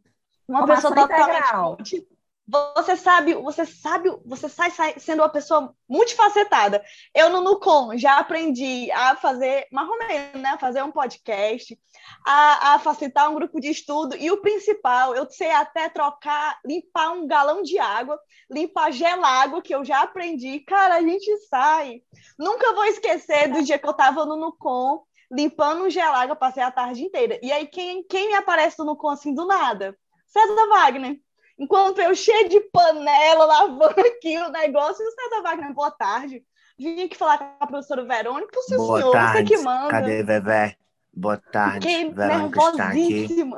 uma 0.47 0.61
Formação 0.61 0.93
pessoa 0.93 1.09
totalmente. 1.09 2.07
Você 2.47 2.95
sabe, 2.95 3.33
você 3.35 3.65
sabe, 3.65 4.11
você 4.27 4.51
sai, 4.51 4.71
sai, 4.71 4.99
sendo 4.99 5.23
uma 5.23 5.31
pessoa 5.31 5.75
multifacetada. 5.89 6.85
Eu 7.15 7.31
no 7.31 7.41
Nucom 7.41 7.97
já 7.97 8.19
aprendi 8.19 8.91
a 8.93 9.17
fazer, 9.17 9.67
menos, 9.73 10.43
né? 10.43 10.59
Fazer 10.61 10.83
um 10.83 10.93
podcast, 10.93 11.79
a, 12.27 12.75
a 12.75 12.79
facilitar 12.79 13.31
um 13.31 13.35
grupo 13.35 13.59
de 13.59 13.71
estudo. 13.71 14.15
E 14.17 14.31
o 14.31 14.43
principal, 14.43 15.15
eu 15.15 15.29
sei 15.31 15.51
até 15.53 15.89
trocar, 15.89 16.59
limpar 16.67 17.13
um 17.13 17.27
galão 17.27 17.63
de 17.63 17.79
água, 17.79 18.21
limpar 18.51 18.93
gelágua, 18.93 19.63
que 19.63 19.75
eu 19.75 19.83
já 19.83 20.03
aprendi. 20.03 20.61
Cara, 20.61 20.97
a 20.97 21.03
gente 21.03 21.35
sai. 21.49 22.03
Nunca 22.39 22.75
vou 22.75 22.85
esquecer 22.85 23.51
do 23.51 23.63
dia 23.63 23.79
que 23.79 23.87
eu 23.87 23.93
estava 23.93 24.27
no 24.27 24.37
Nucom 24.37 25.03
limpando 25.33 25.85
um 25.85 25.91
gelágua, 25.91 26.37
passei 26.37 26.63
a 26.63 26.71
tarde 26.71 27.03
inteira. 27.03 27.41
E 27.43 27.51
aí, 27.51 27.67
quem, 27.67 28.05
quem 28.05 28.29
me 28.29 28.35
aparece 28.35 28.79
no 28.85 28.97
com 28.97 29.09
assim 29.09 29.35
do 29.35 29.47
nada? 29.47 29.97
César 30.27 30.69
Wagner. 30.69 31.24
Enquanto 31.59 32.01
eu 32.01 32.15
cheio 32.15 32.49
de 32.49 32.61
panela, 32.61 33.45
lavando 33.45 34.01
aqui 34.01 34.37
o 34.39 34.51
negócio, 34.51 35.05
e 35.05 35.09
o 35.09 35.11
César 35.13 35.43
Wagner, 35.43 35.73
boa 35.73 35.91
tarde. 35.91 36.45
Vim 36.77 37.05
aqui 37.05 37.17
falar 37.17 37.39
com 37.39 37.45
a 37.61 37.67
professora 37.67 38.05
Verônica, 38.05 38.59
o 38.59 38.63
senhor, 38.63 38.87
boa 38.87 39.13
tarde. 39.13 39.49
você 39.49 39.57
que 39.57 39.63
manda. 39.63 39.89
Cadê 39.89 40.23
Vevé? 40.25 40.77
Boa 41.13 41.37
tarde. 41.37 41.87
Fiquei 41.87 42.11
Verônica 42.11 42.61
está 42.61 42.89
aqui. 42.89 43.29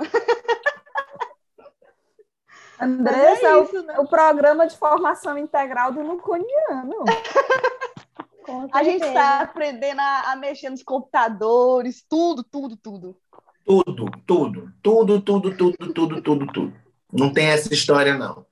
Andressa, 2.79 3.47
é 3.47 3.63
isso, 3.63 3.83
né? 3.85 3.99
o 3.99 4.07
programa 4.07 4.67
de 4.67 4.77
formação 4.77 5.39
integral 5.39 5.93
do 5.93 6.03
Nuconiano. 6.03 7.05
A 8.73 8.85
gente 8.85 9.05
está 9.05 9.41
aprendendo 9.41 9.99
a, 9.99 10.31
a, 10.31 10.37
mexer 10.37 10.71
nos 10.71 10.83
computadores, 10.83 12.05
tudo, 12.09 12.45
tudo, 12.45 12.77
tudo. 12.77 13.17
Tudo, 13.65 14.09
tudo, 14.25 14.73
tudo, 14.81 15.21
tudo, 15.21 15.57
tudo, 15.57 15.93
tudo, 15.93 16.23
tudo, 16.23 16.47
tudo. 16.53 16.86
Não 17.19 17.33
tem 17.33 17.47
essa 17.47 17.73
história, 17.73 18.17
não. 18.17 18.47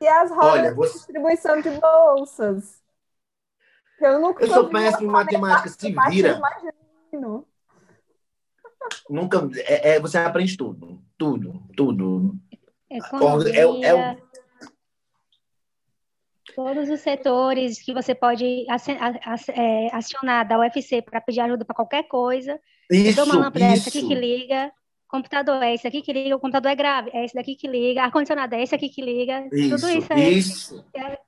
E 0.00 0.06
as 0.06 0.30
rodas 0.30 0.52
Olha, 0.52 0.74
você... 0.74 0.92
de 0.92 0.98
distribuição 0.98 1.60
de 1.60 1.70
bolsas? 1.70 2.82
Eu, 4.00 4.20
nunca 4.20 4.44
eu 4.44 4.48
sou 4.48 4.68
péssimo 4.68 5.08
em 5.08 5.12
matemática, 5.12 5.68
se 5.68 5.94
vira. 6.10 6.40
Nunca. 9.10 9.48
É, 9.56 9.96
é, 9.96 10.00
você 10.00 10.18
aprende 10.18 10.56
tudo. 10.56 11.02
Tudo, 11.16 11.62
tudo. 11.76 12.36
Economia. 12.88 13.52
É, 13.52 13.86
é, 13.86 14.16
todos 16.54 16.88
os 16.88 17.00
setores 17.00 17.80
que 17.80 17.92
você 17.92 18.14
pode 18.14 18.66
é, 18.68 19.94
acionar 19.94 20.46
da 20.46 20.58
UFC 20.58 21.02
para 21.02 21.20
pedir 21.20 21.40
ajuda 21.40 21.64
para 21.64 21.74
qualquer 21.74 22.04
coisa. 22.08 22.58
Isso, 22.90 23.22
uma 23.22 23.34
lâmpada, 23.34 23.64
é 23.64 23.74
esse 23.74 23.88
aqui 23.88 24.06
que 24.06 24.14
liga, 24.14 24.72
computador 25.08 25.62
é 25.62 25.74
esse 25.74 25.86
aqui 25.86 26.02
que 26.02 26.12
liga, 26.12 26.36
o 26.36 26.40
computador 26.40 26.70
é 26.70 26.74
grave, 26.74 27.10
é 27.12 27.24
esse 27.24 27.34
daqui 27.34 27.54
que 27.54 27.66
liga, 27.66 28.02
ar-condicionado 28.02 28.54
é 28.54 28.62
esse 28.62 28.74
aqui 28.74 28.88
que 28.88 29.02
liga, 29.02 29.48
isso, 29.52 29.76
tudo 29.76 29.88
isso 29.90 30.12
é. 30.12 30.30
Isso. 30.30 30.84
É... 30.94 31.18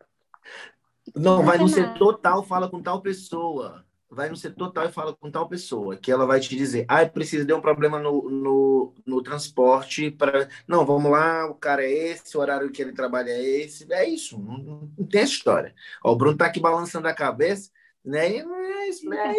Não, 1.17 1.43
vai 1.43 1.59
no 1.59 1.69
setor 1.69 2.19
tal, 2.19 2.43
fala 2.43 2.69
com 2.69 2.81
tal 2.83 3.01
pessoa 3.01 3.85
vai 4.11 4.29
no 4.29 4.37
setor 4.37 4.73
tal 4.73 4.85
e 4.87 4.93
fala 4.93 5.15
com 5.15 5.31
tal 5.31 5.49
pessoa, 5.49 5.97
que 5.97 6.11
ela 6.11 6.27
vai 6.27 6.41
te 6.41 6.57
dizer, 6.57 6.85
ah, 6.89 7.07
precisa 7.07 7.45
de 7.45 7.53
um 7.53 7.61
problema 7.61 7.99
no, 7.99 8.29
no, 8.29 8.95
no 9.07 9.23
transporte 9.23 10.11
para. 10.11 10.49
Não, 10.67 10.85
vamos 10.85 11.11
lá, 11.11 11.47
o 11.47 11.55
cara 11.55 11.85
é 11.85 11.93
esse, 11.93 12.37
o 12.37 12.41
horário 12.41 12.71
que 12.73 12.83
ele 12.83 12.93
trabalha 12.93 13.31
é 13.31 13.41
esse. 13.41 13.87
É 13.93 14.09
isso, 14.09 14.37
não, 14.39 14.91
não 14.99 15.07
tem 15.07 15.23
essa 15.23 15.33
história. 15.33 15.75
Ó, 16.03 16.13
o 16.13 16.17
Bruno 16.17 16.37
tá 16.37 16.47
aqui 16.47 16.59
balançando 16.59 17.07
a 17.07 17.15
cabeça, 17.15 17.71
né? 18.05 18.31
E 18.31 18.89
isso. 18.89 19.07
Não 19.07 19.17
é 19.17 19.35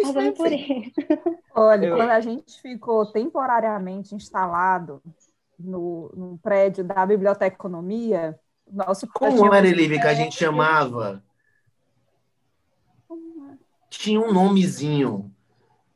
Olha, 1.54 1.86
Eu... 1.86 1.96
quando 1.96 2.10
a 2.10 2.20
gente 2.20 2.60
ficou 2.60 3.06
temporariamente 3.06 4.14
instalado 4.14 5.02
no, 5.58 6.10
no 6.14 6.38
prédio 6.38 6.82
da 6.82 7.04
Biblioteca 7.04 7.54
Economia, 7.54 8.38
nosso 8.70 9.06
Como 9.08 9.54
era, 9.54 9.66
Elívia, 9.66 10.00
que 10.00 10.06
a 10.06 10.14
gente 10.14 10.36
chamava? 10.36 11.22
Tinha 13.90 14.20
um 14.20 14.32
nomezinho. 14.32 15.30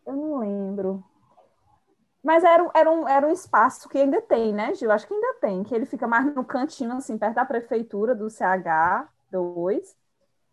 Eu 0.07 0.14
não 0.14 0.39
lembro. 0.39 1.03
Mas 2.23 2.45
era, 2.45 2.69
era, 2.75 2.91
um, 2.91 3.09
era 3.09 3.27
um 3.27 3.33
espaço 3.33 3.89
que 3.89 3.99
ainda 3.99 4.21
tem, 4.21 4.53
né, 4.53 4.75
Gil? 4.75 4.91
Acho 4.91 5.07
que 5.07 5.14
ainda 5.14 5.35
tem, 5.41 5.62
que 5.62 5.75
ele 5.75 5.87
fica 5.87 6.07
mais 6.07 6.35
no 6.35 6.45
cantinho, 6.45 6.93
assim, 6.93 7.17
perto 7.17 7.37
da 7.37 7.45
prefeitura 7.45 8.14
do 8.14 8.27
CH2. 8.27 9.95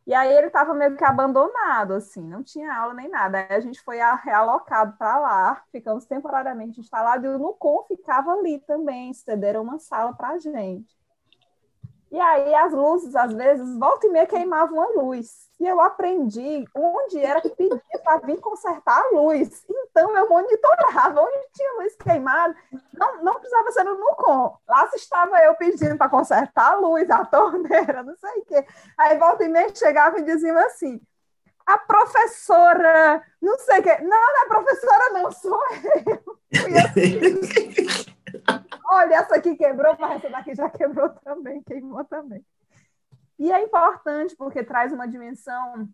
E 0.06 0.14
aí 0.14 0.32
ele 0.34 0.48
estava 0.48 0.74
meio 0.74 0.98
que 0.98 1.04
abandonado, 1.04 1.94
assim, 1.94 2.22
não 2.28 2.44
tinha 2.44 2.74
aula 2.74 2.94
nem 2.94 3.10
nada. 3.10 3.40
Aí 3.50 3.56
a 3.58 3.60
gente 3.62 3.82
foi 3.82 3.98
realocado 4.24 4.98
para 4.98 5.18
lá, 5.20 5.64
ficamos 5.72 6.06
temporariamente 6.06 6.80
instalados, 6.82 7.26
e 7.26 7.30
o 7.30 7.40
Nucom 7.40 7.86
ficava 7.88 8.32
ali 8.34 8.60
também, 8.62 9.14
cederam 9.14 9.64
uma 9.64 9.80
sala 9.80 10.14
para 10.14 10.30
a 10.32 10.38
gente. 10.40 11.03
E 12.14 12.22
aí 12.22 12.54
as 12.54 12.72
luzes, 12.72 13.16
às 13.16 13.34
vezes, 13.34 13.76
volta 13.80 14.06
e 14.06 14.10
meia 14.12 14.28
queimavam 14.28 14.78
uma 14.78 15.02
luz. 15.02 15.50
E 15.60 15.66
eu 15.66 15.82
aprendi 15.82 16.64
onde 16.76 17.18
era 17.18 17.42
que 17.42 17.50
pedia 17.50 17.82
para 18.04 18.20
vir 18.20 18.40
consertar 18.40 19.02
a 19.02 19.10
luz. 19.16 19.66
Então 19.68 20.16
eu 20.16 20.30
monitorava 20.30 21.22
onde 21.22 21.48
tinha 21.56 21.74
luz 21.82 21.96
queimada. 21.96 22.56
Não, 22.94 23.24
não 23.24 23.34
precisava 23.34 23.72
ser 23.72 23.84
no 23.84 23.98
Nucom. 23.98 24.56
Lá 24.70 24.88
estava 24.94 25.40
eu 25.40 25.56
pedindo 25.56 25.98
para 25.98 26.08
consertar 26.08 26.74
a 26.74 26.76
luz, 26.76 27.10
a 27.10 27.26
torneira, 27.26 28.04
não 28.04 28.16
sei 28.16 28.42
o 28.42 28.46
quê. 28.46 28.64
Aí 28.96 29.18
volta 29.18 29.44
e 29.44 29.48
meia 29.48 29.74
chegava 29.74 30.20
e 30.20 30.24
diziam 30.24 30.56
assim: 30.60 31.02
a 31.66 31.80
professora, 31.80 33.24
não 33.42 33.58
sei 33.58 33.80
o 33.80 33.84
quê. 33.84 33.98
Não, 34.02 34.10
não 34.10 34.44
é 34.44 34.48
professora, 34.48 35.10
não, 35.14 35.32
sou 35.32 35.60
eu. 36.06 36.38
Olha, 38.86 39.16
essa 39.16 39.36
aqui 39.36 39.56
quebrou, 39.56 39.96
mas 40.00 40.18
essa 40.18 40.30
daqui 40.30 40.56
já 40.56 40.70
quebrou 40.72 41.10
também, 41.10 41.62
queimou 41.64 42.04
também. 42.06 42.46
E 43.40 43.52
é 43.52 43.62
importante 43.62 44.36
porque 44.36 44.64
traz 44.64 44.92
uma 44.92 45.08
dimensão 45.08 45.88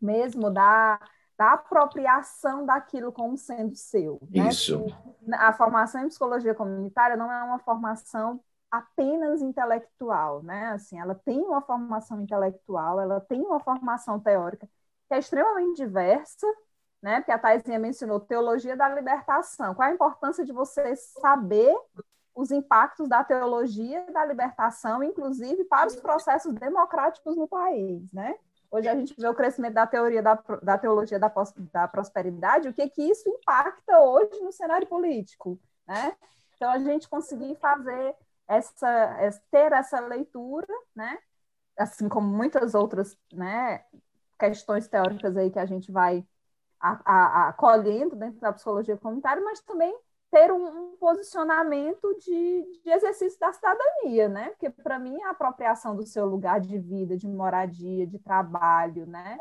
mesmo 0.00 0.50
da, 0.50 1.00
da 1.36 1.52
apropriação 1.52 2.66
daquilo 2.66 3.12
como 3.12 3.36
sendo 3.36 3.74
seu. 3.74 4.20
Né? 4.30 4.48
Isso. 4.48 4.84
A 5.34 5.52
formação 5.52 6.02
em 6.04 6.08
psicologia 6.08 6.54
comunitária 6.54 7.16
não 7.16 7.32
é 7.32 7.42
uma 7.42 7.58
formação 7.58 8.40
apenas 8.70 9.40
intelectual, 9.40 10.42
né? 10.42 10.68
Assim, 10.68 11.00
ela 11.00 11.14
tem 11.14 11.40
uma 11.40 11.62
formação 11.62 12.20
intelectual, 12.20 13.00
ela 13.00 13.20
tem 13.20 13.40
uma 13.40 13.58
formação 13.60 14.20
teórica 14.20 14.68
que 15.08 15.14
é 15.14 15.18
extremamente 15.18 15.76
diversa, 15.76 16.46
né? 17.02 17.20
Porque 17.20 17.32
a 17.32 17.38
Thaisinha 17.38 17.78
mencionou 17.78 18.20
teologia 18.20 18.76
da 18.76 18.88
libertação. 18.88 19.74
Qual 19.74 19.88
a 19.88 19.92
importância 19.92 20.44
de 20.44 20.52
você 20.52 20.94
saber 20.96 21.74
os 22.38 22.52
impactos 22.52 23.08
da 23.08 23.24
teologia 23.24 24.06
da 24.12 24.24
libertação, 24.24 25.02
inclusive 25.02 25.64
para 25.64 25.88
os 25.88 25.96
processos 25.96 26.54
democráticos 26.54 27.36
no 27.36 27.48
país, 27.48 28.12
né? 28.12 28.36
Hoje 28.70 28.86
a 28.86 28.94
gente 28.94 29.12
vê 29.18 29.26
o 29.26 29.34
crescimento 29.34 29.74
da 29.74 29.88
teoria 29.88 30.22
da, 30.22 30.34
da 30.62 30.78
teologia 30.78 31.18
da, 31.18 31.32
da 31.72 31.88
prosperidade, 31.88 32.68
o 32.68 32.72
que 32.72 32.88
que 32.90 33.02
isso 33.02 33.28
impacta 33.28 33.98
hoje 33.98 34.40
no 34.40 34.52
cenário 34.52 34.86
político, 34.86 35.58
né? 35.84 36.16
Então 36.54 36.70
a 36.70 36.78
gente 36.78 37.08
conseguir 37.08 37.56
fazer 37.56 38.14
essa, 38.46 39.16
ter 39.50 39.72
essa 39.72 39.98
leitura, 39.98 40.72
né? 40.94 41.18
Assim 41.76 42.08
como 42.08 42.28
muitas 42.28 42.72
outras, 42.72 43.18
né? 43.32 43.82
Questões 44.38 44.86
teóricas 44.86 45.36
aí 45.36 45.50
que 45.50 45.58
a 45.58 45.66
gente 45.66 45.90
vai 45.90 46.24
acolhendo 46.78 48.14
dentro 48.14 48.38
da 48.38 48.52
psicologia 48.52 48.96
comunitária, 48.96 49.42
mas 49.42 49.60
também 49.60 49.92
ter 50.30 50.52
um, 50.52 50.92
um 50.92 50.96
posicionamento 50.96 52.14
de, 52.18 52.80
de, 52.84 52.90
exercício 52.90 53.38
da 53.40 53.52
cidadania, 53.52 54.28
né? 54.28 54.50
Porque 54.50 54.70
para 54.70 54.98
mim 54.98 55.20
a 55.22 55.30
apropriação 55.30 55.96
do 55.96 56.06
seu 56.06 56.26
lugar 56.26 56.60
de 56.60 56.78
vida, 56.78 57.16
de 57.16 57.26
moradia, 57.26 58.06
de 58.06 58.18
trabalho, 58.18 59.06
né? 59.06 59.38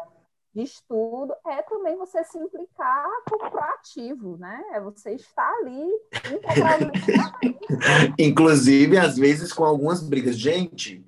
De 0.53 0.63
estudo 0.63 1.35
é 1.45 1.61
também 1.61 1.97
você 1.97 2.23
se 2.23 2.37
implicar 2.37 3.05
como 3.29 3.51
proativo, 3.51 4.37
né? 4.37 4.63
É 4.73 4.79
você 4.79 5.11
estar 5.11 5.51
ali 5.59 5.91
Inclusive, 8.17 8.97
às 8.97 9.17
vezes, 9.17 9.53
com 9.53 9.63
algumas 9.63 10.01
brigas. 10.01 10.37
Gente, 10.37 11.05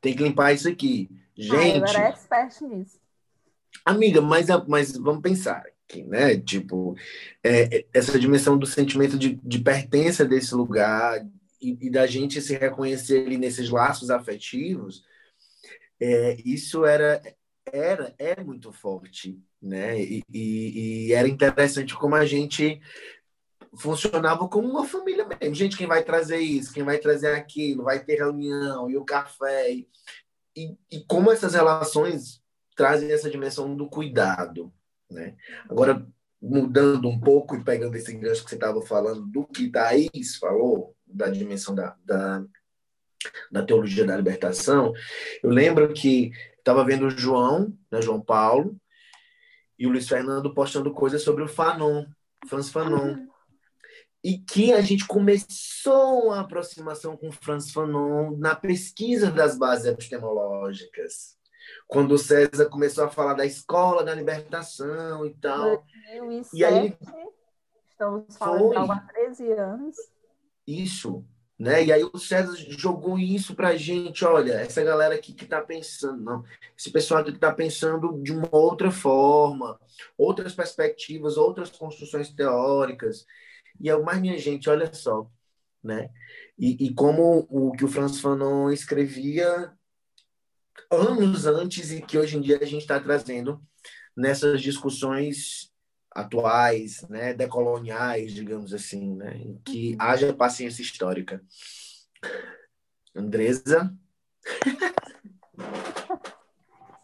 tem 0.00 0.14
que 0.14 0.22
limpar 0.22 0.52
isso 0.52 0.68
aqui. 0.68 1.10
Gente. 1.34 1.56
Ah, 1.56 1.78
eu 1.78 1.86
era 1.86 2.08
expert 2.08 2.60
nisso. 2.62 3.00
Amiga, 3.84 4.20
mas, 4.20 4.46
mas 4.68 4.96
vamos 4.96 5.22
pensar 5.22 5.64
né? 6.00 6.38
Tipo, 6.38 6.96
é, 7.42 7.84
essa 7.92 8.18
dimensão 8.18 8.56
do 8.56 8.66
sentimento 8.66 9.18
de, 9.18 9.34
de 9.42 9.58
pertença 9.58 10.24
desse 10.24 10.54
lugar 10.54 11.26
e, 11.60 11.86
e, 11.86 11.90
da 11.90 12.06
gente 12.06 12.40
se 12.40 12.56
reconhecer 12.56 13.26
ali 13.26 13.36
nesses 13.36 13.68
laços 13.68 14.10
afetivos, 14.10 15.04
é, 16.00 16.36
isso 16.44 16.84
era, 16.84 17.20
era, 17.64 18.14
é 18.18 18.42
muito 18.42 18.72
forte, 18.72 19.38
né? 19.60 20.00
E, 20.00 20.22
e, 20.32 21.08
e, 21.08 21.12
era 21.12 21.28
interessante 21.28 21.94
como 21.94 22.14
a 22.14 22.24
gente 22.24 22.80
funcionava 23.76 24.48
como 24.48 24.68
uma 24.68 24.86
família 24.86 25.26
mesmo. 25.26 25.54
Gente, 25.54 25.76
quem 25.76 25.86
vai 25.86 26.02
trazer 26.02 26.38
isso, 26.38 26.72
quem 26.72 26.82
vai 26.82 26.98
trazer 26.98 27.34
aquilo, 27.34 27.84
vai 27.84 28.04
ter 28.04 28.16
reunião 28.16 28.90
e 28.90 28.96
o 28.96 29.04
café. 29.04 29.70
E, 29.70 29.88
e 30.90 31.04
como 31.06 31.30
essas 31.30 31.54
relações 31.54 32.42
trazem 32.76 33.10
essa 33.10 33.30
dimensão 33.30 33.74
do 33.74 33.88
cuidado, 33.88 34.72
né? 35.12 35.36
Agora, 35.68 36.06
mudando 36.40 37.08
um 37.08 37.20
pouco 37.20 37.54
e 37.54 37.62
pegando 37.62 37.96
esse 37.96 38.12
gancho 38.14 38.42
que 38.42 38.50
você 38.50 38.56
estava 38.56 38.82
falando, 38.82 39.22
do 39.26 39.46
que 39.46 39.70
Thaís 39.70 40.36
falou, 40.36 40.96
da 41.06 41.28
dimensão 41.28 41.74
da, 41.74 41.96
da, 42.04 42.44
da 43.50 43.62
teologia 43.64 44.04
da 44.04 44.16
libertação, 44.16 44.92
eu 45.42 45.50
lembro 45.50 45.92
que 45.92 46.32
estava 46.58 46.84
vendo 46.84 47.06
o 47.06 47.10
João, 47.10 47.76
né, 47.90 48.02
João 48.02 48.20
Paulo, 48.20 48.76
e 49.78 49.86
o 49.86 49.90
Luiz 49.90 50.08
Fernando 50.08 50.52
postando 50.54 50.92
coisas 50.92 51.22
sobre 51.22 51.42
o 51.42 51.48
Fanon, 51.48 52.06
Franz 52.48 52.70
Fanon. 52.70 53.26
E 54.24 54.38
que 54.38 54.72
a 54.72 54.80
gente 54.80 55.04
começou 55.04 56.26
uma 56.26 56.40
aproximação 56.40 57.16
com 57.16 57.32
Franz 57.32 57.72
Fanon 57.72 58.36
na 58.36 58.54
pesquisa 58.54 59.30
das 59.32 59.58
bases 59.58 59.86
epistemológicas 59.86 61.36
quando 61.86 62.12
o 62.12 62.18
César 62.18 62.66
começou 62.66 63.04
a 63.04 63.10
falar 63.10 63.34
da 63.34 63.46
escola 63.46 64.04
da 64.04 64.14
libertação 64.14 65.26
e 65.26 65.34
tal. 65.34 65.84
2007, 66.18 66.56
e 66.56 66.64
aí 66.64 66.96
estamos 67.90 68.36
falando 68.36 68.92
há 68.92 69.00
13 69.00 69.52
anos. 69.52 69.96
Isso, 70.66 71.24
né? 71.58 71.84
E 71.84 71.92
aí 71.92 72.02
o 72.02 72.18
César 72.18 72.54
jogou 72.56 73.18
isso 73.18 73.54
pra 73.54 73.76
gente, 73.76 74.24
olha, 74.24 74.54
essa 74.54 74.82
galera 74.82 75.14
aqui 75.14 75.32
que 75.32 75.46
tá 75.46 75.60
pensando, 75.60 76.22
não, 76.22 76.44
esse 76.76 76.90
pessoal 76.90 77.20
aqui 77.20 77.32
que 77.32 77.38
tá 77.38 77.52
pensando 77.52 78.20
de 78.22 78.32
uma 78.32 78.48
outra 78.50 78.90
forma, 78.90 79.78
outras 80.16 80.54
perspectivas, 80.54 81.36
outras 81.36 81.70
construções 81.70 82.30
teóricas. 82.30 83.26
E 83.80 83.88
eu, 83.88 84.02
mas 84.02 84.20
minha 84.20 84.38
gente, 84.38 84.68
olha 84.68 84.92
só, 84.92 85.30
né? 85.82 86.10
E, 86.58 86.86
e 86.86 86.94
como 86.94 87.46
o 87.50 87.72
que 87.72 87.84
o 87.84 87.88
Franz 87.88 88.20
Fanon 88.20 88.70
escrevia 88.70 89.72
anos 90.90 91.46
antes 91.46 91.90
e 91.90 92.00
que 92.00 92.18
hoje 92.18 92.36
em 92.36 92.40
dia 92.40 92.58
a 92.60 92.66
gente 92.66 92.82
está 92.82 92.98
trazendo 93.00 93.62
nessas 94.16 94.60
discussões 94.60 95.72
atuais, 96.10 97.06
né, 97.08 97.32
decoloniais, 97.32 98.32
digamos 98.32 98.74
assim, 98.74 99.14
né, 99.14 99.36
em 99.36 99.60
que 99.64 99.92
uhum. 99.92 99.96
haja 100.00 100.34
paciência 100.34 100.82
histórica. 100.82 101.42
Andresa? 103.14 103.94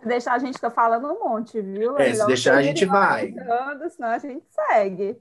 Se 0.00 0.06
deixar 0.06 0.34
a 0.34 0.38
gente 0.38 0.54
fica 0.54 0.70
falando 0.70 1.06
um 1.08 1.18
monte, 1.20 1.60
viu? 1.60 1.96
É, 1.98 2.14
se 2.14 2.26
deixar 2.26 2.56
a 2.56 2.62
gente 2.62 2.84
vai. 2.84 3.34
Senão 3.90 4.08
a 4.08 4.18
gente 4.18 4.44
segue. 4.50 5.16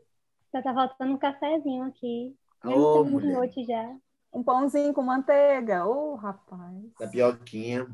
Já 0.53 0.61
tá 0.61 0.73
faltando 0.73 1.13
um 1.13 1.17
cafezinho 1.17 1.85
aqui. 1.85 2.35
Oh, 2.63 3.03
noite 3.03 3.65
já. 3.65 3.95
Um 4.33 4.43
pãozinho 4.43 4.93
com 4.93 5.01
manteiga. 5.01 5.85
Ô, 5.85 6.13
oh, 6.13 6.15
rapaz. 6.15 6.93
Tapioquinha. 6.99 7.87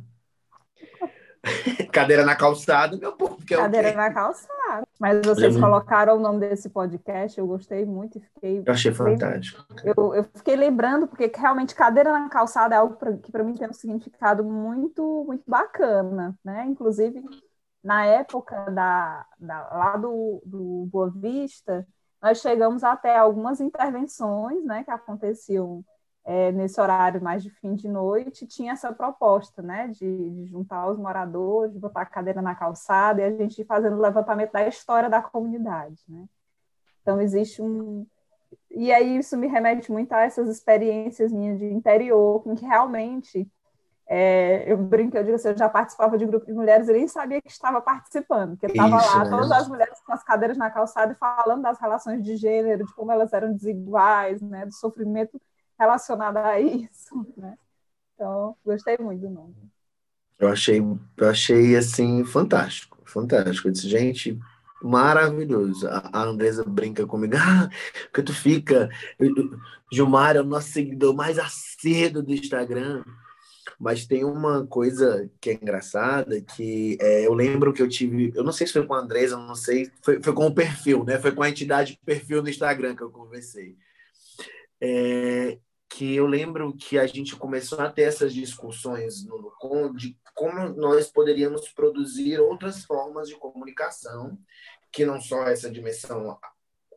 Cadeira 1.92 2.26
na 2.26 2.36
calçada, 2.36 2.96
meu 2.98 3.12
povo. 3.14 3.38
Que 3.46 3.54
é 3.54 3.58
Cadeira 3.58 3.94
na 3.94 4.14
calçada. 4.14 4.88
Mas 5.00 5.22
vocês 5.26 5.58
colocaram 5.58 6.16
o 6.16 6.20
nome 6.20 6.40
desse 6.40 6.70
podcast, 6.70 7.38
eu 7.38 7.46
gostei 7.46 7.86
muito 7.86 8.18
e 8.18 8.22
fiquei. 8.22 8.64
Eu 8.66 8.74
achei 8.74 8.94
fantástico. 8.94 9.66
Eu, 9.84 10.16
eu 10.16 10.24
fiquei 10.24 10.56
lembrando, 10.56 11.08
porque 11.08 11.30
realmente 11.36 11.76
cadeira 11.76 12.12
na 12.12 12.30
calçada 12.30 12.76
é 12.76 12.78
algo 12.78 12.96
pra, 12.96 13.18
que 13.18 13.32
para 13.32 13.44
mim 13.44 13.56
tem 13.56 13.70
um 13.70 13.74
significado 13.74 14.44
muito, 14.44 15.26
muito 15.28 15.44
bacana, 15.46 16.34
né? 16.44 16.66
Inclusive, 16.66 17.22
na 17.84 18.06
época 18.06 18.72
da, 18.72 19.26
da, 19.38 19.70
lá 19.70 19.98
do, 19.98 20.42
do 20.46 20.88
Boa 20.90 21.10
Vista, 21.10 21.86
nós 22.22 22.40
chegamos 22.40 22.86
até 22.86 23.18
algumas 23.18 23.60
intervenções 23.60 24.64
né, 24.64 24.86
que 24.86 24.92
aconteciam 24.92 25.84
é, 26.26 26.51
nesse 26.51 26.80
horário 26.80 27.21
mais 27.21 27.43
de 27.43 27.49
fim 27.49 27.76
de 27.76 27.88
noite, 27.88 28.47
tinha 28.47 28.71
essa 28.71 28.93
proposta, 28.93 29.61
né, 29.61 29.89
de, 29.89 30.30
de, 30.30 30.45
juntar 30.45 30.89
os 30.89 30.97
moradores, 30.97 31.74
de 31.74 31.80
botar 31.80 32.01
a 32.01 32.05
cadeira 32.05 32.41
na 32.41 32.55
calçada 32.55 33.21
e 33.21 33.26
a 33.26 33.32
gente 33.32 33.63
fazendo 33.65 33.97
o 33.97 34.01
levantamento 34.01 34.51
da 34.51 34.67
história 34.67 35.09
da 35.09 35.21
comunidade, 35.21 36.01
né. 36.07 36.26
Então, 37.01 37.19
existe 37.19 37.61
um... 37.61 38.05
E 38.71 38.93
aí 38.93 39.17
isso 39.17 39.36
me 39.36 39.47
remete 39.47 39.91
muito 39.91 40.13
a 40.13 40.21
essas 40.21 40.47
experiências 40.47 41.34
minhas 41.34 41.59
de 41.59 41.65
interior, 41.65 42.41
em 42.45 42.55
que 42.55 42.65
realmente, 42.65 43.45
é, 44.07 44.71
eu 44.71 44.78
brinco, 44.78 45.17
eu 45.17 45.24
digo 45.24 45.36
assim, 45.36 45.49
eu 45.49 45.57
já 45.57 45.67
participava 45.67 46.17
de 46.17 46.26
grupo 46.26 46.45
de 46.45 46.53
mulheres 46.53 46.88
e 46.88 46.93
nem 46.93 47.07
sabia 47.07 47.41
que 47.41 47.51
estava 47.51 47.82
participando, 47.82 48.51
porque 48.51 48.67
estava 48.67 48.95
lá, 48.95 49.30
todas 49.30 49.51
as 49.51 49.67
mulheres 49.67 49.99
com 50.05 50.13
as 50.13 50.24
cadeiras 50.24 50.57
na 50.57 50.71
calçada 50.71 51.11
e 51.11 51.15
falando 51.15 51.63
das 51.63 51.78
relações 51.80 52.24
de 52.24 52.38
gênero, 52.38 52.86
de 52.86 52.95
como 52.95 53.11
elas 53.11 53.34
eram 53.34 53.51
desiguais, 53.53 54.41
né, 54.41 54.65
do 54.65 54.74
sofrimento 54.74 55.41
relacionada 55.80 56.45
a 56.45 56.59
isso, 56.59 57.26
né? 57.38 57.55
Então, 58.15 58.55
gostei 58.65 58.97
muito 58.99 59.21
do 59.21 59.30
nome. 59.30 59.55
Eu 60.39 60.49
achei, 60.49 60.80
eu 60.80 61.30
achei 61.30 61.76
assim 61.76 62.24
fantástico, 62.26 62.97
fantástico. 63.05 63.67
Eu 63.67 63.71
disse, 63.71 63.88
gente, 63.88 64.39
maravilhoso. 64.82 65.88
A, 65.88 66.24
Andresa 66.24 66.63
brinca 66.63 67.05
comigo, 67.05 67.36
ah, 67.38 67.69
que 68.13 68.21
tu 68.21 68.34
fica. 68.34 68.89
Gilmar 69.91 70.36
é 70.36 70.41
o 70.41 70.45
nosso 70.45 70.69
seguidor 70.69 71.15
mais 71.15 71.39
acedo 71.39 72.21
do 72.21 72.34
Instagram. 72.34 73.03
Mas 73.80 74.05
tem 74.05 74.24
uma 74.24 74.65
coisa 74.67 75.30
que 75.41 75.49
é 75.49 75.53
engraçada, 75.53 76.39
que 76.39 76.97
é, 77.01 77.26
eu 77.26 77.34
lembro 77.34 77.74
que 77.74 77.82
eu 77.82 77.89
tive, 77.89 78.32
eu 78.36 78.43
não 78.43 78.51
sei 78.51 78.67
se 78.67 78.74
foi 78.74 78.86
com 78.86 78.93
a 78.93 78.99
Andresa, 78.99 79.36
não 79.36 79.55
sei, 79.55 79.91
foi, 80.01 80.21
foi 80.21 80.34
com 80.34 80.47
o 80.47 80.53
perfil, 80.53 81.03
né? 81.03 81.19
Foi 81.19 81.32
com 81.32 81.43
a 81.43 81.49
entidade 81.49 81.99
perfil 82.05 82.41
no 82.41 82.49
Instagram 82.49 82.95
que 82.95 83.01
eu 83.01 83.09
conversei 83.09 83.76
é, 84.84 85.58
que 85.90 86.14
eu 86.14 86.28
lembro 86.28 86.76
que 86.76 87.00
a 87.00 87.08
gente 87.08 87.38
começou 87.38 87.80
a 87.80 87.90
ter 87.90 88.02
essas 88.02 88.34
discussões 88.34 89.26
no 89.26 89.38
Lucon 89.38 89.94
de 89.94 90.18
como 90.36 90.70
nós 90.70 91.10
poderíamos 91.10 91.70
produzir 91.70 92.40
outras 92.40 92.84
formas 92.84 93.30
de 93.30 93.36
comunicação, 93.36 94.38
que 94.92 95.06
não 95.06 95.22
só 95.22 95.48
essa 95.48 95.72
dimensão 95.72 96.38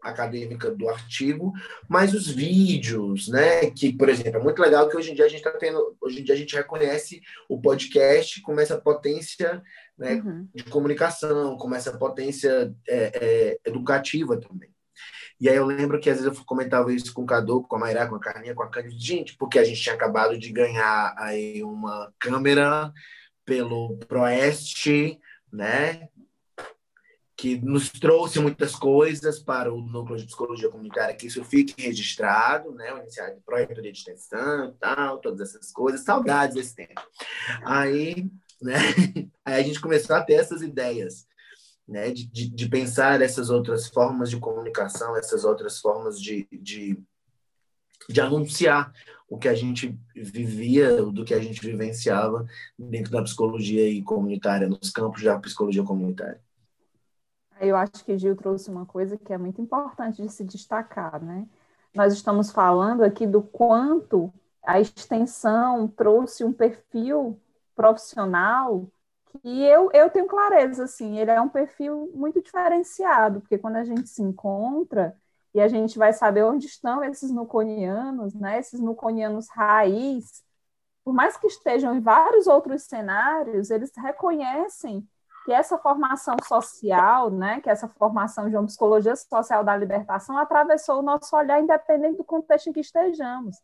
acadêmica 0.02 0.70
do 0.70 0.88
artigo, 0.88 1.52
mas 1.88 2.12
os 2.12 2.28
vídeos, 2.28 3.28
né? 3.28 3.70
Que, 3.70 3.92
por 3.92 4.08
exemplo, 4.08 4.40
é 4.40 4.42
muito 4.42 4.60
legal 4.60 4.88
que 4.88 4.96
hoje 4.96 5.12
em 5.12 5.14
dia 5.14 5.26
a 5.26 5.28
gente 5.28 5.38
está 5.38 5.52
tendo, 5.52 5.96
hoje 6.00 6.20
em 6.20 6.24
dia 6.24 6.34
a 6.34 6.38
gente 6.38 6.56
reconhece 6.56 7.20
o 7.48 7.60
podcast 7.60 8.40
como 8.42 8.60
essa 8.60 8.80
potência 8.80 9.62
né, 9.96 10.14
uhum. 10.14 10.48
de 10.54 10.64
comunicação, 10.64 11.56
como 11.56 11.74
essa 11.74 11.96
potência 11.96 12.74
é, 12.88 13.10
é, 13.14 13.60
educativa 13.64 14.38
também. 14.40 14.75
E 15.38 15.48
aí 15.48 15.56
eu 15.56 15.66
lembro 15.66 16.00
que 16.00 16.08
às 16.08 16.18
vezes 16.20 16.38
eu 16.38 16.44
comentava 16.44 16.92
isso 16.92 17.12
com 17.12 17.22
o 17.22 17.26
Cadu, 17.26 17.62
com 17.62 17.76
a 17.76 17.78
Mairá, 17.78 18.06
com 18.06 18.14
a 18.14 18.20
Carninha, 18.20 18.54
com 18.54 18.62
a 18.62 18.70
Cândida, 18.70 18.94
gente, 18.98 19.36
porque 19.36 19.58
a 19.58 19.64
gente 19.64 19.80
tinha 19.80 19.94
acabado 19.94 20.38
de 20.38 20.50
ganhar 20.50 21.14
aí 21.18 21.62
uma 21.62 22.12
câmera 22.18 22.92
pelo 23.44 23.98
Proeste, 24.08 25.20
né? 25.52 26.08
Que 27.36 27.60
nos 27.60 27.90
trouxe 27.90 28.40
muitas 28.40 28.74
coisas 28.74 29.38
para 29.38 29.72
o 29.72 29.80
núcleo 29.80 30.16
de 30.16 30.24
psicologia 30.24 30.70
comunitária, 30.70 31.14
que 31.14 31.26
isso 31.26 31.44
fique 31.44 31.82
registrado, 31.82 32.72
né? 32.72 32.94
O 32.94 32.98
iniciado 32.98 33.34
de 33.36 33.42
projeto 33.42 33.82
de 33.82 33.88
extensão, 33.90 34.74
tal, 34.80 35.18
todas 35.18 35.50
essas 35.50 35.70
coisas, 35.70 36.00
saudades 36.00 36.56
desse 36.56 36.74
tempo. 36.74 37.02
Aí, 37.62 38.30
né? 38.60 38.74
Aí 39.44 39.60
a 39.60 39.62
gente 39.62 39.80
começou 39.80 40.16
a 40.16 40.22
ter 40.22 40.34
essas 40.34 40.62
ideias 40.62 41.26
né, 41.86 42.10
de, 42.10 42.26
de, 42.26 42.68
pensar 42.68 43.20
essas 43.22 43.48
outras 43.48 43.86
formas 43.88 44.28
de 44.28 44.38
comunicação, 44.38 45.16
essas 45.16 45.44
outras 45.44 45.78
formas 45.78 46.20
de, 46.20 46.48
de, 46.50 46.98
de 48.08 48.20
anunciar 48.20 48.92
o 49.28 49.38
que 49.38 49.48
a 49.48 49.54
gente 49.54 49.96
vivia, 50.14 51.02
do 51.02 51.24
que 51.24 51.34
a 51.34 51.40
gente 51.40 51.60
vivenciava 51.60 52.46
dentro 52.78 53.12
da 53.12 53.22
psicologia 53.22 53.88
e 53.88 54.02
comunitária, 54.02 54.68
nos 54.68 54.90
campos 54.90 55.22
da 55.22 55.38
psicologia 55.38 55.82
comunitária. 55.82 56.40
Eu 57.60 57.76
acho 57.76 58.04
que 58.04 58.18
Gil 58.18 58.36
trouxe 58.36 58.70
uma 58.70 58.84
coisa 58.84 59.16
que 59.16 59.32
é 59.32 59.38
muito 59.38 59.60
importante 59.60 60.22
de 60.22 60.28
se 60.30 60.44
destacar, 60.44 61.22
né? 61.22 61.46
Nós 61.94 62.12
estamos 62.12 62.50
falando 62.50 63.02
aqui 63.02 63.26
do 63.26 63.42
quanto 63.42 64.32
a 64.62 64.78
extensão 64.78 65.88
trouxe 65.88 66.44
um 66.44 66.52
perfil 66.52 67.40
profissional 67.74 68.86
e 69.44 69.64
eu, 69.64 69.90
eu 69.92 70.10
tenho 70.10 70.26
clareza, 70.26 70.84
assim, 70.84 71.18
ele 71.18 71.30
é 71.30 71.40
um 71.40 71.48
perfil 71.48 72.10
muito 72.14 72.42
diferenciado, 72.42 73.40
porque 73.40 73.58
quando 73.58 73.76
a 73.76 73.84
gente 73.84 74.08
se 74.08 74.22
encontra 74.22 75.16
e 75.54 75.60
a 75.60 75.68
gente 75.68 75.98
vai 75.98 76.12
saber 76.12 76.44
onde 76.44 76.66
estão 76.66 77.02
esses 77.02 77.30
nuconianos, 77.30 78.34
né, 78.34 78.58
esses 78.58 78.80
nuconianos 78.80 79.48
raiz, 79.48 80.44
por 81.04 81.14
mais 81.14 81.36
que 81.36 81.46
estejam 81.46 81.94
em 81.94 82.00
vários 82.00 82.46
outros 82.46 82.82
cenários, 82.82 83.70
eles 83.70 83.92
reconhecem 83.96 85.06
que 85.44 85.52
essa 85.52 85.78
formação 85.78 86.36
social, 86.42 87.30
né, 87.30 87.60
que 87.60 87.70
essa 87.70 87.88
formação 87.88 88.50
de 88.50 88.56
uma 88.56 88.66
psicologia 88.66 89.14
social 89.14 89.62
da 89.62 89.76
libertação 89.76 90.36
atravessou 90.36 90.98
o 90.98 91.02
nosso 91.02 91.36
olhar 91.36 91.60
independente 91.60 92.16
do 92.16 92.24
contexto 92.24 92.68
em 92.68 92.72
que 92.72 92.80
estejamos, 92.80 93.56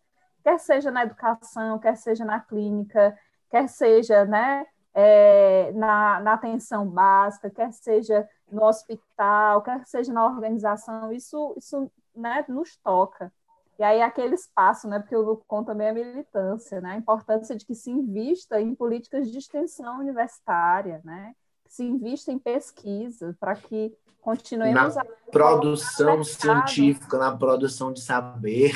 quer 0.45 0.59
seja 0.61 0.91
na 0.91 1.03
educação, 1.03 1.79
quer 1.81 1.97
seja 1.97 2.25
na 2.25 2.39
clínica, 2.41 3.19
quer 3.51 3.69
seja, 3.69 4.25
né, 4.25 4.65
é, 4.95 5.73
na, 5.73 6.21
na 6.21 6.33
atenção 6.35 6.87
básica, 6.87 7.51
quer 7.51 7.73
seja 7.73 8.29
no 8.51 8.65
hospital, 8.65 9.63
quer 9.63 9.85
seja 9.87 10.13
na 10.13 10.27
organização, 10.27 11.13
isso, 11.13 11.55
isso 11.57 11.91
né, 12.15 12.45
nos 12.49 12.77
toca. 12.77 13.33
E 13.79 13.83
aí 13.83 14.03
aquele 14.03 14.35
espaço, 14.35 14.87
né, 14.87 14.99
porque 14.99 15.17
o 15.17 15.23
Lucon 15.23 15.65
também 15.65 15.89
é 15.89 15.93
militância, 15.93 16.81
né, 16.81 16.93
a 16.93 16.97
importância 16.97 17.57
de 17.57 17.65
que 17.65 17.75
se 17.75 17.91
invista 17.91 18.61
em 18.61 18.75
políticas 18.75 19.31
de 19.31 19.39
extensão 19.39 19.99
universitária, 19.99 21.01
né, 21.05 21.35
que 21.65 21.73
se 21.73 21.85
invista 21.85 22.31
em 22.31 22.39
pesquisa 22.39 23.35
para 23.41 23.55
que 23.57 23.97
continuemos 24.21 24.95
na 24.95 25.03
a 25.03 25.07
produção 25.31 26.23
científica, 26.23 27.19
na 27.19 27.37
produção 27.37 27.93
de 27.93 28.01
saber 28.01 28.73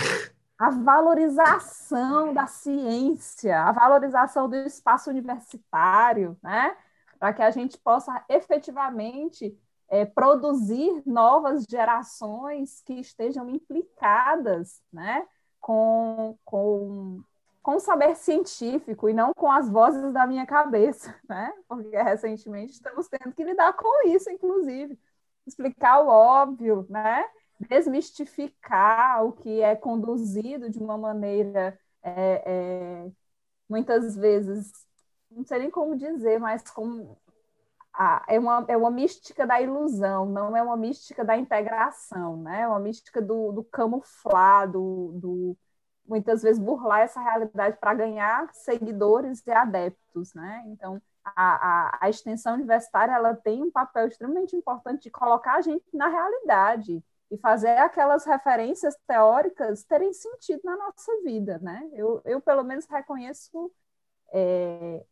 a 0.59 0.71
valorização 0.71 2.33
da 2.33 2.47
ciência, 2.47 3.61
a 3.61 3.73
valorização 3.73 4.49
do 4.49 4.57
espaço 4.57 5.11
universitário, 5.11 6.37
né? 6.43 6.77
para 7.19 7.33
que 7.33 7.43
a 7.43 7.51
gente 7.51 7.79
possa 7.79 8.25
efetivamente 8.29 9.59
é, 9.89 10.05
produzir 10.05 11.03
novas 11.07 11.65
gerações 11.69 12.83
que 12.83 12.95
estejam 12.95 13.49
implicadas 13.49 14.83
né? 14.93 15.27
com, 15.61 16.39
com, 16.45 17.23
com 17.63 17.77
o 17.77 17.81
saber 17.81 18.17
científico 18.17 19.09
e 19.09 19.15
não 19.15 19.33
com 19.35 19.51
as 19.51 19.69
vozes 19.69 20.13
da 20.13 20.27
minha 20.27 20.47
cabeça, 20.47 21.15
né? 21.29 21.53
porque 21.69 21.97
recentemente 21.97 22.73
estamos 22.73 23.09
tendo 23.09 23.35
que 23.35 23.45
lidar 23.45 23.75
com 23.75 24.09
isso, 24.09 24.31
inclusive, 24.31 24.99
explicar 25.47 26.01
o 26.01 26.09
óbvio, 26.09 26.87
né? 26.89 27.25
Desmistificar 27.59 29.25
o 29.25 29.33
que 29.33 29.61
é 29.61 29.75
conduzido 29.75 30.71
de 30.71 30.79
uma 30.79 30.99
maneira 30.99 31.79
é, 32.03 32.43
é, 32.47 33.11
muitas 33.69 34.17
vezes, 34.17 34.71
não 35.31 35.45
sei 35.45 35.59
nem 35.61 35.71
como 35.71 35.97
dizer, 35.97 36.39
mas 36.39 36.63
como 36.71 37.19
a, 37.93 38.25
é, 38.29 38.39
uma, 38.39 38.65
é 38.69 38.77
uma 38.77 38.91
mística 38.91 39.47
da 39.47 39.61
ilusão, 39.61 40.27
não 40.27 40.57
é 40.57 40.63
uma 40.63 40.77
mística 40.77 41.25
da 41.25 41.37
integração, 41.37 42.37
né? 42.43 42.63
É 42.63 42.69
uma 42.69 42.79
mística 42.79 43.23
do, 43.23 43.53
do 43.53 43.65
camuflar, 43.65 44.71
do, 44.71 45.13
do 45.15 45.59
muitas 46.07 46.43
vezes 46.43 46.63
burlar 46.63 47.01
essa 47.01 47.21
realidade 47.21 47.79
para 47.79 47.95
ganhar 47.95 48.49
seguidores 48.53 49.45
e 49.47 49.51
adeptos, 49.51 50.35
né? 50.35 50.63
Então, 50.67 51.01
a, 51.25 51.33
a, 51.35 51.99
a, 52.03 52.09
extensão 52.11 52.55
universitária 52.55 53.13
ela 53.13 53.35
tem 53.35 53.63
um 53.63 53.71
papel 53.71 54.07
extremamente 54.07 54.55
importante 54.55 55.05
de 55.05 55.11
colocar 55.11 55.57
a 55.57 55.61
gente 55.61 55.85
na 55.93 56.09
realidade, 56.09 57.03
e 57.31 57.39
fazer 57.39 57.77
aquelas 57.79 58.25
referências 58.25 58.97
teóricas 59.07 59.85
terem 59.85 60.13
sentido 60.13 60.61
na 60.65 60.77
nossa 60.77 61.13
vida, 61.25 61.59
né? 61.59 61.89
Eu, 61.93 62.23
eu 62.25 62.41
pelo 62.41 62.63
menos 62.65 62.87
reconheço 62.87 63.73
é, 64.33 65.05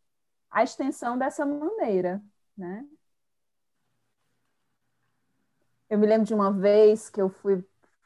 a 0.51 0.63
extensão 0.63 1.17
dessa 1.17 1.45
maneira, 1.45 2.21
né? 2.57 2.85
Eu 5.89 5.99
me 5.99 6.07
lembro 6.07 6.25
de 6.25 6.33
uma 6.33 6.51
vez 6.51 7.09
que 7.09 7.21
eu 7.21 7.29
fui 7.29 7.63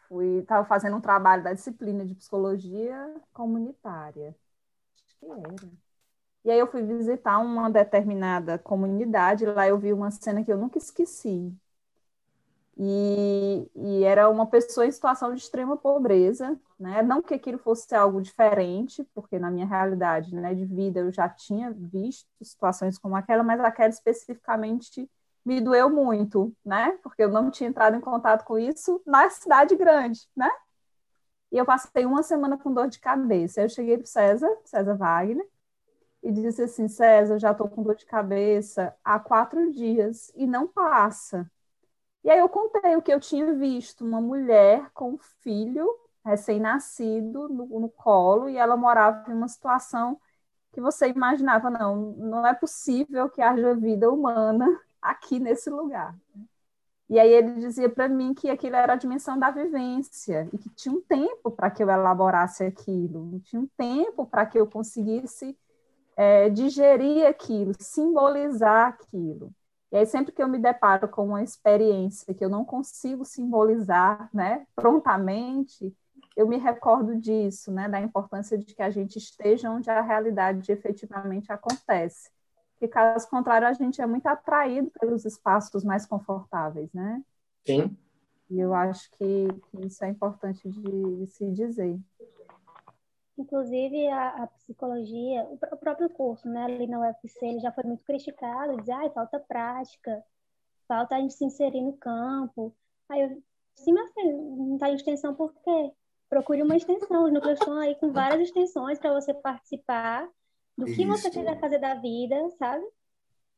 fui 0.08 0.40
estava 0.40 0.66
fazendo 0.66 0.98
um 0.98 1.02
trabalho 1.02 1.44
da 1.44 1.54
disciplina 1.54 2.04
de 2.06 2.16
psicologia 2.16 3.16
comunitária, 3.32 4.36
acho 5.06 5.18
que 5.20 5.26
era. 5.28 5.72
E 6.46 6.52
aí 6.52 6.60
eu 6.60 6.68
fui 6.68 6.84
visitar 6.84 7.40
uma 7.40 7.70
determinada 7.70 8.58
comunidade, 8.60 9.46
lá 9.46 9.68
eu 9.68 9.78
vi 9.80 9.94
uma 9.94 10.12
cena 10.12 10.44
que 10.44 10.52
eu 10.52 10.58
nunca 10.58 10.78
esqueci, 10.78 11.54
e, 12.82 13.70
e, 13.76 14.04
era 14.06 14.30
uma 14.30 14.48
pessoa 14.48 14.86
em 14.86 14.92
situação 14.92 15.34
de 15.36 15.42
extrema 15.42 15.76
pobreza, 15.76 16.58
né? 16.80 17.02
Não 17.02 17.22
que 17.22 17.34
aquilo 17.34 17.58
fosse 17.58 17.94
algo 17.94 18.22
diferente, 18.22 19.04
porque 19.14 19.38
na 19.38 19.52
minha 19.52 19.66
realidade 19.66 20.34
né, 20.34 20.56
de 20.56 20.66
vida 20.66 21.02
eu 21.02 21.12
já 21.12 21.28
tinha 21.28 21.72
visto 21.72 22.26
situações 22.42 22.98
como 22.98 23.18
aquela, 23.18 23.44
mas 23.44 23.60
aquela 23.60 23.90
especificamente 23.90 25.10
me 25.44 25.60
doeu 25.60 25.90
muito, 25.90 26.56
né? 26.64 26.98
Porque 27.04 27.22
eu 27.22 27.30
não 27.30 27.52
tinha 27.52 27.70
entrado 27.70 27.98
em 27.98 28.02
contato 28.02 28.46
com 28.46 28.58
isso 28.58 29.02
na 29.06 29.30
cidade 29.30 29.76
grande, 29.76 30.22
né? 30.34 30.50
E 31.52 31.58
eu 31.58 31.66
passei 31.66 32.06
uma 32.06 32.24
semana 32.24 32.58
com 32.58 32.74
dor 32.74 32.88
de 32.88 33.00
cabeça. 33.00 33.62
Eu 33.62 33.70
cheguei 33.70 33.98
para 33.98 34.06
César, 34.08 34.50
César 34.64 34.96
Wagner, 34.96 35.46
e 36.24 36.32
disse 36.32 36.62
assim: 36.64 36.88
César, 36.88 37.40
já 37.40 37.52
estou 37.52 37.68
com 37.70 37.84
dor 37.84 37.96
de 37.96 38.06
cabeça 38.06 38.96
há 39.04 39.20
quatro 39.20 39.72
dias 39.72 40.32
e 40.36 40.48
não 40.48 40.68
passa. 40.68 41.50
E 42.24 42.30
aí 42.30 42.40
eu 42.40 42.50
contei 42.50 42.96
o 42.96 43.02
que 43.02 43.14
eu 43.14 43.20
tinha 43.20 43.54
visto, 43.54 44.06
uma 44.06 44.22
mulher 44.22 44.90
com 44.94 45.12
um 45.14 45.18
filho 45.18 45.88
recém-nascido 46.26 47.48
no, 47.48 47.80
no, 47.80 47.90
colo, 47.90 48.50
e 48.50 48.58
ela 48.58 48.76
morava 48.76 49.32
em 49.32 49.34
uma 49.34 49.48
situação 49.48 50.20
que 50.72 50.82
você 50.82 51.08
imaginava, 51.10 51.70
não, 51.70 51.96
não 52.18 52.46
é 52.46 52.54
possível 52.54 53.30
que 53.30 53.42
haja 53.42 53.74
vida 53.74 54.12
humana 54.12 54.68
aqui 55.02 55.40
nesse 55.40 55.70
lugar. 55.70 56.16
E 57.10 57.20
aí 57.20 57.32
ele 57.32 57.54
dizia 57.56 57.90
para 57.90 58.08
mim 58.08 58.36
que 58.36 58.50
aquilo 58.50 58.76
era 58.76 58.94
a 58.94 58.98
dimensão 58.98 59.40
da 59.40 59.50
vivência 59.50 60.48
e 60.54 60.58
que 60.58 60.70
tinha 60.70 60.94
um 60.94 61.02
tempo 61.02 61.50
para 61.50 61.72
que 61.72 61.82
eu 61.82 61.90
elaborasse 61.90 62.64
aquilo, 62.64 63.40
tinha 63.40 63.62
um 63.62 63.68
tempo 63.76 64.28
para 64.28 64.46
que 64.46 64.60
eu 64.60 64.68
conseguisse 64.68 65.58
é, 66.16 66.50
digerir 66.50 67.26
aquilo, 67.26 67.74
simbolizar 67.80 68.90
aquilo. 68.90 69.52
E 69.92 69.98
aí, 69.98 70.06
sempre 70.06 70.32
que 70.32 70.42
eu 70.42 70.48
me 70.48 70.60
deparo 70.60 71.08
com 71.08 71.28
uma 71.28 71.44
experiência 71.44 72.34
que 72.34 72.46
eu 72.46 72.50
não 72.50 72.64
consigo 72.64 73.26
simbolizar 73.26 74.30
né, 74.34 74.66
prontamente, 74.76 75.96
eu 76.36 76.48
me 76.48 76.58
recordo 76.58 77.16
disso, 77.16 77.72
né, 77.72 77.90
da 77.90 78.00
importância 78.00 78.58
de 78.58 78.74
que 78.76 78.82
a 78.82 78.90
gente 78.90 79.18
esteja 79.18 79.72
onde 79.72 79.90
a 79.90 80.02
realidade 80.02 80.72
efetivamente 80.72 81.52
acontece. 81.52 82.30
Porque, 82.74 82.88
caso 82.88 83.28
contrário, 83.30 83.68
a 83.68 83.74
gente 83.74 84.02
é 84.02 84.06
muito 84.06 84.28
atraído 84.28 84.90
pelos 85.00 85.26
espaços 85.26 85.84
mais 85.84 86.06
confortáveis, 86.06 86.94
né? 86.94 87.22
Sim. 87.66 87.98
E 88.50 88.60
eu 88.60 88.74
acho 88.74 89.12
que, 89.12 89.48
isso 89.86 90.04
é 90.06 90.10
importante 90.10 90.70
de, 90.70 91.18
de 91.18 91.28
se 91.28 91.52
dizer. 91.52 92.00
Inclusive, 93.40 94.06
a, 94.10 94.44
a, 94.44 94.48
psicologia, 94.48 95.46
o, 95.46 95.54
o, 95.54 95.78
próprio 95.78 96.10
curso, 96.10 96.46
né, 96.50 96.66
ali 96.66 96.86
na 96.88 97.00
UFC, 97.00 97.46
ele 97.46 97.62
já 97.62 97.72
foi 97.72 97.86
muito 97.86 98.04
criticado, 98.04 98.76
dizer, 98.76 98.92
ah, 98.92 99.10
falta 99.12 99.40
prática, 99.40 100.22
falta 100.86 101.16
a 101.16 101.20
gente 101.22 101.34
se 101.34 101.46
inserir 101.46 101.82
no 101.82 101.94
campo. 101.94 102.76
Aí 103.08 103.22
eu, 103.22 103.42
sim, 103.76 103.94
mas 103.94 104.12
não 104.18 104.74
está 104.74 104.90
em 104.90 104.96
extensão 104.96 105.34
por 105.34 105.54
quê? 105.54 105.92
Procure 106.28 106.62
uma 106.62 106.76
extensão, 106.76 107.24
os 107.24 107.32
núcleos 107.32 107.58
estão 107.58 107.78
aí 107.80 107.96
com 107.96 108.12
várias 108.12 108.42
extensões 108.42 109.00
para 109.00 109.14
você 109.14 109.34
participar 109.34 110.28
do 110.78 110.86
que 110.86 111.04
Isso. 111.04 111.08
você 111.08 111.32
quiser 111.32 111.58
fazer 111.62 111.80
da 111.80 111.96
vida, 111.96 112.36
sabe? 112.58 112.86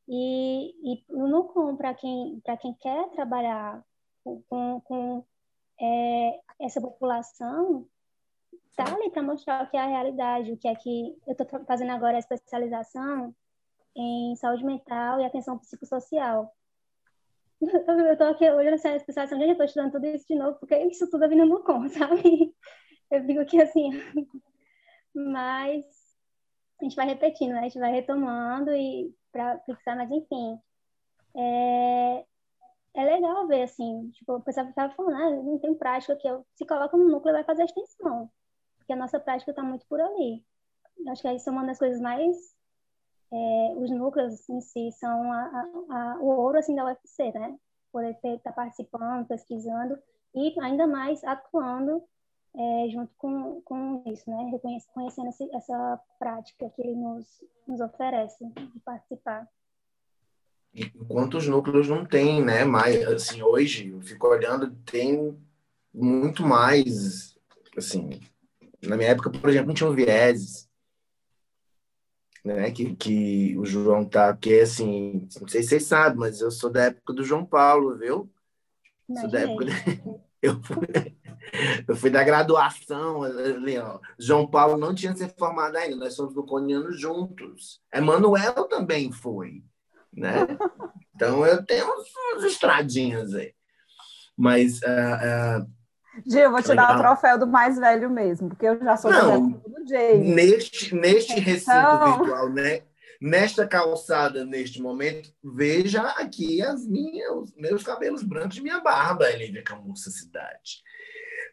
E, 0.07 0.93
e 0.93 1.03
o 1.09 1.27
NUCOM, 1.27 1.75
para 1.75 1.95
quem, 1.95 2.39
quem 2.61 2.73
quer 2.75 3.09
trabalhar 3.09 3.83
com, 4.23 4.79
com 4.81 5.25
é, 5.79 6.39
essa 6.59 6.79
população, 6.79 7.87
tá 8.75 8.85
ali 8.93 9.09
para 9.11 9.21
mostrar 9.21 9.63
o 9.63 9.69
que 9.69 9.77
é 9.77 9.81
a 9.81 9.87
realidade, 9.87 10.51
o 10.51 10.57
que 10.57 10.67
é 10.67 10.75
que 10.75 11.15
eu 11.27 11.33
estou 11.33 11.65
fazendo 11.65 11.91
agora 11.91 12.15
a 12.15 12.19
especialização 12.19 13.35
em 13.95 14.35
saúde 14.35 14.63
mental 14.63 15.19
e 15.19 15.25
atenção 15.25 15.57
psicossocial. 15.57 16.53
Eu 17.61 18.13
estou 18.13 18.27
aqui 18.27 18.49
hoje 18.49 18.71
nessa 18.71 18.95
especialização, 18.95 19.37
gente, 19.37 19.49
eu 19.49 19.51
estou 19.51 19.65
estudando 19.65 19.91
tudo 19.91 20.07
isso 20.07 20.25
de 20.27 20.33
novo, 20.33 20.57
porque 20.57 20.75
isso 20.85 21.07
tudo 21.11 21.25
é 21.25 21.27
vindo 21.27 21.45
no 21.45 21.63
com, 21.63 21.87
sabe? 21.89 22.55
Eu 23.11 23.23
fico 23.23 23.39
aqui 23.39 23.61
assim, 23.61 23.91
mas 25.13 25.85
a 26.79 26.83
gente 26.83 26.95
vai 26.95 27.05
repetindo, 27.05 27.51
né? 27.51 27.59
A 27.59 27.63
gente 27.63 27.77
vai 27.77 27.91
retomando 27.91 28.71
e 28.71 29.13
para 29.31 29.59
fixar, 29.59 29.95
mas 29.95 30.09
enfim. 30.09 30.59
É, 31.35 32.25
é 32.95 33.03
legal 33.05 33.47
ver, 33.47 33.63
assim, 33.63 34.09
tipo, 34.11 34.33
o 34.35 34.41
pessoal 34.41 34.67
estava 34.67 34.93
falando, 34.93 35.15
ah, 35.15 35.29
não 35.43 35.59
tem 35.59 35.75
prática 35.75 36.15
que 36.15 36.27
eu 36.27 36.45
se 36.55 36.65
coloca 36.65 36.97
no 36.97 37.07
núcleo 37.09 37.33
vai 37.33 37.43
fazer 37.43 37.63
extensão, 37.63 38.29
porque 38.81 38.93
a 38.93 38.97
nossa 38.97 39.19
prática 39.19 39.51
está 39.51 39.63
muito 39.63 39.85
por 39.87 40.01
ali. 40.01 40.43
Eu 40.97 41.11
acho 41.11 41.21
que 41.21 41.31
isso 41.31 41.49
é 41.49 41.51
uma 41.51 41.65
das 41.65 41.79
coisas 41.79 42.01
mais 42.01 42.35
é, 43.31 43.73
os 43.77 43.89
núcleos 43.89 44.47
em 44.49 44.59
si 44.59 44.91
são 44.91 45.31
a, 45.31 45.39
a, 45.39 45.61
a, 45.89 46.17
o 46.19 46.25
ouro 46.25 46.57
assim 46.57 46.75
da 46.75 46.85
UFC, 46.85 47.31
né? 47.31 47.57
Poder 47.91 48.11
estar 48.11 48.37
tá 48.39 48.51
participando, 48.51 49.27
pesquisando 49.27 49.97
e 50.35 50.53
ainda 50.59 50.85
mais 50.85 51.23
atuando 51.23 52.03
é, 52.53 52.89
junto 52.89 53.13
com, 53.17 53.61
com 53.61 54.03
isso, 54.07 54.29
né? 54.29 54.51
Reconhecendo 54.51 55.29
esse, 55.29 55.55
essa 55.55 55.99
prática 56.19 56.69
que 56.69 56.81
ele 56.81 56.95
nos, 56.95 57.25
nos 57.67 57.79
oferece 57.79 58.45
de 58.45 58.79
participar. 58.79 59.47
Enquanto 60.73 61.37
os 61.37 61.47
núcleos 61.47 61.87
não 61.87 62.05
têm, 62.05 62.43
né? 62.43 62.63
Mas, 62.63 63.05
assim, 63.07 63.41
hoje, 63.41 63.89
eu 63.89 64.01
fico 64.01 64.27
olhando, 64.27 64.73
tem 64.85 65.37
muito 65.93 66.43
mais, 66.45 67.37
assim... 67.77 68.19
Na 68.83 68.97
minha 68.97 69.09
época, 69.09 69.29
por 69.29 69.49
exemplo, 69.49 69.67
não 69.67 69.73
tinha 69.73 69.91
vieses, 69.91 70.69
né? 72.43 72.71
Que, 72.71 72.95
que 72.95 73.57
o 73.57 73.65
João 73.65 74.03
tá... 74.03 74.33
Porque, 74.33 74.55
assim, 74.55 75.27
não 75.39 75.47
sei 75.47 75.61
se 75.63 75.69
vocês 75.69 75.83
sabem, 75.85 76.19
mas 76.19 76.41
eu 76.41 76.51
sou 76.51 76.69
da 76.69 76.85
época 76.85 77.13
do 77.13 77.23
João 77.23 77.45
Paulo, 77.45 77.97
viu? 77.97 78.31
Sou 79.19 79.29
da 79.29 79.41
época... 79.41 79.65
Eu 80.41 80.59
fui, 80.63 80.87
eu 81.87 81.95
fui 81.95 82.09
da 82.09 82.23
graduação, 82.23 83.21
ali, 83.21 83.77
ó. 83.77 83.99
João 84.17 84.47
Paulo 84.47 84.75
não 84.75 84.93
tinha 84.95 85.15
se 85.15 85.29
formado 85.37 85.75
ainda, 85.75 85.95
nós 85.97 86.15
somos 86.15 86.33
do 86.33 86.43
Coniano 86.43 86.91
juntos. 86.91 87.79
Emanuel 87.93 88.67
também 88.67 89.11
foi, 89.11 89.63
né? 90.11 90.31
Então 91.13 91.45
eu 91.45 91.63
tenho 91.63 91.85
uns, 91.85 92.07
uns 92.35 92.43
estradinhos 92.45 93.35
aí. 93.35 93.53
Mas. 94.35 94.79
Uh, 94.81 95.61
uh, 95.61 95.80
Gil, 96.25 96.51
vou 96.51 96.61
te 96.61 96.69
legal. 96.69 96.87
dar 96.87 96.95
o 96.95 96.99
troféu 96.99 97.39
do 97.39 97.47
mais 97.47 97.77
velho 97.77 98.09
mesmo, 98.09 98.49
porque 98.49 98.65
eu 98.65 98.79
já 98.79 98.97
sou 98.97 99.11
não, 99.11 99.49
do 99.49 99.87
James. 99.87 100.27
Neste, 100.27 100.95
neste 100.95 101.39
recinto 101.39 101.71
então... 101.71 102.17
virtual, 102.17 102.49
né? 102.49 102.81
Nesta 103.21 103.67
calçada, 103.67 104.43
neste 104.43 104.81
momento, 104.81 105.31
veja 105.43 106.01
aqui 106.01 106.61
as 106.61 106.87
minhas, 106.87 107.53
meus 107.55 107.83
cabelos 107.83 108.23
brancos 108.23 108.57
e 108.57 108.61
minha 108.61 108.79
barba, 108.79 109.29
Lívia 109.29 109.63
Camussa 109.63 110.09
Cidade. 110.09 110.81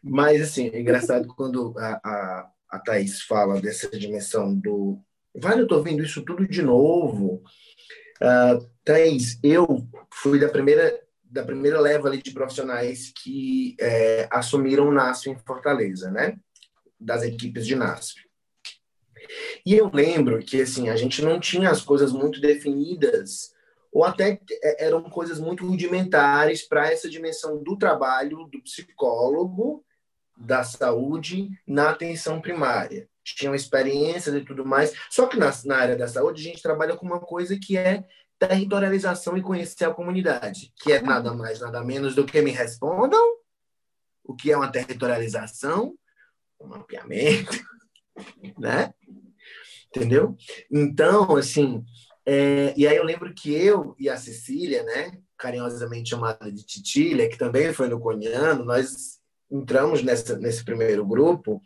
Mas, 0.03 0.41
assim, 0.41 0.69
é 0.73 0.79
engraçado 0.79 1.27
quando 1.35 1.73
a, 1.77 2.01
a, 2.03 2.51
a 2.71 2.79
Thaís 2.79 3.21
fala 3.21 3.61
dessa 3.61 3.87
dimensão 3.89 4.53
do. 4.53 4.99
Vale, 5.35 5.61
eu 5.61 5.63
estou 5.63 5.83
vendo 5.83 6.03
isso 6.03 6.23
tudo 6.23 6.47
de 6.47 6.61
novo. 6.61 7.43
Uh, 8.19 8.67
Thaís, 8.83 9.39
eu 9.43 9.87
fui 10.11 10.39
da 10.39 10.49
primeira, 10.49 10.99
da 11.29 11.43
primeira 11.43 11.79
leva 11.79 12.07
ali 12.07 12.21
de 12.21 12.31
profissionais 12.31 13.11
que 13.15 13.75
é, 13.79 14.27
assumiram 14.31 14.87
o 14.87 14.91
NASF 14.91 15.29
em 15.29 15.37
Fortaleza, 15.37 16.09
né? 16.09 16.37
Das 16.99 17.23
equipes 17.23 17.65
de 17.67 17.75
NASF. 17.75 18.15
E 19.65 19.75
eu 19.75 19.89
lembro 19.93 20.39
que 20.39 20.61
assim 20.61 20.89
a 20.89 20.95
gente 20.95 21.21
não 21.21 21.39
tinha 21.39 21.69
as 21.69 21.81
coisas 21.81 22.11
muito 22.11 22.41
definidas 22.41 23.53
ou 23.91 24.03
até 24.03 24.39
é, 24.63 24.85
eram 24.85 25.03
coisas 25.03 25.39
muito 25.39 25.65
rudimentares 25.65 26.67
para 26.67 26.91
essa 26.91 27.09
dimensão 27.09 27.61
do 27.61 27.77
trabalho 27.77 28.45
do 28.51 28.61
psicólogo 28.61 29.85
da 30.37 30.63
saúde 30.63 31.49
na 31.67 31.89
atenção 31.89 32.41
primária. 32.41 33.07
Tinham 33.23 33.53
experiências 33.53 34.33
e 34.33 34.41
tudo 34.41 34.65
mais. 34.65 34.93
Só 35.09 35.27
que 35.27 35.37
na, 35.37 35.51
na 35.65 35.77
área 35.77 35.95
da 35.95 36.07
saúde 36.07 36.41
a 36.41 36.51
gente 36.51 36.63
trabalha 36.63 36.95
com 36.95 37.05
uma 37.05 37.19
coisa 37.19 37.59
que 37.59 37.77
é 37.77 38.03
territorialização 38.39 39.37
e 39.37 39.41
conhecer 39.41 39.85
a 39.85 39.93
comunidade, 39.93 40.73
que 40.77 40.93
é 40.93 41.01
nada 41.01 41.33
mais, 41.33 41.59
nada 41.59 41.83
menos 41.83 42.15
do 42.15 42.25
que 42.25 42.41
me 42.41 42.51
respondam 42.51 43.21
o 44.23 44.35
que 44.35 44.51
é 44.51 44.57
uma 44.57 44.71
territorialização, 44.71 45.95
um 46.61 46.67
mapeamento, 46.67 47.57
né? 48.57 48.93
Entendeu? 49.87 50.37
Então, 50.71 51.35
assim, 51.35 51.83
é, 52.25 52.73
e 52.77 52.87
aí 52.87 52.95
eu 52.95 53.03
lembro 53.03 53.33
que 53.33 53.51
eu 53.51 53.95
e 53.97 54.07
a 54.07 54.15
Cecília, 54.15 54.83
né, 54.83 55.19
carinhosamente 55.35 56.11
chamada 56.11 56.51
de 56.51 56.63
Titília, 56.63 57.27
que 57.27 57.39
também 57.39 57.73
foi 57.73 57.87
no 57.87 57.99
Coniano, 57.99 58.63
nós 58.63 59.19
entramos 59.49 60.03
nessa, 60.03 60.37
nesse 60.37 60.63
primeiro 60.63 61.03
grupo, 61.03 61.59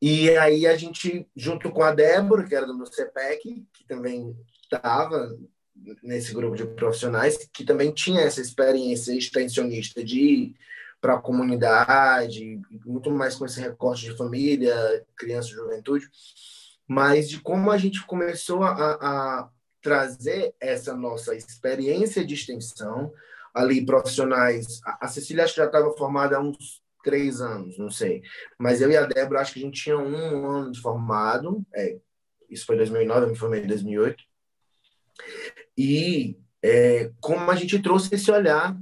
e 0.00 0.30
aí 0.38 0.66
a 0.66 0.74
gente, 0.74 1.28
junto 1.36 1.70
com 1.70 1.82
a 1.82 1.94
Débora, 1.94 2.44
que 2.44 2.54
era 2.54 2.66
do 2.66 2.76
meu 2.76 2.86
CPEC, 2.86 3.66
que 3.74 3.86
também 3.86 4.34
estava 4.62 5.28
nesse 6.02 6.32
grupo 6.32 6.56
de 6.56 6.64
profissionais, 6.64 7.36
que 7.52 7.64
também 7.64 7.92
tinha 7.92 8.20
essa 8.20 8.40
experiência 8.40 9.12
extensionista 9.12 10.02
de 10.04 10.54
para 11.00 11.14
a 11.14 11.20
comunidade, 11.20 12.62
muito 12.86 13.10
mais 13.10 13.34
com 13.34 13.44
esse 13.44 13.60
recorte 13.60 14.04
de 14.04 14.16
família, 14.16 15.04
criança 15.14 15.48
e 15.48 15.52
juventude, 15.52 16.08
mas 16.88 17.28
de 17.28 17.40
como 17.40 17.70
a 17.70 17.76
gente 17.76 18.06
começou 18.06 18.62
a, 18.62 18.70
a 18.70 19.50
trazer 19.82 20.54
essa 20.58 20.96
nossa 20.96 21.34
experiência 21.34 22.24
de 22.24 22.32
extensão 22.32 23.12
ali 23.52 23.84
profissionais. 23.84 24.80
A 24.98 25.06
Cecília 25.06 25.44
acho 25.44 25.52
que 25.52 25.60
já 25.60 25.66
estava 25.66 25.92
formada 25.92 26.38
há 26.38 26.40
uns 26.40 26.82
três 27.04 27.42
anos, 27.42 27.76
não 27.76 27.90
sei. 27.90 28.22
Mas 28.58 28.80
eu 28.80 28.90
e 28.90 28.96
a 28.96 29.04
Débora 29.04 29.40
acho 29.40 29.52
que 29.52 29.60
a 29.60 29.62
gente 29.62 29.82
tinha 29.82 29.98
um 29.98 30.50
ano 30.50 30.72
de 30.72 30.80
formado. 30.80 31.62
É, 31.74 31.98
isso 32.48 32.64
foi 32.64 32.76
em 32.76 32.78
2009, 32.78 33.26
eu 33.26 33.30
me 33.30 33.36
formei 33.36 33.62
em 33.62 33.66
2008. 33.66 34.24
E 35.76 36.38
é, 36.62 37.10
como 37.20 37.50
a 37.50 37.54
gente 37.54 37.78
trouxe 37.80 38.14
esse 38.14 38.30
olhar 38.30 38.76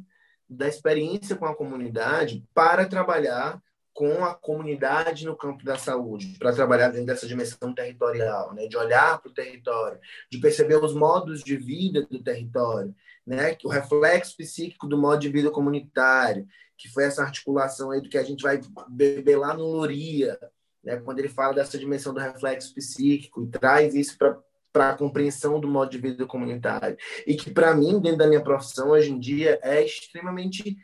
da 0.48 0.68
experiência 0.68 1.34
com 1.34 1.46
a 1.46 1.54
comunidade 1.54 2.44
para 2.54 2.86
trabalhar 2.86 3.60
com 3.94 4.24
a 4.24 4.34
comunidade 4.34 5.26
no 5.26 5.36
campo 5.36 5.64
da 5.64 5.76
saúde, 5.76 6.36
para 6.38 6.52
trabalhar 6.52 6.88
dentro 6.88 7.06
dessa 7.06 7.26
dimensão 7.26 7.74
territorial, 7.74 8.54
né? 8.54 8.66
de 8.66 8.76
olhar 8.76 9.20
para 9.20 9.30
o 9.30 9.34
território, 9.34 9.98
de 10.30 10.38
perceber 10.38 10.76
os 10.76 10.94
modos 10.94 11.42
de 11.42 11.56
vida 11.56 12.06
do 12.10 12.22
território, 12.22 12.94
né? 13.26 13.56
o 13.64 13.68
reflexo 13.68 14.36
psíquico 14.36 14.86
do 14.86 14.96
modo 14.96 15.20
de 15.20 15.28
vida 15.28 15.50
comunitário, 15.50 16.46
que 16.76 16.88
foi 16.88 17.04
essa 17.04 17.22
articulação 17.22 17.90
aí 17.90 18.00
do 18.00 18.08
que 18.08 18.18
a 18.18 18.22
gente 18.22 18.42
vai 18.42 18.60
beber 18.88 19.36
lá 19.36 19.52
no 19.52 19.64
Luria, 19.64 20.38
né? 20.82 20.96
quando 20.96 21.18
ele 21.18 21.28
fala 21.28 21.54
dessa 21.54 21.78
dimensão 21.78 22.14
do 22.14 22.20
reflexo 22.20 22.74
psíquico 22.74 23.42
e 23.42 23.48
traz 23.48 23.94
isso 23.94 24.16
para 24.16 24.38
para 24.72 24.90
a 24.90 24.96
compreensão 24.96 25.60
do 25.60 25.68
modo 25.68 25.90
de 25.90 25.98
vida 25.98 26.26
comunitário. 26.26 26.96
E 27.26 27.34
que, 27.34 27.50
para 27.50 27.74
mim, 27.74 28.00
dentro 28.00 28.18
da 28.18 28.26
minha 28.26 28.42
profissão, 28.42 28.90
hoje 28.90 29.12
em 29.12 29.18
dia, 29.18 29.58
é 29.62 29.84
extremamente 29.84 30.76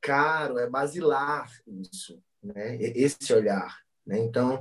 caro, 0.00 0.58
é 0.58 0.68
basilar 0.68 1.50
isso 1.66 2.22
né? 2.42 2.76
esse 2.76 3.32
olhar. 3.32 3.78
Né? 4.06 4.18
Então, 4.18 4.60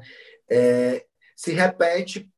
é, 0.49 1.05
se 1.35 1.51
repete 1.51 2.29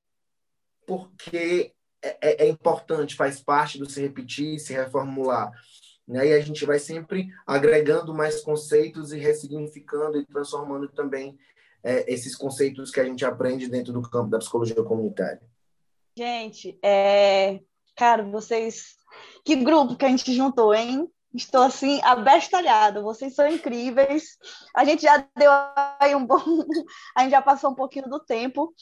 porque 0.85 1.73
é, 2.01 2.17
é, 2.21 2.45
é, 2.45 2.49
importante, 2.49 3.15
faz 3.15 3.41
parte 3.41 3.77
do 3.77 3.89
se 3.89 4.01
repetir, 4.01 4.59
se 4.59 4.73
reformular. 4.73 5.51
Né? 6.07 6.27
E 6.27 6.33
a 6.33 6.39
gente 6.39 6.65
vai 6.65 6.79
sempre 6.79 7.27
agregando 7.45 8.13
mais 8.13 8.41
conceitos 8.41 9.11
e 9.11 9.17
ressignificando 9.17 10.17
e 10.17 10.25
transformando 10.25 10.87
também 10.89 11.37
é, 11.83 12.11
esses 12.11 12.35
conceitos 12.35 12.91
que 12.91 12.99
a 12.99 13.05
gente 13.05 13.25
aprende 13.25 13.69
dentro 13.69 13.91
do 13.91 14.01
campo 14.01 14.29
da 14.29 14.39
psicologia 14.39 14.81
comunitária. 14.83 15.41
Gente, 16.15 16.77
é... 16.83 17.59
cara, 17.95 18.23
vocês. 18.23 18.95
Que 19.43 19.55
grupo 19.55 19.95
que 19.95 20.05
a 20.05 20.09
gente 20.09 20.33
juntou, 20.33 20.73
hein? 20.73 21.07
Estou 21.33 21.63
assim, 21.63 21.99
abestalhada. 22.03 23.01
Vocês 23.01 23.33
são 23.33 23.47
incríveis. 23.47 24.37
A 24.75 24.85
gente 24.85 25.01
já 25.01 25.17
deu 25.35 25.51
aí 25.99 26.15
um 26.15 26.25
bom. 26.25 26.37
A 27.17 27.21
gente 27.21 27.31
já 27.31 27.41
passou 27.41 27.71
um 27.71 27.75
pouquinho 27.75 28.07
do 28.07 28.19
tempo. 28.19 28.73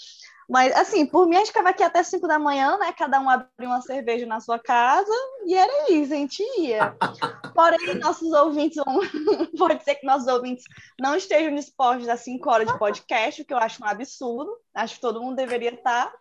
Mas, 0.49 0.75
assim, 0.75 1.05
por 1.05 1.29
mim, 1.29 1.37
a 1.37 1.39
gente 1.39 1.47
ficava 1.47 1.69
aqui 1.69 1.81
até 1.81 2.03
5 2.03 2.27
da 2.27 2.37
manhã, 2.37 2.77
né? 2.77 2.91
Cada 2.91 3.21
um 3.21 3.29
abriu 3.29 3.69
uma 3.69 3.81
cerveja 3.81 4.25
na 4.25 4.41
sua 4.41 4.59
casa 4.59 5.09
e 5.45 5.55
era 5.55 5.89
isso, 5.89 6.11
a 6.13 6.17
gente 6.17 6.43
ia. 6.59 6.93
Porém, 7.55 7.95
nossos 7.95 8.29
ouvintes 8.33 8.83
vão... 8.83 8.99
Pode 9.57 9.81
ser 9.85 9.95
que 9.95 10.05
nossos 10.05 10.27
ouvintes 10.27 10.65
não 10.99 11.15
estejam 11.15 11.55
dispostos 11.55 12.09
a 12.09 12.17
5 12.17 12.49
horas 12.49 12.67
de 12.67 12.77
podcast, 12.77 13.41
o 13.41 13.45
que 13.45 13.53
eu 13.53 13.57
acho 13.59 13.81
um 13.81 13.87
absurdo. 13.87 14.51
Acho 14.75 14.95
que 14.95 15.01
todo 15.01 15.21
mundo 15.21 15.37
deveria 15.37 15.73
estar. 15.73 16.11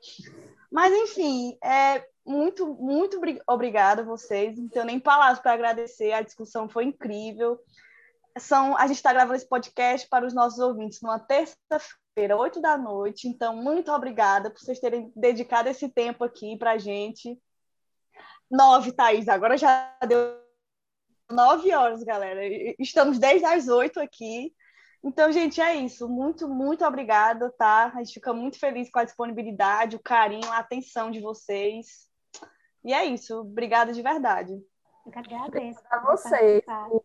Mas, 0.70 0.92
enfim, 0.92 1.58
é 1.62 2.04
muito, 2.24 2.74
muito 2.74 3.20
obrigada 3.48 4.02
a 4.02 4.04
vocês. 4.04 4.56
Não 4.56 4.68
tenho 4.68 4.84
nem 4.84 5.00
palavras 5.00 5.40
para 5.40 5.52
agradecer. 5.52 6.12
A 6.12 6.22
discussão 6.22 6.68
foi 6.68 6.84
incrível. 6.84 7.58
São, 8.38 8.76
a 8.76 8.86
gente 8.86 8.96
está 8.96 9.12
gravando 9.12 9.36
esse 9.36 9.48
podcast 9.48 10.08
para 10.08 10.24
os 10.24 10.32
nossos 10.32 10.60
ouvintes 10.60 11.00
numa 11.02 11.18
terça-feira, 11.18 12.36
oito 12.36 12.60
da 12.60 12.78
noite. 12.78 13.26
Então, 13.26 13.56
muito 13.56 13.90
obrigada 13.90 14.50
por 14.50 14.60
vocês 14.60 14.78
terem 14.78 15.12
dedicado 15.16 15.68
esse 15.68 15.88
tempo 15.88 16.22
aqui 16.22 16.56
para 16.56 16.72
a 16.72 16.78
gente. 16.78 17.36
Nove, 18.48 18.92
Thaís. 18.92 19.28
Agora 19.28 19.56
já 19.56 19.96
deu 20.06 20.38
nove 21.30 21.72
horas, 21.74 22.02
galera. 22.02 22.40
Estamos 22.78 23.18
desde 23.18 23.44
as 23.44 23.68
oito 23.68 24.00
aqui. 24.00 24.52
Então, 25.02 25.32
gente, 25.32 25.60
é 25.60 25.74
isso. 25.76 26.08
Muito, 26.08 26.46
muito 26.48 26.84
obrigada, 26.84 27.50
tá? 27.50 27.92
A 27.94 27.98
gente 27.98 28.14
fica 28.14 28.32
muito 28.32 28.58
feliz 28.58 28.90
com 28.90 28.98
a 28.98 29.04
disponibilidade, 29.04 29.96
o 29.96 30.02
carinho, 30.02 30.50
a 30.50 30.58
atenção 30.58 31.10
de 31.10 31.20
vocês. 31.20 32.08
E 32.84 32.92
é 32.92 33.04
isso. 33.04 33.40
Obrigada 33.40 33.92
de 33.92 34.02
verdade. 34.02 34.52
Eu 35.06 35.12
agradeço. 35.14 35.80
A 35.90 35.98
vocês 36.00 36.62
por 36.64 37.04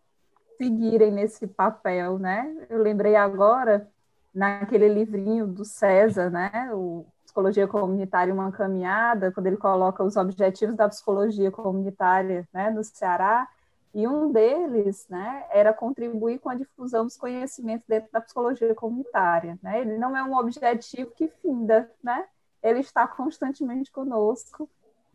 seguirem 0.57 1.11
nesse 1.11 1.47
papel, 1.47 2.19
né? 2.19 2.67
Eu 2.69 2.81
lembrei 2.81 3.15
agora, 3.15 3.89
naquele 4.33 4.89
livrinho 4.89 5.47
do 5.47 5.63
César, 5.63 6.29
né? 6.29 6.69
O 6.73 7.05
Psicologia 7.23 7.67
Comunitária 7.67 8.33
Uma 8.33 8.51
Caminhada, 8.51 9.31
quando 9.31 9.47
ele 9.47 9.57
coloca 9.57 10.03
os 10.03 10.17
objetivos 10.17 10.75
da 10.75 10.87
psicologia 10.87 11.51
comunitária 11.51 12.47
né, 12.53 12.69
no 12.69 12.83
Ceará, 12.83 13.47
e 13.95 14.05
um 14.05 14.29
deles 14.29 15.07
né, 15.09 15.45
era 15.49 15.71
contribuir 15.73 16.37
com 16.39 16.49
a 16.49 16.55
difusão 16.55 17.05
dos 17.05 17.15
conhecimentos 17.15 17.87
dentro 17.87 18.11
da 18.11 18.19
psicologia 18.19 18.75
comunitária. 18.75 19.57
Né? 19.63 19.79
Ele 19.79 19.97
não 19.97 20.17
é 20.17 20.21
um 20.21 20.35
objetivo 20.35 21.11
que 21.11 21.29
finda, 21.41 21.89
né? 22.03 22.25
ele 22.61 22.81
está 22.81 23.07
constantemente 23.07 23.89
conosco. 23.89 24.69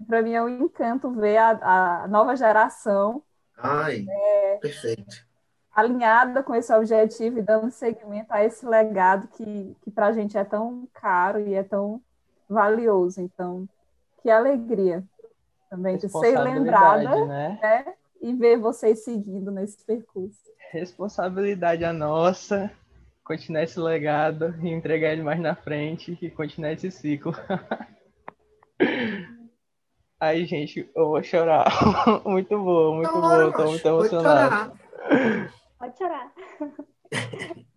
Para 0.07 0.23
mim 0.23 0.33
é 0.33 0.43
um 0.43 0.49
encanto 0.49 1.11
ver 1.11 1.37
a, 1.37 2.05
a 2.05 2.09
nova 2.09 2.35
geração 2.35 3.23
Ai, 3.59 4.07
é, 4.09 4.57
perfeito. 4.63 5.27
alinhada 5.77 6.43
com 6.43 6.55
esse 6.55 6.73
objetivo 6.73 7.39
e 7.39 7.43
dando 7.43 7.71
seguimento 7.71 8.33
a 8.33 8.43
esse 8.43 8.65
legado 8.65 9.29
que, 9.29 9.77
que 9.83 9.91
para 9.91 10.07
a 10.07 10.13
gente 10.13 10.39
é 10.39 10.45
tão 10.45 10.89
caro 10.95 11.39
e 11.39 11.53
é 11.53 11.63
tão 11.63 12.01
valioso. 12.49 13.21
Então, 13.21 13.69
que 14.23 14.31
alegria 14.31 15.05
também 15.69 15.99
de 15.99 16.09
ser 16.09 16.41
lembrada 16.41 17.27
né? 17.27 17.59
né? 17.61 17.95
E 18.21 18.35
ver 18.35 18.59
vocês 18.59 19.05
seguindo 19.05 19.51
nesse 19.51 19.85
percurso. 19.85 20.39
Responsabilidade 20.71 21.85
a 21.85 21.93
nossa, 21.93 22.71
continuar 23.25 23.65
esse 23.65 23.79
legado 23.81 24.55
e 24.63 24.69
entregar 24.69 25.13
ele 25.13 25.23
mais 25.23 25.41
na 25.41 25.55
frente 25.55 26.19
e 26.21 26.31
continuar 26.31 26.73
esse 26.73 26.91
ciclo. 26.91 27.33
Aí, 30.21 30.45
gente, 30.45 30.91
eu 30.95 31.09
vou 31.09 31.23
chorar. 31.23 31.67
muito 32.27 32.59
boa, 32.59 32.95
muito 32.95 33.13
não, 33.13 33.21
boa. 33.21 33.53
Tô 33.53 33.65
muito 33.71 33.89
emocionado. 33.89 34.79
Pode 35.79 35.97
chorar. 35.97 36.33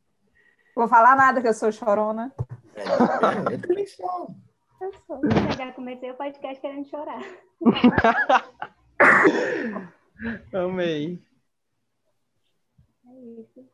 Vou 0.76 0.88
falar 0.88 1.16
nada 1.16 1.40
que 1.40 1.48
eu 1.48 1.54
sou 1.54 1.72
chorona. 1.72 2.34
É, 2.76 3.54
eu 3.54 3.62
também 3.62 3.86
sou. 3.86 4.36
Eu 4.82 4.92
sou. 5.06 5.22
Eu 5.24 5.52
já 5.56 5.72
comecei 5.72 6.10
o 6.10 6.16
podcast 6.16 6.60
querendo 6.60 6.90
chorar. 6.90 7.22
Amei. 10.54 11.22
É 13.08 13.42
isso. 13.42 13.66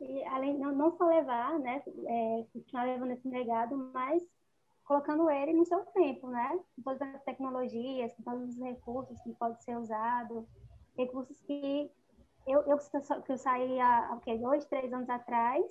E 0.00 0.24
além, 0.24 0.58
não, 0.58 0.74
não 0.74 0.96
só 0.96 1.06
levar, 1.06 1.58
né, 1.58 1.82
é, 1.86 2.46
continuar 2.52 2.84
levando 2.84 3.12
esse 3.12 3.28
legado, 3.28 3.76
mas 3.92 4.22
colocando 4.84 5.28
ele 5.28 5.52
no 5.52 5.66
seu 5.66 5.80
tempo, 5.86 6.28
né? 6.28 6.58
Com 6.74 6.82
todas 6.82 7.02
as 7.14 7.22
tecnologias, 7.24 8.14
com 8.14 8.22
todos 8.22 8.48
os 8.48 8.58
recursos 8.58 9.20
que 9.20 9.34
pode 9.34 9.62
ser 9.62 9.76
usado, 9.76 10.48
recursos 10.96 11.38
que 11.42 11.90
eu, 12.46 12.62
eu 12.62 12.78
que 13.22 13.32
eu 13.32 13.36
saí 13.36 13.78
há, 13.78 14.14
okay, 14.16 14.38
dois, 14.38 14.64
três 14.64 14.90
anos 14.90 15.10
atrás, 15.10 15.62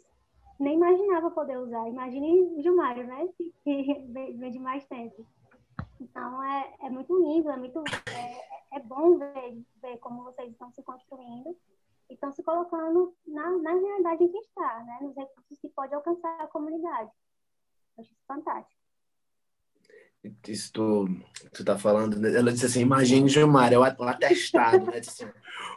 nem 0.59 0.75
imaginava 0.75 1.31
poder 1.31 1.57
usar. 1.57 1.87
Imagine 1.89 2.41
o 2.41 2.61
Gilmário, 2.61 3.07
né? 3.07 3.27
Que 3.63 4.05
vem 4.11 4.51
de 4.51 4.59
mais 4.59 4.85
tempo. 4.85 5.25
Então, 5.99 6.43
é, 6.43 6.75
é 6.83 6.89
muito 6.89 7.17
lindo, 7.17 7.49
é 7.49 7.57
muito 7.57 7.83
é, 8.11 8.77
é 8.77 8.79
bom 8.79 9.17
ver, 9.17 9.63
ver 9.81 9.97
como 9.97 10.23
vocês 10.23 10.51
estão 10.51 10.71
se 10.71 10.83
construindo 10.83 11.57
e 12.09 12.13
estão 12.13 12.31
se 12.31 12.43
colocando 12.43 13.15
na, 13.25 13.49
na 13.57 13.71
realidade 13.71 14.23
em 14.23 14.31
que 14.31 14.37
está, 14.37 14.83
né? 14.83 14.99
nos 15.01 15.15
recursos 15.15 15.59
que 15.59 15.69
pode 15.69 15.93
alcançar 15.93 16.41
a 16.41 16.47
comunidade. 16.47 17.11
acho 17.97 18.11
isso 18.11 18.23
fantástico. 18.27 18.77
Isso 20.47 20.73
tu, 20.73 21.07
tu 21.53 21.63
tá 21.63 21.77
falando, 21.77 22.19
né? 22.19 22.35
ela 22.35 22.51
disse 22.51 22.65
assim, 22.65 22.81
imagine 22.81 23.29
Gilmar, 23.29 23.71
o 23.73 23.83
atestado, 23.83 24.85
né? 24.91 24.99
Assim, 24.99 25.29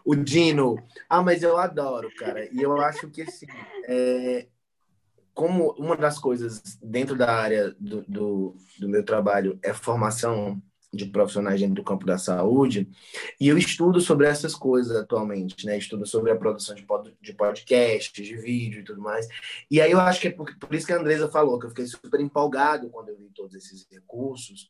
o 0.04 0.14
Dino, 0.16 0.76
ah, 1.08 1.22
mas 1.22 1.42
eu 1.42 1.56
adoro, 1.56 2.10
cara, 2.16 2.44
e 2.52 2.60
eu 2.60 2.80
acho 2.80 3.08
que 3.10 3.22
assim, 3.22 3.46
é, 3.84 4.48
como 5.34 5.72
uma 5.72 5.96
das 5.96 6.18
coisas 6.18 6.78
dentro 6.82 7.16
da 7.16 7.32
área 7.32 7.74
do, 7.78 8.02
do, 8.02 8.56
do, 8.78 8.88
meu 8.88 9.04
trabalho 9.04 9.58
é 9.62 9.72
formação 9.72 10.60
de 10.92 11.06
profissionais 11.06 11.60
dentro 11.60 11.76
do 11.76 11.84
campo 11.84 12.04
da 12.04 12.18
saúde, 12.18 12.88
e 13.40 13.46
eu 13.46 13.56
estudo 13.56 14.00
sobre 14.00 14.26
essas 14.26 14.56
coisas 14.56 14.96
atualmente, 14.96 15.64
né? 15.64 15.78
Estudo 15.78 16.04
sobre 16.04 16.32
a 16.32 16.36
produção 16.36 16.74
de, 16.74 16.82
pod, 16.82 17.16
de 17.20 17.32
podcasts, 17.32 18.26
de 18.26 18.36
vídeo 18.36 18.80
e 18.80 18.84
tudo 18.84 19.00
mais. 19.00 19.28
E 19.70 19.80
aí 19.80 19.92
eu 19.92 20.00
acho 20.00 20.20
que 20.20 20.28
é 20.28 20.32
por, 20.32 20.52
por 20.58 20.74
isso 20.74 20.86
que 20.86 20.92
a 20.92 20.98
Andresa 20.98 21.28
falou, 21.28 21.60
que 21.60 21.66
eu 21.66 21.70
fiquei 21.70 21.86
super 21.86 22.20
empolgado 22.20 22.90
quando 22.90 23.10
eu 23.10 23.16
vi 23.16 23.30
todos 23.30 23.54
esses 23.54 23.86
recursos, 23.88 24.68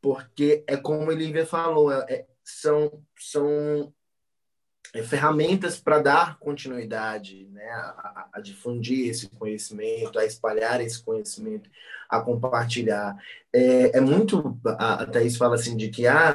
porque 0.00 0.64
é 0.66 0.76
como 0.76 1.10
a 1.10 1.14
Lívia 1.14 1.44
falou, 1.44 1.92
é, 1.92 2.06
é, 2.08 2.26
são, 2.42 3.02
são 3.18 3.92
ferramentas 5.02 5.80
para 5.80 5.98
dar 5.98 6.38
continuidade, 6.38 7.48
né, 7.50 7.68
a, 7.68 8.28
a, 8.34 8.40
difundir 8.40 9.08
esse 9.08 9.28
conhecimento, 9.28 10.18
a 10.18 10.24
espalhar 10.24 10.80
esse 10.80 11.02
conhecimento, 11.02 11.68
a 12.08 12.20
compartilhar. 12.20 13.16
É, 13.52 13.98
é 13.98 14.00
muito, 14.00 14.58
a, 14.64 15.02
a 15.02 15.06
Thaís 15.06 15.36
fala 15.36 15.56
assim, 15.56 15.76
de 15.76 15.88
que 15.88 16.06
ah, 16.06 16.34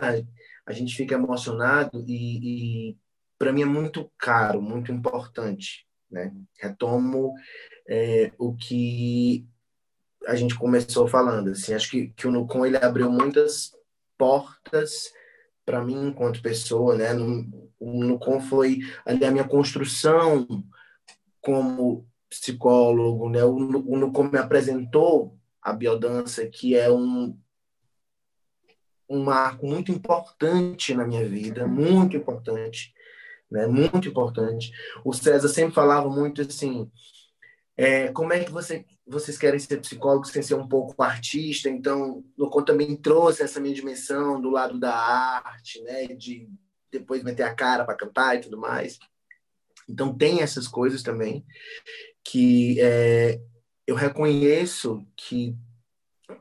a 0.65 0.73
gente 0.73 0.95
fica 0.95 1.15
emocionado 1.15 2.03
e, 2.07 2.89
e 2.91 2.97
para 3.37 3.53
mim 3.53 3.61
é 3.61 3.65
muito 3.65 4.11
caro, 4.17 4.61
muito 4.61 4.91
importante. 4.91 5.87
Né? 6.11 6.33
Retomo 6.59 7.33
é, 7.87 8.31
o 8.37 8.53
que 8.55 9.47
a 10.27 10.35
gente 10.35 10.55
começou 10.55 11.07
falando. 11.07 11.51
Assim, 11.51 11.73
acho 11.73 11.89
que, 11.89 12.07
que 12.09 12.27
o 12.27 12.31
Nucom 12.31 12.65
ele 12.65 12.77
abriu 12.77 13.09
muitas 13.11 13.73
portas 14.17 15.13
para 15.65 15.83
mim 15.83 16.07
enquanto 16.07 16.41
pessoa, 16.41 16.95
né? 16.95 17.13
No, 17.13 17.68
no 17.79 18.19
foi 18.41 18.79
ali 19.05 19.23
a 19.25 19.31
minha 19.31 19.43
construção 19.43 20.45
como 21.41 22.05
psicólogo, 22.29 23.29
né? 23.29 23.43
O, 23.43 23.55
o 23.55 23.97
Nucom 23.97 24.23
me 24.23 24.37
apresentou 24.37 25.37
a 25.61 25.73
biodança, 25.73 26.45
que 26.47 26.75
é 26.75 26.91
um 26.91 27.37
um 29.09 29.23
marco 29.23 29.65
muito 29.65 29.91
importante 29.91 30.93
na 30.93 31.03
minha 31.03 31.27
vida, 31.27 31.65
muito 31.65 32.15
importante, 32.15 32.93
né? 33.49 33.65
Muito 33.65 34.07
importante. 34.07 34.71
O 35.03 35.11
César 35.13 35.47
sempre 35.49 35.73
falava 35.73 36.07
muito 36.09 36.43
assim, 36.43 36.89
é, 37.75 38.09
como 38.09 38.33
é 38.33 38.43
que 38.43 38.51
você, 38.51 38.85
vocês 39.07 39.37
querem 39.37 39.59
ser 39.59 39.81
psicólogos 39.81 40.29
sem 40.29 40.43
ser 40.43 40.53
um 40.53 40.67
pouco 40.67 41.01
artista? 41.01 41.69
Então, 41.69 42.23
o 42.37 42.61
também 42.61 42.95
trouxe 42.95 43.41
essa 43.41 43.59
minha 43.59 43.73
dimensão 43.73 44.39
do 44.39 44.51
lado 44.51 44.79
da 44.79 44.93
arte, 44.93 45.81
né? 45.81 46.05
De 46.07 46.47
depois 46.91 47.23
meter 47.23 47.43
a 47.43 47.53
cara 47.53 47.85
para 47.85 47.95
cantar 47.95 48.35
e 48.35 48.41
tudo 48.41 48.57
mais. 48.57 48.99
Então, 49.87 50.15
tem 50.15 50.41
essas 50.41 50.67
coisas 50.67 51.01
também 51.01 51.45
que 52.23 52.79
é, 52.79 53.41
eu 53.87 53.95
reconheço 53.95 55.05
que 55.15 55.55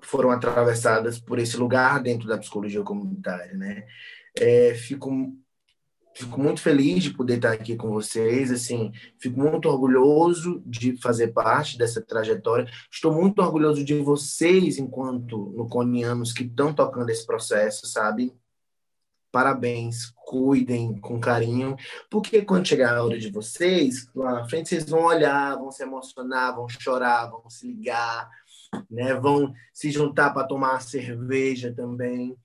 foram 0.02 0.30
atravessadas 0.30 1.18
por 1.18 1.38
esse 1.38 1.56
lugar 1.56 2.02
dentro 2.02 2.28
da 2.28 2.36
psicologia 2.36 2.82
comunitária, 2.82 3.54
né? 3.54 3.86
É, 4.38 4.74
fico 4.74 5.10
Fico 6.18 6.40
muito 6.40 6.60
feliz 6.60 7.04
de 7.04 7.10
poder 7.10 7.36
estar 7.36 7.52
aqui 7.52 7.76
com 7.76 7.90
vocês, 7.92 8.50
assim, 8.50 8.90
fico 9.20 9.38
muito 9.38 9.68
orgulhoso 9.68 10.60
de 10.66 10.96
fazer 11.00 11.28
parte 11.28 11.78
dessa 11.78 12.02
trajetória. 12.02 12.68
Estou 12.90 13.14
muito 13.14 13.40
orgulhoso 13.40 13.84
de 13.84 13.94
vocês, 14.02 14.78
enquanto 14.78 15.52
nuconianos 15.56 16.32
que 16.32 16.42
estão 16.42 16.74
tocando 16.74 17.10
esse 17.10 17.24
processo, 17.24 17.86
sabe? 17.86 18.34
Parabéns, 19.30 20.12
cuidem 20.24 20.98
com 21.00 21.20
carinho, 21.20 21.76
porque 22.10 22.42
quando 22.42 22.66
chegar 22.66 22.96
a 22.96 23.04
hora 23.04 23.18
de 23.18 23.30
vocês, 23.30 24.08
lá 24.14 24.32
na 24.32 24.48
frente 24.48 24.68
vocês 24.70 24.88
vão 24.88 25.04
olhar, 25.04 25.56
vão 25.56 25.70
se 25.70 25.82
emocionar, 25.82 26.54
vão 26.54 26.68
chorar, 26.68 27.26
vão 27.26 27.48
se 27.50 27.66
ligar, 27.66 28.28
né? 28.90 29.14
Vão 29.14 29.52
se 29.72 29.90
juntar 29.90 30.30
para 30.30 30.46
tomar 30.46 30.72
uma 30.72 30.80
cerveja 30.80 31.72
também 31.74 32.36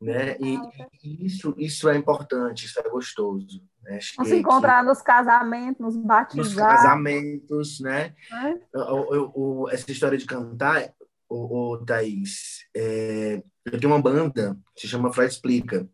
né? 0.00 0.36
E, 0.38 0.58
e, 1.02 1.26
isso, 1.26 1.54
isso 1.56 1.88
é 1.88 1.96
importante, 1.96 2.66
isso 2.66 2.78
é 2.78 2.88
gostoso. 2.88 3.62
Né? 3.82 3.98
Vamos 4.16 4.30
se 4.30 4.36
encontrar 4.36 4.80
que, 4.80 4.88
nos 4.88 5.02
casamentos, 5.02 5.80
nos 5.80 5.96
batizados. 5.96 6.54
Nos 6.54 6.62
casamentos, 6.62 7.80
né? 7.80 8.14
É? 8.32 8.50
Eu, 8.74 8.82
eu, 8.82 9.32
eu, 9.36 9.68
essa 9.70 9.90
história 9.90 10.18
de 10.18 10.26
cantar, 10.26 10.92
o, 11.28 11.72
ô 11.72 11.84
Thaís, 11.84 12.66
é, 12.76 13.42
eu 13.64 13.80
tenho 13.80 13.92
uma 13.92 14.02
banda 14.02 14.56
que 14.74 14.82
se 14.82 14.88
chama 14.88 15.12
Freud 15.12 15.32
Explica. 15.32 15.88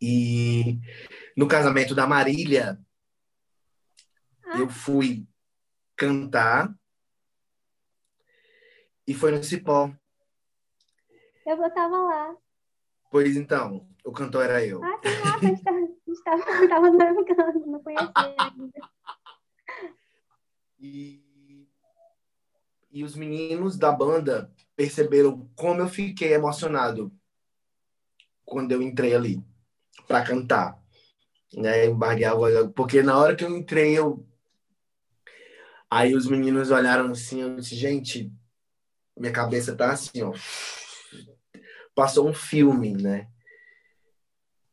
E 0.00 0.78
no 1.36 1.48
casamento 1.48 1.94
da 1.94 2.06
Marília, 2.06 2.78
Ah. 4.44 4.58
eu 4.58 4.68
fui 4.68 5.26
cantar 5.96 6.72
e 9.06 9.14
foi 9.14 9.32
no 9.32 9.42
Cipó. 9.42 9.90
Eu 11.46 11.56
tava 11.72 11.96
lá. 11.96 12.36
Pois 13.10 13.36
então, 13.36 13.88
o 14.04 14.12
cantor 14.12 14.44
era 14.44 14.64
eu. 14.64 14.82
Ah, 14.82 14.98
que 14.98 15.08
massa, 15.08 15.36
a 15.36 15.40
gente 15.40 15.62
tava, 15.62 15.76
a 15.78 15.80
gente 15.80 16.22
tava, 16.24 16.42
tava 16.68 16.90
navegando, 16.90 17.66
não 17.66 17.82
conhecia 17.82 18.12
ainda. 18.16 18.90
E, 20.78 21.66
e 22.90 23.02
os 23.04 23.14
meninos 23.16 23.78
da 23.78 23.90
banda 23.92 24.52
perceberam 24.74 25.48
como 25.54 25.80
eu 25.80 25.88
fiquei 25.88 26.34
emocionado 26.34 27.10
quando 28.44 28.72
eu 28.72 28.82
entrei 28.82 29.14
ali 29.14 29.42
para 30.06 30.24
cantar. 30.24 30.78
Né? 31.54 31.86
Embarguei 31.86 32.26
a 32.26 32.34
voz, 32.34 32.54
porque 32.74 33.02
na 33.02 33.16
hora 33.16 33.34
que 33.34 33.44
eu 33.44 33.56
entrei, 33.56 33.98
eu. 33.98 34.26
Aí 35.90 36.14
os 36.14 36.26
meninos 36.26 36.70
olharam 36.70 37.10
assim, 37.10 37.42
eu 37.42 37.56
disse, 37.56 37.76
gente, 37.76 38.32
minha 39.16 39.32
cabeça 39.32 39.74
tá 39.74 39.92
assim, 39.92 40.22
ó. 40.22 40.32
Passou 41.94 42.28
um 42.28 42.34
filme, 42.34 42.92
né? 42.92 43.28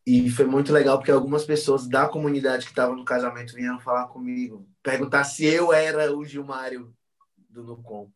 E 0.06 0.30
foi 0.30 0.46
muito 0.46 0.74
legal 0.74 0.98
porque 0.98 1.12
algumas 1.12 1.46
pessoas 1.46 1.88
da 1.88 2.10
comunidade 2.10 2.66
que 2.66 2.72
estavam 2.72 2.96
no 2.96 3.06
casamento 3.06 3.54
vieram 3.54 3.80
falar 3.80 4.08
comigo, 4.08 4.68
perguntar 4.82 5.24
se 5.24 5.46
eu 5.46 5.72
era 5.72 6.14
o 6.14 6.26
Gilmário 6.26 6.94
do 7.50 7.64
Nucom. 7.64 8.12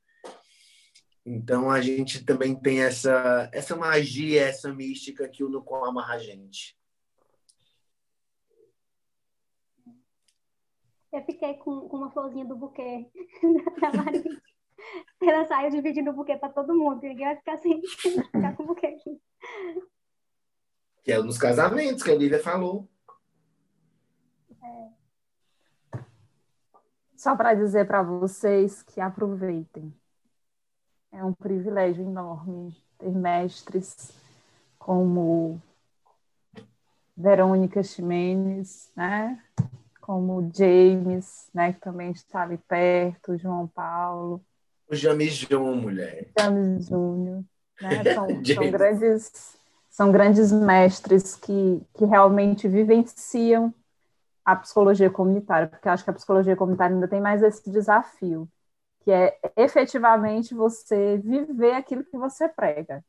Então 1.25 1.71
a 1.71 1.79
gente 1.79 2.25
também 2.25 2.55
tem 2.55 2.81
essa 2.81 3.49
essa 3.53 3.75
magia, 3.75 4.43
essa 4.43 4.73
mística 4.73 5.29
que 5.29 5.43
o 5.43 5.49
Nucom 5.49 5.85
amarra 5.85 6.15
a 6.15 6.19
gente. 6.19 6.76
Eu 11.17 11.23
fiquei 11.23 11.55
com, 11.55 11.89
com 11.89 11.97
uma 11.97 12.11
florzinha 12.11 12.45
do 12.45 12.55
buquê 12.55 13.09
da 13.81 13.91
Maria. 13.91 14.41
Ela 15.19 15.47
saiu 15.47 15.71
dividindo 15.71 16.11
o 16.11 16.13
buquê 16.13 16.37
para 16.37 16.49
todo 16.49 16.75
mundo. 16.75 17.01
Ninguém 17.01 17.25
vai 17.25 17.35
ficar 17.37 17.57
sem 17.57 17.81
ficar 17.81 18.55
com 18.55 18.63
o 18.63 18.67
buquê 18.67 18.85
aqui. 18.85 19.19
Que 21.03 21.11
é 21.11 21.17
nos 21.17 21.39
casamentos 21.39 22.03
que 22.03 22.11
a 22.11 22.15
Lívia 22.15 22.39
falou. 22.39 22.87
Só 27.15 27.35
para 27.35 27.55
dizer 27.55 27.87
para 27.87 28.03
vocês 28.03 28.83
que 28.83 29.01
aproveitem. 29.01 29.91
É 31.11 31.25
um 31.25 31.33
privilégio 31.33 32.03
enorme 32.03 32.77
ter 32.99 33.09
mestres 33.09 34.13
como 34.77 35.59
Verônica 37.17 37.81
Ximenes, 37.81 38.91
né? 38.95 39.41
Como 40.07 40.49
James, 40.55 41.49
né? 41.53 41.73
que 41.73 41.81
também 41.81 42.11
está 42.11 42.43
ali 42.43 42.57
perto, 42.57 43.37
João 43.37 43.67
Paulo, 43.67 44.41
O 44.89 44.95
James 44.95 45.33
Jun, 45.33 45.75
mulher. 45.75 46.29
James 46.39 46.87
Júnior. 46.87 47.43
Né? 47.81 48.03
São, 48.15 48.27
são 48.45 48.71
grandes, 48.71 49.57
são 49.89 50.11
grandes 50.11 50.51
mestres 50.53 51.35
que, 51.35 51.81
que 51.93 52.05
realmente 52.05 52.69
vivenciam 52.69 53.73
a 54.45 54.55
psicologia 54.55 55.09
comunitária, 55.09 55.67
porque 55.67 55.89
eu 55.89 55.91
acho 55.91 56.05
que 56.05 56.09
a 56.09 56.13
psicologia 56.13 56.55
comunitária 56.55 56.95
ainda 56.95 57.07
tem 57.09 57.19
mais 57.19 57.43
esse 57.43 57.69
desafio, 57.69 58.47
que 59.01 59.11
é 59.11 59.37
efetivamente 59.57 60.55
você 60.55 61.17
viver 61.17 61.73
aquilo 61.73 62.05
que 62.05 62.17
você 62.17 62.47
prega. 62.47 63.03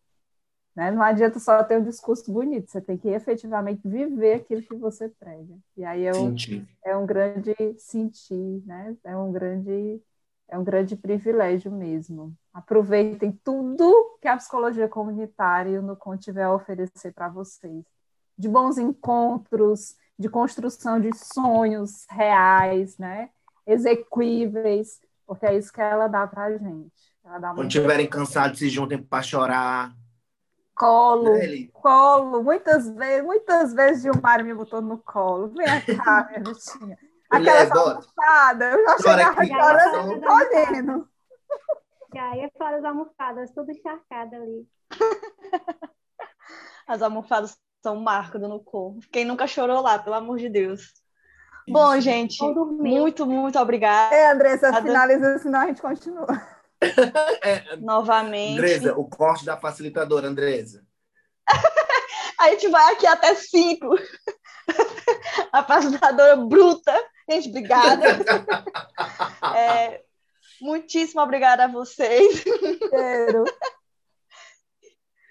Né? 0.79 0.93
Não 0.93 1.03
adianta 1.03 1.41
só 1.41 1.61
ter 1.65 1.77
um 1.77 1.83
discurso 1.83 2.33
bonito, 2.33 2.71
você 2.71 2.81
tem 2.81 2.97
que 2.97 3.09
efetivamente 3.09 3.81
viver 3.85 4.35
aquilo 4.35 4.63
que 4.63 4.77
você 4.77 5.09
prega. 5.09 5.59
E 5.77 5.85
aí 5.85 6.05
é 6.05 6.13
um, 6.13 6.37
é 6.85 6.97
um 6.97 7.05
grande 7.05 7.53
sentir, 7.77 8.63
né? 8.65 8.97
É 9.03 9.17
um 9.17 9.33
grande 9.33 10.01
é 10.49 10.57
um 10.57 10.63
grande 10.63 10.95
privilégio 10.95 11.73
mesmo. 11.73 12.33
Aproveitem 12.55 13.33
tudo 13.43 14.19
que 14.23 14.29
a 14.29 14.37
psicologia 14.37 14.87
comunitária 14.87 15.71
e 15.71 15.79
o 15.79 15.83
Nucom 15.83 16.17
tiver 16.17 16.45
a 16.45 16.55
oferecer 16.55 17.13
para 17.13 17.29
vocês. 17.29 17.85
De 18.39 18.49
bons 18.49 18.79
encontros, 18.79 19.97
de 20.17 20.29
construção 20.29 21.01
de 21.01 21.11
sonhos 21.13 22.07
reais, 22.09 22.97
né? 22.99 23.31
Exequíveis, 23.67 25.01
porque 25.27 25.45
é 25.45 25.59
isso 25.59 25.73
que 25.73 25.81
ela 25.81 26.07
dá 26.07 26.25
para 26.25 26.45
a 26.45 26.57
gente. 26.57 26.93
Quando 27.57 27.67
estiverem 27.67 28.09
cansados, 28.09 28.61
se 28.61 28.69
juntem 28.69 29.03
para 29.03 29.25
chorar. 29.25 29.93
Colo, 30.79 31.33
colo. 31.73 32.43
Muitas 32.43 32.89
vezes, 32.91 33.25
muitas 33.25 33.75
vezes 33.75 34.03
Gilmar 34.03 34.45
me 34.45 34.55
botou 34.55 34.81
no 34.81 34.99
colo. 34.99 35.49
Vem 35.49 35.67
cá, 35.99 36.27
minha 36.29 36.41
bichinha. 36.41 36.97
Aquela 37.29 37.91
almofada, 37.91 38.65
eu 38.71 38.85
já 38.85 38.99
chegava 38.99 39.79
chorando 39.81 40.13
e 40.13 40.21
colhendo. 40.21 41.09
E 42.15 42.19
aí, 42.19 42.51
fora 42.57 42.79
as 42.79 42.85
almofadas, 42.85 43.51
tudo 43.51 43.71
encharcado 43.71 44.37
ali. 44.37 44.67
As 46.87 47.03
almofadas 47.03 47.55
são 47.83 47.97
um 47.97 48.03
marco 48.03 48.39
do 48.39 48.49
Nucom. 48.49 48.99
Quem 49.13 49.27
nunca 49.27 49.47
chorou 49.47 49.83
lá, 49.83 49.99
pelo 49.99 50.17
amor 50.17 50.39
de 50.39 50.49
Deus. 50.49 50.95
Bom, 51.69 52.01
gente, 52.01 52.43
muito, 52.43 53.27
muito 53.27 53.59
obrigada 53.59 54.15
É, 54.15 54.33
Andressa, 54.33 54.73
finaliza, 54.81 55.39
senão 55.39 55.61
a 55.61 55.67
gente 55.67 55.83
continua. 55.83 56.27
É, 57.43 57.77
novamente. 57.77 58.59
Andresa, 58.59 58.95
o 58.97 59.09
corte 59.09 59.45
da 59.45 59.57
facilitadora, 59.57 60.29
Andresa. 60.29 60.85
A 62.39 62.51
gente 62.51 62.69
vai 62.69 62.93
aqui 62.93 63.07
até 63.07 63.35
cinco. 63.35 63.89
A 65.53 65.65
facilitadora 65.65 66.37
bruta. 66.37 66.95
Gente, 67.29 67.49
obrigada. 67.49 68.05
É, 69.57 70.03
muitíssimo 70.61 71.21
obrigada 71.21 71.65
a 71.65 71.69
vocês. 71.69 72.43
Cheiro. 72.43 73.45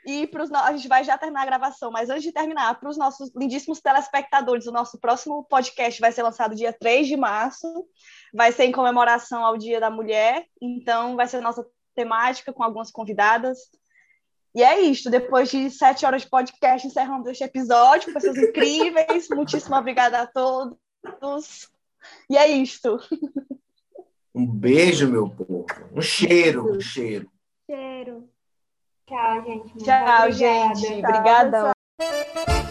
E 0.05 0.25
pros, 0.27 0.49
no- 0.49 0.57
a 0.57 0.71
gente 0.71 0.87
vai 0.87 1.03
já 1.03 1.17
terminar 1.17 1.41
a 1.43 1.45
gravação, 1.45 1.91
mas 1.91 2.09
antes 2.09 2.23
de 2.23 2.31
terminar, 2.31 2.79
para 2.79 2.89
os 2.89 2.97
nossos 2.97 3.29
lindíssimos 3.35 3.81
telespectadores, 3.81 4.65
o 4.65 4.71
nosso 4.71 4.97
próximo 4.97 5.43
podcast 5.43 5.99
vai 5.99 6.13
ser 6.13 6.23
lançado 6.23 6.55
dia 6.55 6.71
3 6.71 7.07
de 7.07 7.17
março, 7.17 7.67
vai 8.33 8.51
ser 8.51 8.65
em 8.65 8.71
comemoração 8.71 9.43
ao 9.43 9.57
Dia 9.57 9.79
da 9.79 9.89
Mulher, 9.89 10.45
então 10.61 11.15
vai 11.15 11.27
ser 11.27 11.41
nossa 11.41 11.65
temática 11.95 12.53
com 12.53 12.63
algumas 12.63 12.91
convidadas. 12.91 13.57
E 14.55 14.63
é 14.63 14.79
isto, 14.79 15.09
depois 15.09 15.49
de 15.49 15.69
sete 15.69 16.05
horas 16.05 16.23
de 16.23 16.29
podcast, 16.29 16.87
encerramos 16.87 17.27
este 17.27 17.43
episódio, 17.43 18.13
pessoas 18.13 18.37
incríveis, 18.37 19.27
muitíssimo 19.31 19.75
obrigada 19.75 20.21
a 20.21 20.27
todos. 20.27 21.69
E 22.29 22.37
é 22.37 22.47
isto. 22.47 22.99
Um 24.33 24.45
beijo, 24.45 25.09
meu 25.09 25.29
povo. 25.29 25.65
Um 25.93 26.01
cheiro, 26.01 26.75
um 26.75 26.79
cheiro. 26.79 27.29
Cheiro. 27.65 28.29
Tchau, 29.07 29.43
gente. 29.43 29.65
Muito 29.65 29.83
Tchau, 29.83 30.27
obrigada. 30.27 30.31
gente. 30.31 31.05
Obrigadão. 31.05 32.66